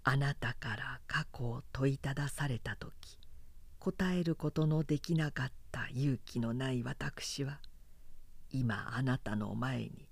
[0.07, 3.17] あなたから過去を問いただされた時
[3.79, 7.59] 答えることのできなかった勇気のない私は
[8.51, 10.07] 今あなたの前に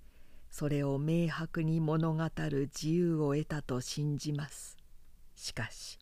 [0.49, 4.77] それを明白に物語る自由を得たと信じます
[5.35, 5.99] しかし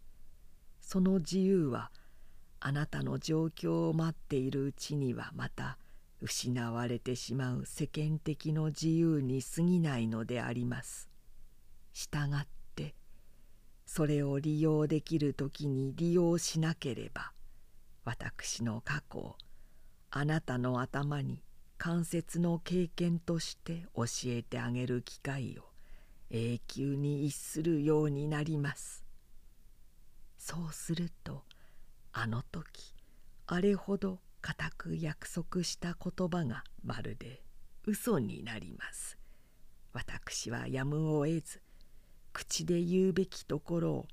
[0.80, 1.92] その自由は
[2.62, 5.78] あなたの状況を待っているうちにはまた
[6.22, 11.10] 失われてしまう世間的の自由に過ぎないのであります。
[11.94, 12.61] したがって
[13.94, 17.34] それを利用できる時に利用しなければ
[18.06, 19.36] 私の過去を
[20.12, 21.44] あなたの頭に
[21.78, 25.64] 関節の経験として教えてあげる機会を
[26.30, 29.04] 永久に逸するようになります。
[30.38, 31.44] そうすると
[32.14, 32.96] あの時
[33.46, 37.44] あれほど固く約束した言葉がまるで
[37.86, 39.18] 嘘になります。
[39.92, 41.62] 私はやむを得ず
[42.34, 44.08] 口で言うべきところを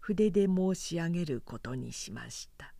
[0.00, 2.74] 筆で申し上げることにしました。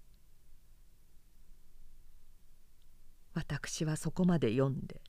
[3.34, 5.00] 私はそこまで読んで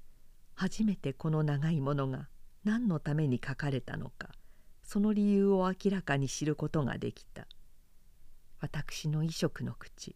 [0.55, 2.29] 初めてこの長いものが
[2.63, 4.29] 何のために書かれたのか
[4.83, 7.47] その理由を明らかに知ることができた。
[8.59, 10.15] 私の遺職の口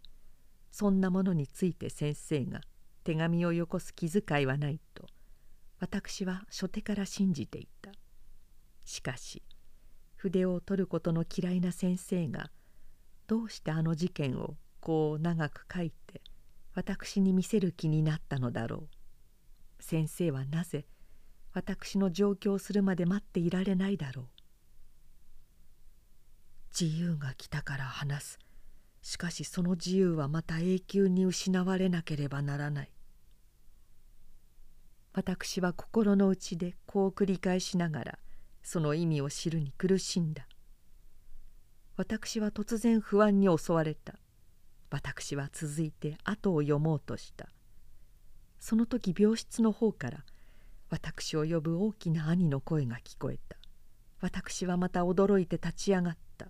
[0.71, 2.61] そんなものについて先生が
[3.03, 5.05] 手紙をよこす気遣いはないと
[5.79, 7.91] 私は初手から信じていた。
[8.87, 9.43] しかし
[10.15, 12.49] 筆を取ることの嫌いな先生が
[13.27, 16.21] どうしてあの事件をこう長く書いて
[16.73, 18.87] 私に見せる気になったのだろ
[19.79, 19.83] う。
[19.83, 20.85] 先生はなぜ
[21.53, 24.25] 私の上京するまで待っていられないだろう。
[26.79, 28.39] 自由が来たから話す。
[29.01, 32.91] しかしその自由はまた永久に失われなければならない。
[35.13, 38.19] 私は心の内でこう繰り返しながら
[38.67, 40.45] その意味を知るに苦しんだ。
[41.95, 44.15] 私は突然不安に襲われた。
[44.89, 47.47] 私は続いて後を読もうとした。
[48.59, 50.25] その時病室の方から
[50.89, 53.55] 私を呼ぶ大きな兄の声が聞こえた。
[54.19, 56.49] 私はまた驚いて立ち上がった。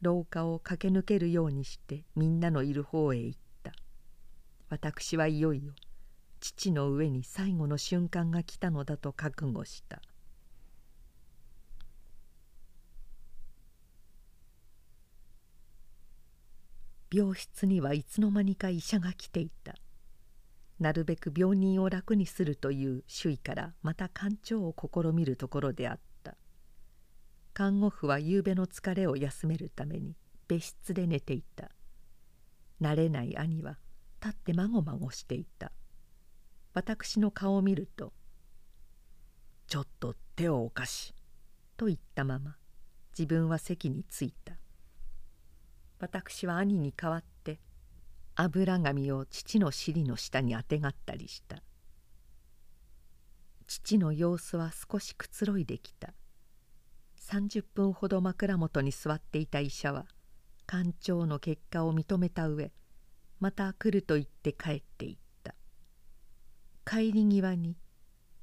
[0.00, 3.72] 廊下を駆け抜けるようにしてみんなのいる方へ行った。
[4.70, 5.74] 私はいよいよ
[6.40, 10.00] 父の上に最後の瞬間が来たのだと覚悟した。
[17.14, 19.76] 病室にはいつの間にか医者が来ていた。
[20.80, 26.36] なるべく病人を楽にするという周囲からまた肝腸を試みるところであった。
[27.52, 30.16] 看護婦は夕べの疲れを休めるために
[30.48, 31.70] 別室で寝ていた。
[32.80, 33.78] 慣れない兄は
[34.20, 35.70] 立ってまごまごしていた。
[36.72, 38.12] 私の顔を見ると
[39.68, 41.14] 「ちょっと手をおかし」
[41.78, 42.56] と言ったまま
[43.16, 44.63] 自分は席に着いた。
[45.98, 47.60] 私は兄に代わって
[48.36, 51.62] 油紙を父の尻の下にあてがったりした。
[53.66, 56.12] 父の様子は少しくつろいできた。
[57.20, 60.06] 30分ほど枕元に座っていた医者は
[60.66, 62.72] 肝腸の結果を認めた上
[63.40, 65.54] また来ると言って帰っていった。
[66.84, 67.76] 帰り際に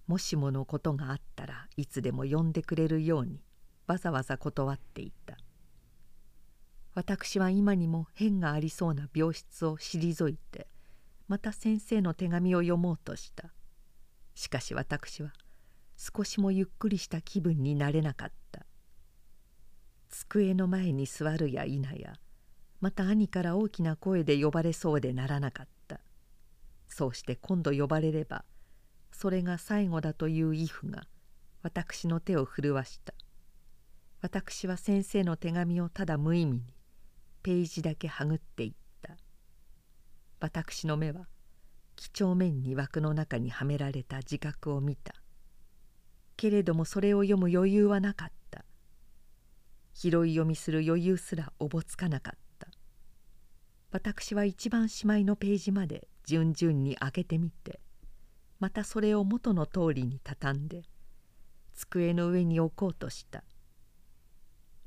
[0.07, 3.41] もしものことがあったらいつでも呼んでくれるように
[3.88, 5.38] わざわざ断っていた。
[6.93, 10.68] 私は今にも変がありそうな病室を退いて
[11.27, 13.53] また先生の手紙を読もうとした。
[14.35, 15.31] しかし私は
[15.95, 18.65] 少しもゆっくりした気分になれなかった。
[20.09, 22.15] 机の前に座るや否や
[22.81, 26.01] また兄から大きな声で呼ばれそうでならなかった。
[26.89, 28.43] そうして今度呼ばれれば
[29.13, 31.03] それが最後だというイフが
[31.63, 33.13] 私の手を震わした。
[34.22, 36.80] 私は先生の手紙をただ無意味に
[37.43, 39.18] ページだけはぐっていった。
[40.39, 41.27] 私の目は
[41.95, 45.13] 几帳面に枠の中にはめられた自覚を見た。
[46.38, 48.65] けれどもそれを読む余裕はなかった。
[49.93, 52.68] 拾い読みする余裕すらおぼつかなかった。
[53.91, 57.81] 私は一番しまいのページまで順々に開けてみて
[58.59, 60.84] またそれを元の通りに畳んで
[61.73, 63.43] 机の上に置こうとした。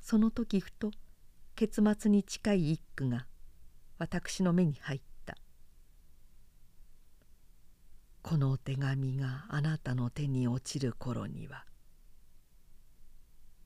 [0.00, 0.90] その時ふと
[1.56, 3.26] 結末に近い一句が
[3.98, 5.38] 私の目に入った
[8.22, 11.64] 「この手紙があなたの手に落ちる頃には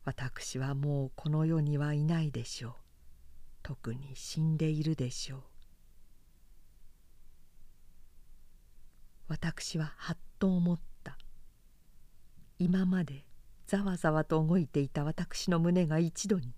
[0.05, 2.75] 私はもうこの世にはいないでしょう。
[3.63, 5.43] 特に死んでいるでしょう」
[9.29, 11.19] 私ははっと思った。
[12.59, 13.25] 今まで
[13.67, 16.55] ざわざわと動いていた私の胸が一度に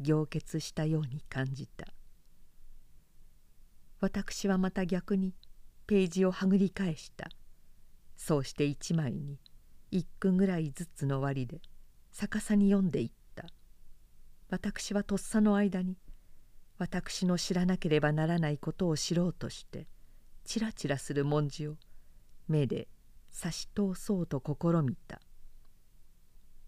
[0.00, 1.86] 凝結したように感じた。
[4.00, 5.34] 私はまた逆に
[5.86, 7.28] ページをはぐり返した。
[8.16, 9.38] そうして一枚に
[9.90, 11.60] 一句ぐらいずつの割で
[12.12, 13.46] 逆さに読んでいった。
[14.50, 15.96] 私はとっさの間に
[16.78, 19.86] 私の知らなければならないことを知ろうとして
[20.44, 21.76] チラチラする文字を
[22.48, 22.88] 目で
[23.30, 25.20] 差し通そうと試みた。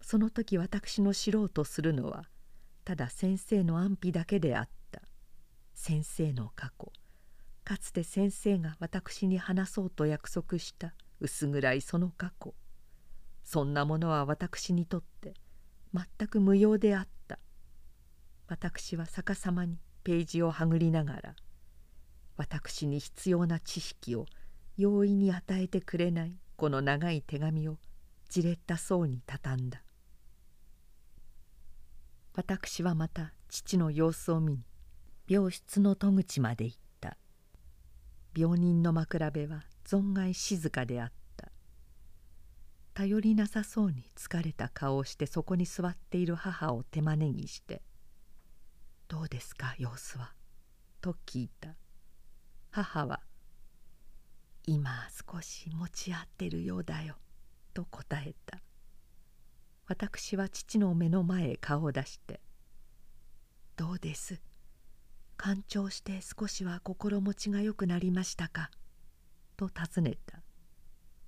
[0.01, 2.29] その時私の知ろうとするのは
[2.87, 5.01] ただ先生の安否だけであった。
[5.73, 6.93] 先生の過去。
[7.65, 12.53] かつて先生が私に話そうと約束した薄暗いその過去。
[13.43, 15.33] そんなものは私にとって
[15.93, 17.39] 全く無用であった。
[18.47, 21.35] 私は逆さまにページをはぐりながら
[22.37, 24.27] 私に必要な知識を
[24.77, 27.79] 容易に与えてくれないこの長い手紙を
[28.29, 29.81] じれったそうに畳んだ。
[32.37, 34.59] 私はまた父の様子を見に
[35.27, 37.17] 病室の戸口まで行った。
[38.37, 41.51] 病人の枕辺は存外静かであった。
[42.93, 47.81] 頼りなさそうに疲れた顔をしてそこに座っている母を手招きして
[49.09, 50.31] 「どうですか様子は?」
[51.01, 51.73] と聞いた。
[52.69, 53.21] 母は
[54.67, 57.17] 「今少し持ち合ってるようだよ」
[57.73, 58.61] と答えた。
[59.87, 62.41] 私は父の目の前へ顔を出して
[63.77, 64.41] 「どうです
[65.37, 68.69] 干潮して少しは心持ちがよくなりましたか?」
[69.55, 70.43] と尋ねた。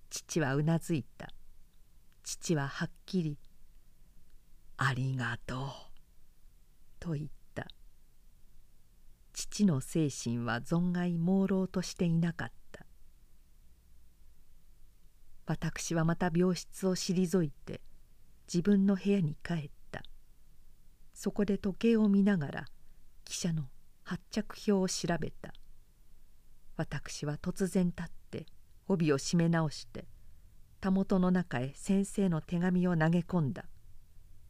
[0.09, 1.29] 父はうなずいた。
[2.23, 3.39] 父ははっきり
[4.77, 5.69] 「ありがとう」
[6.99, 7.67] と言った。
[9.33, 12.85] 父の精神は存外朦朧としていなかった。
[15.45, 17.81] 私はまた病室を退いて
[18.51, 20.01] 自分の部屋に帰った。
[21.13, 22.65] そこで時計を見ながら
[23.25, 23.65] 汽車の
[24.03, 25.53] 発着表を調べた。
[26.75, 28.47] 私は突然立って
[28.87, 30.05] 帯を締め直して
[30.81, 33.65] たもとの中へ先生の手紙を投げ込んだ。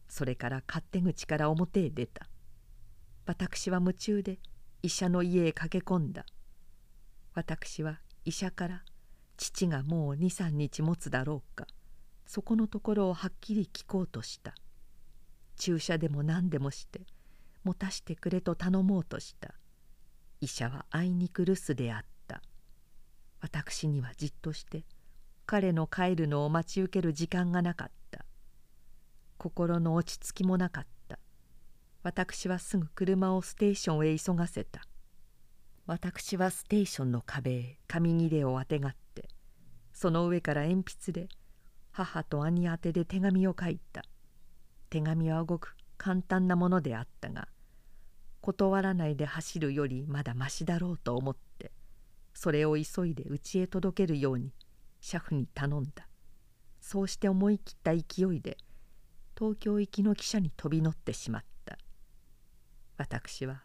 [0.08, 2.30] それから勝手口から表へ出た。
[3.26, 4.40] 私は夢中で
[4.82, 6.26] 医者の家へ駆け込んだ。
[7.34, 8.84] 私は医者から
[9.36, 11.68] 父がもう23日持つだろうか。
[12.30, 14.54] そこのところをはっきり聞こうとした。
[15.58, 17.02] 注射でも何でもして
[17.64, 19.56] 持たしてくれと頼もうとした。
[20.40, 22.44] 医者はあいにく留守であった。
[23.42, 24.84] 私にはじっとして
[25.48, 28.24] 彼の帰るのを待ち受ける時間がなかった。
[29.40, 31.18] 心の落ち着きもなかった。
[32.04, 34.82] 私はすぐ車をステーションへ急がせた。
[35.88, 39.30] 私はステーションの壁へ紙切れをあてがって
[39.92, 41.28] その上から鉛筆で
[41.92, 44.04] 母と兄宛てで手紙を書いた。
[44.90, 47.48] 手紙はごく簡単なものであったが
[48.42, 51.72] 断らないで走るよりまだましだろうと思って
[52.34, 54.54] それを急いで家へ届けるように
[55.02, 56.08] 車夫に頼んだ。
[56.82, 58.58] そうして思い切った勢いで
[59.38, 61.78] 東京行きの汽車に飛び乗ってしまった。
[62.98, 63.64] 私は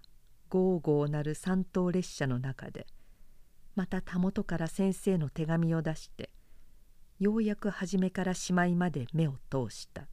[0.48, 2.86] ゴーゴーなる三等列車の中で
[3.74, 6.30] またたもとから先生の手紙を出して
[7.18, 10.08] ようやく初めからしまいまで目を通した。